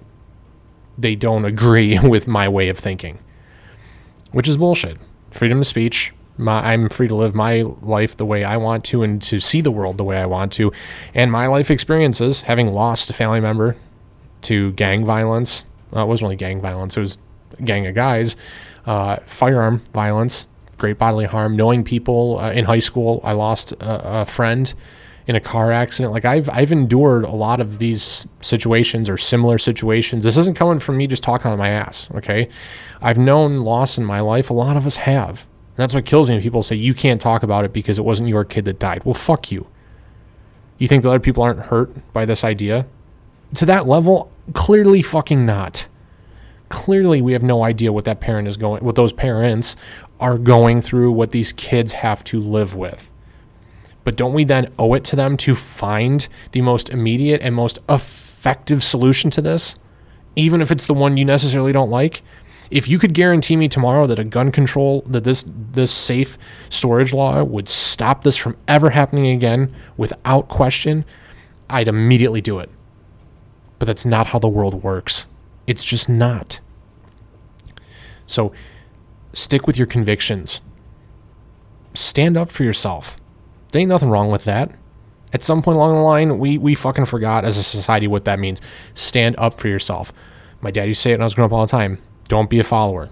they 1.01 1.15
don't 1.15 1.45
agree 1.45 1.99
with 2.03 2.27
my 2.27 2.47
way 2.47 2.69
of 2.69 2.77
thinking, 2.77 3.19
which 4.31 4.47
is 4.47 4.57
bullshit. 4.57 4.97
Freedom 5.31 5.61
of 5.61 5.67
speech. 5.67 6.13
My, 6.37 6.73
I'm 6.73 6.89
free 6.89 7.07
to 7.07 7.15
live 7.15 7.35
my 7.35 7.61
life 7.81 8.17
the 8.17 8.25
way 8.25 8.43
I 8.43 8.57
want 8.57 8.83
to 8.85 9.03
and 9.03 9.21
to 9.23 9.39
see 9.39 9.61
the 9.61 9.71
world 9.71 9.97
the 9.97 10.03
way 10.03 10.17
I 10.17 10.25
want 10.25 10.51
to. 10.53 10.71
And 11.13 11.31
my 11.31 11.47
life 11.47 11.69
experiences, 11.69 12.43
having 12.43 12.71
lost 12.71 13.09
a 13.09 13.13
family 13.13 13.39
member 13.39 13.75
to 14.43 14.71
gang 14.73 15.05
violence, 15.05 15.65
it 15.91 16.07
wasn't 16.07 16.23
really 16.23 16.35
gang 16.37 16.61
violence, 16.61 16.97
it 16.97 17.01
was 17.01 17.17
gang 17.63 17.85
of 17.85 17.95
guys, 17.95 18.35
uh, 18.85 19.17
firearm 19.25 19.83
violence, 19.93 20.47
great 20.77 20.97
bodily 20.97 21.25
harm, 21.25 21.55
knowing 21.55 21.83
people 21.83 22.39
uh, 22.39 22.51
in 22.51 22.65
high 22.65 22.79
school. 22.79 23.21
I 23.23 23.33
lost 23.33 23.73
a, 23.73 24.21
a 24.21 24.25
friend 24.25 24.73
in 25.27 25.35
a 25.35 25.39
car 25.39 25.71
accident. 25.71 26.13
Like 26.13 26.25
I've 26.25 26.49
I've 26.49 26.71
endured 26.71 27.23
a 27.23 27.31
lot 27.31 27.59
of 27.59 27.79
these 27.79 28.27
situations 28.41 29.09
or 29.09 29.17
similar 29.17 29.57
situations. 29.57 30.23
This 30.23 30.37
isn't 30.37 30.55
coming 30.55 30.79
from 30.79 30.97
me 30.97 31.07
just 31.07 31.23
talking 31.23 31.51
on 31.51 31.57
my 31.57 31.69
ass, 31.69 32.09
okay? 32.15 32.49
I've 33.01 33.17
known 33.17 33.57
loss 33.59 33.97
in 33.97 34.05
my 34.05 34.19
life. 34.19 34.49
A 34.49 34.53
lot 34.53 34.77
of 34.77 34.85
us 34.85 34.97
have. 34.97 35.45
And 35.71 35.77
that's 35.77 35.93
what 35.93 36.05
kills 36.05 36.27
me 36.29 36.35
when 36.35 36.43
people 36.43 36.63
say 36.63 36.75
you 36.75 36.93
can't 36.93 37.21
talk 37.21 37.43
about 37.43 37.65
it 37.65 37.73
because 37.73 37.97
it 37.97 38.05
wasn't 38.05 38.29
your 38.29 38.43
kid 38.43 38.65
that 38.65 38.79
died. 38.79 39.03
Well, 39.05 39.13
fuck 39.13 39.51
you. 39.51 39.67
You 40.77 40.87
think 40.87 41.03
that 41.03 41.09
other 41.09 41.19
people 41.19 41.43
aren't 41.43 41.59
hurt 41.59 41.91
by 42.11 42.25
this 42.25 42.43
idea? 42.43 42.87
To 43.55 43.65
that 43.67 43.87
level, 43.87 44.31
clearly 44.53 45.01
fucking 45.01 45.45
not. 45.45 45.87
Clearly 46.69 47.21
we 47.21 47.33
have 47.33 47.43
no 47.43 47.63
idea 47.63 47.93
what 47.93 48.05
that 48.05 48.21
parent 48.21 48.47
is 48.47 48.57
going 48.57 48.83
what 48.83 48.95
those 48.95 49.13
parents 49.13 49.75
are 50.19 50.37
going 50.37 50.81
through, 50.81 51.11
what 51.11 51.31
these 51.31 51.53
kids 51.53 51.91
have 51.91 52.23
to 52.23 52.39
live 52.39 52.75
with. 52.75 53.10
But 54.03 54.15
don't 54.15 54.33
we 54.33 54.43
then 54.43 54.71
owe 54.79 54.93
it 54.93 55.03
to 55.05 55.15
them 55.15 55.37
to 55.37 55.55
find 55.55 56.27
the 56.51 56.61
most 56.61 56.89
immediate 56.89 57.41
and 57.41 57.53
most 57.53 57.79
effective 57.87 58.83
solution 58.83 59.29
to 59.31 59.41
this? 59.41 59.75
Even 60.35 60.61
if 60.61 60.71
it's 60.71 60.85
the 60.85 60.93
one 60.93 61.17
you 61.17 61.25
necessarily 61.25 61.71
don't 61.71 61.91
like? 61.91 62.23
If 62.71 62.87
you 62.87 62.97
could 62.99 63.13
guarantee 63.13 63.57
me 63.57 63.67
tomorrow 63.67 64.07
that 64.07 64.17
a 64.17 64.23
gun 64.23 64.51
control 64.51 65.01
that 65.05 65.25
this 65.25 65.43
this 65.47 65.91
safe 65.91 66.37
storage 66.69 67.11
law 67.11 67.43
would 67.43 67.67
stop 67.67 68.23
this 68.23 68.37
from 68.37 68.57
ever 68.67 68.91
happening 68.91 69.27
again 69.27 69.75
without 69.97 70.47
question, 70.47 71.03
I'd 71.69 71.89
immediately 71.89 72.39
do 72.39 72.59
it. 72.59 72.69
But 73.77 73.87
that's 73.87 74.05
not 74.05 74.27
how 74.27 74.39
the 74.39 74.47
world 74.47 74.83
works. 74.83 75.27
It's 75.67 75.83
just 75.83 76.07
not. 76.07 76.61
So 78.25 78.53
stick 79.33 79.67
with 79.67 79.77
your 79.77 79.87
convictions. 79.87 80.61
Stand 81.93 82.37
up 82.37 82.49
for 82.49 82.63
yourself. 82.63 83.17
There 83.71 83.79
ain't 83.79 83.89
nothing 83.89 84.09
wrong 84.09 84.29
with 84.29 84.43
that. 84.45 84.71
At 85.33 85.43
some 85.43 85.61
point 85.61 85.77
along 85.77 85.95
the 85.95 86.01
line, 86.01 86.39
we, 86.39 86.57
we 86.57 86.75
fucking 86.75 87.05
forgot 87.05 87.45
as 87.45 87.57
a 87.57 87.63
society 87.63 88.07
what 88.07 88.25
that 88.25 88.39
means. 88.39 88.61
Stand 88.93 89.35
up 89.37 89.59
for 89.59 89.69
yourself. 89.69 90.11
My 90.59 90.71
dad 90.71 90.83
used 90.83 90.99
to 90.99 91.01
say 91.03 91.11
it 91.11 91.15
when 91.15 91.21
I 91.21 91.25
was 91.25 91.35
growing 91.35 91.49
up 91.49 91.53
all 91.53 91.65
the 91.65 91.71
time. 91.71 91.99
Don't 92.27 92.49
be 92.49 92.59
a 92.59 92.63
follower. 92.63 93.09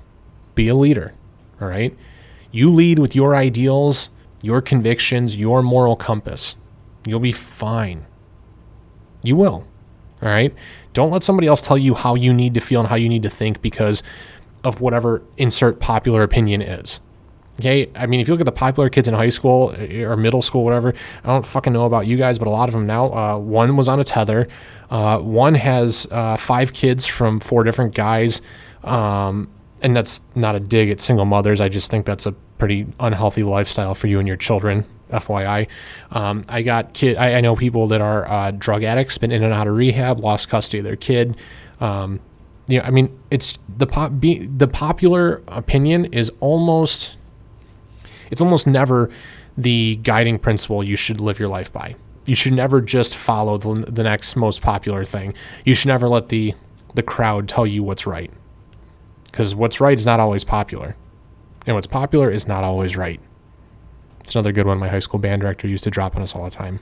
Be 0.56 0.68
a 0.68 0.76
leader. 0.76 1.14
All 1.62 1.68
right? 1.68 1.98
You 2.52 2.74
lead 2.74 3.00
with 3.00 3.16
your 3.16 3.36
ideals, 3.36 4.10
your 4.42 4.62
convictions, 4.62 5.38
your 5.38 5.64
moral 5.64 5.96
compass. 5.96 6.58
You'll 7.06 7.20
be 7.20 7.32
fine. 7.32 8.06
You 9.22 9.36
will. 9.36 9.66
All 10.22 10.30
right? 10.30 10.54
Don't 10.94 11.12
let 11.12 11.24
somebody 11.24 11.48
else 11.48 11.62
tell 11.62 11.78
you 11.78 11.94
how 11.94 12.16
you 12.16 12.34
need 12.34 12.54
to 12.56 12.60
feel 12.60 12.82
and 12.82 12.90
how 12.90 12.96
you 12.96 13.08
need 13.10 13.24
to 13.24 13.30
think 13.30 13.62
because 13.62 14.04
of 14.64 14.82
whatever 14.82 15.24
insert 15.38 15.80
popular 15.80 16.24
opinion 16.24 16.62
is. 16.62 17.00
Okay, 17.60 17.90
I 17.94 18.06
mean, 18.06 18.22
if 18.22 18.28
you 18.28 18.34
look 18.34 18.40
at 18.40 18.46
the 18.46 18.54
popular 18.54 18.90
kids 18.90 19.10
in 19.10 19.14
high 19.14 19.30
school 19.30 19.76
eh, 19.78 20.04
or 20.04 20.16
middle 20.16 20.42
school, 20.42 20.64
whatever, 20.64 20.94
I 21.26 21.28
don't 21.28 21.46
fucking 21.46 21.74
know 21.74 21.86
about 21.86 22.08
you 22.08 22.16
guys, 22.16 22.40
but 22.40 22.48
a 22.48 22.52
lot 22.52 22.70
of 22.70 22.74
them 22.74 22.88
now. 22.88 23.12
Uh, 23.12 23.38
one 23.38 23.76
was 23.76 23.90
on 23.90 24.00
a 24.00 24.04
tether. 24.06 24.48
Uh, 24.90 25.20
one 25.20 25.56
has 25.56 26.08
uh, 26.10 26.38
five 26.38 26.72
kids 26.72 27.06
from 27.06 27.42
four 27.42 27.66
different 27.66 27.94
guys, 27.94 28.42
um, 28.86 29.50
and 29.82 29.94
that's 29.94 30.22
not 30.36 30.56
a 30.56 30.60
dig 30.62 30.90
at 30.90 31.02
single 31.02 31.26
mothers. 31.26 31.60
I 31.60 31.68
just 31.68 31.92
think 31.92 32.06
that's 32.06 32.26
a 32.26 32.32
pretty 32.32 32.88
unhealthy 32.98 33.44
lifestyle 33.44 33.94
for 33.94 34.08
you 34.08 34.20
and 34.20 34.28
your 34.28 34.38
children. 34.38 34.86
FYI, 35.10 35.68
um, 36.12 36.44
I 36.48 36.62
got 36.62 36.94
kid. 36.94 37.18
I, 37.18 37.34
I, 37.34 37.42
know 37.42 37.56
people 37.56 37.88
that 37.88 38.00
are 38.00 38.30
uh, 38.30 38.52
drug 38.52 38.84
addicts, 38.84 39.18
been 39.18 39.32
in 39.32 39.44
and 39.44 39.52
out 39.52 39.66
of 39.66 39.74
rehab, 39.76 40.20
lost 40.20 40.50
custody 40.50 40.78
of 40.78 40.84
their 40.84 40.96
kid. 40.96 41.36
Um, 41.82 42.20
you 42.68 42.78
know, 42.78 42.86
I 42.86 42.92
mean, 42.92 43.20
it's 43.32 43.58
the 43.76 43.88
pop. 43.88 44.20
Be, 44.20 44.46
the 44.46 44.68
popular 44.68 45.42
opinion 45.48 46.06
is 46.14 46.32
almost 46.40 47.18
it's 48.32 48.42
almost 48.42 48.68
never 48.68 49.10
the 49.58 49.98
guiding 49.98 50.40
principle 50.40 50.84
you 50.84 50.96
should 50.96 51.20
live 51.20 51.40
your 51.40 51.50
life 51.50 51.72
by. 51.72 51.96
You 52.26 52.36
should 52.36 52.54
never 52.54 52.82
just 52.82 53.16
follow 53.18 53.58
the, 53.58 53.90
the 53.90 54.04
next 54.04 54.36
most 54.36 54.62
popular 54.62 55.04
thing. 55.06 55.34
You 55.66 55.76
should 55.76 55.88
never 55.88 56.08
let 56.08 56.30
the 56.30 56.54
the 56.96 57.04
crowd 57.04 57.48
tell 57.48 57.68
you 57.68 57.84
what's 57.84 58.08
right. 58.08 58.32
Because 59.26 59.54
what's 59.54 59.80
right 59.80 59.98
is 59.98 60.06
not 60.06 60.20
always 60.20 60.44
popular. 60.44 60.96
And 61.68 61.76
what's 61.76 61.88
popular 61.88 62.32
is 62.32 62.48
not 62.48 62.64
always 62.64 62.98
right. 62.98 63.20
It's 64.22 64.34
another 64.36 64.52
good 64.52 64.66
one 64.66 64.80
my 64.80 64.88
high 64.88 65.00
school 65.00 65.20
band 65.20 65.42
director 65.42 65.68
used 65.68 65.84
to 65.84 65.92
drop 65.92 66.16
on 66.16 66.22
us 66.22 66.36
all 66.36 66.44
the 66.44 66.50
time. 66.50 66.80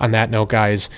On 0.00 0.10
that 0.10 0.30
note, 0.30 0.48
guys, 0.48 0.90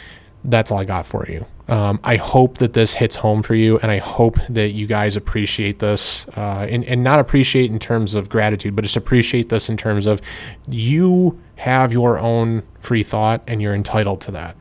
that's 0.45 0.71
all 0.71 0.79
I 0.79 0.85
got 0.85 1.07
for 1.07 1.27
you. 1.29 1.45
Um, 1.69 2.01
I 2.03 2.17
hope 2.17 2.59
that 2.59 2.73
this 2.73 2.95
hits 2.95 3.17
home 3.17 3.43
for 3.43 3.55
you, 3.55 3.79
and 3.79 3.93
I 3.93 3.99
hope 3.99 4.39
that 4.49 4.71
you 4.71 4.87
guys 4.87 5.17
appreciate 5.17 5.79
this, 5.79 6.27
uh, 6.37 6.67
and, 6.69 6.85
and 6.85 7.05
not 7.05 7.21
appreciate 7.21 7.71
in 7.71 7.79
terms 7.79 8.15
of 8.15 8.29
gratitude, 8.29 8.75
but 8.75 8.83
just 8.83 8.97
appreciate 8.97 9.51
this 9.51 9.69
in 9.69 9.77
terms 9.77 10.07
of 10.07 10.21
you 10.69 11.41
have 11.57 11.93
your 11.93 12.19
own 12.19 12.65
free 12.81 13.05
thought, 13.05 13.43
and 13.47 13.63
you're 13.63 13.75
entitled 13.75 14.21
to 14.23 14.33
that. 14.33 14.57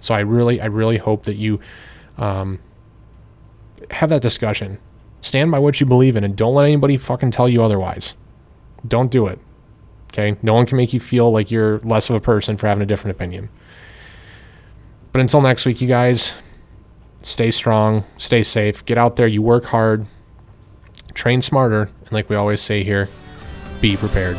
So 0.00 0.14
I 0.14 0.20
really, 0.20 0.60
I 0.60 0.66
really 0.66 0.98
hope 0.98 1.24
that 1.24 1.36
you 1.36 1.58
um, 2.18 2.60
have 3.90 4.10
that 4.10 4.22
discussion. 4.22 4.78
Stand 5.22 5.50
by 5.50 5.58
what 5.58 5.80
you 5.80 5.86
believe 5.86 6.14
in, 6.14 6.22
and 6.22 6.36
don't 6.36 6.54
let 6.54 6.64
anybody 6.64 6.98
fucking 6.98 7.30
tell 7.30 7.48
you 7.48 7.62
otherwise. 7.62 8.16
Don't 8.86 9.10
do 9.10 9.26
it. 9.26 9.38
Okay, 10.12 10.36
no 10.42 10.54
one 10.54 10.66
can 10.66 10.76
make 10.76 10.92
you 10.92 11.00
feel 11.00 11.32
like 11.32 11.50
you're 11.50 11.80
less 11.80 12.08
of 12.10 12.14
a 12.14 12.20
person 12.20 12.56
for 12.56 12.68
having 12.68 12.82
a 12.82 12.86
different 12.86 13.16
opinion. 13.16 13.48
But 15.14 15.20
until 15.20 15.40
next 15.40 15.64
week, 15.64 15.80
you 15.80 15.86
guys, 15.86 16.34
stay 17.22 17.52
strong, 17.52 18.02
stay 18.16 18.42
safe, 18.42 18.84
get 18.84 18.98
out 18.98 19.14
there, 19.14 19.28
you 19.28 19.42
work 19.42 19.66
hard, 19.66 20.06
train 21.14 21.40
smarter, 21.40 21.82
and 21.82 22.10
like 22.10 22.28
we 22.28 22.34
always 22.34 22.60
say 22.60 22.82
here, 22.82 23.08
be 23.80 23.96
prepared. 23.96 24.36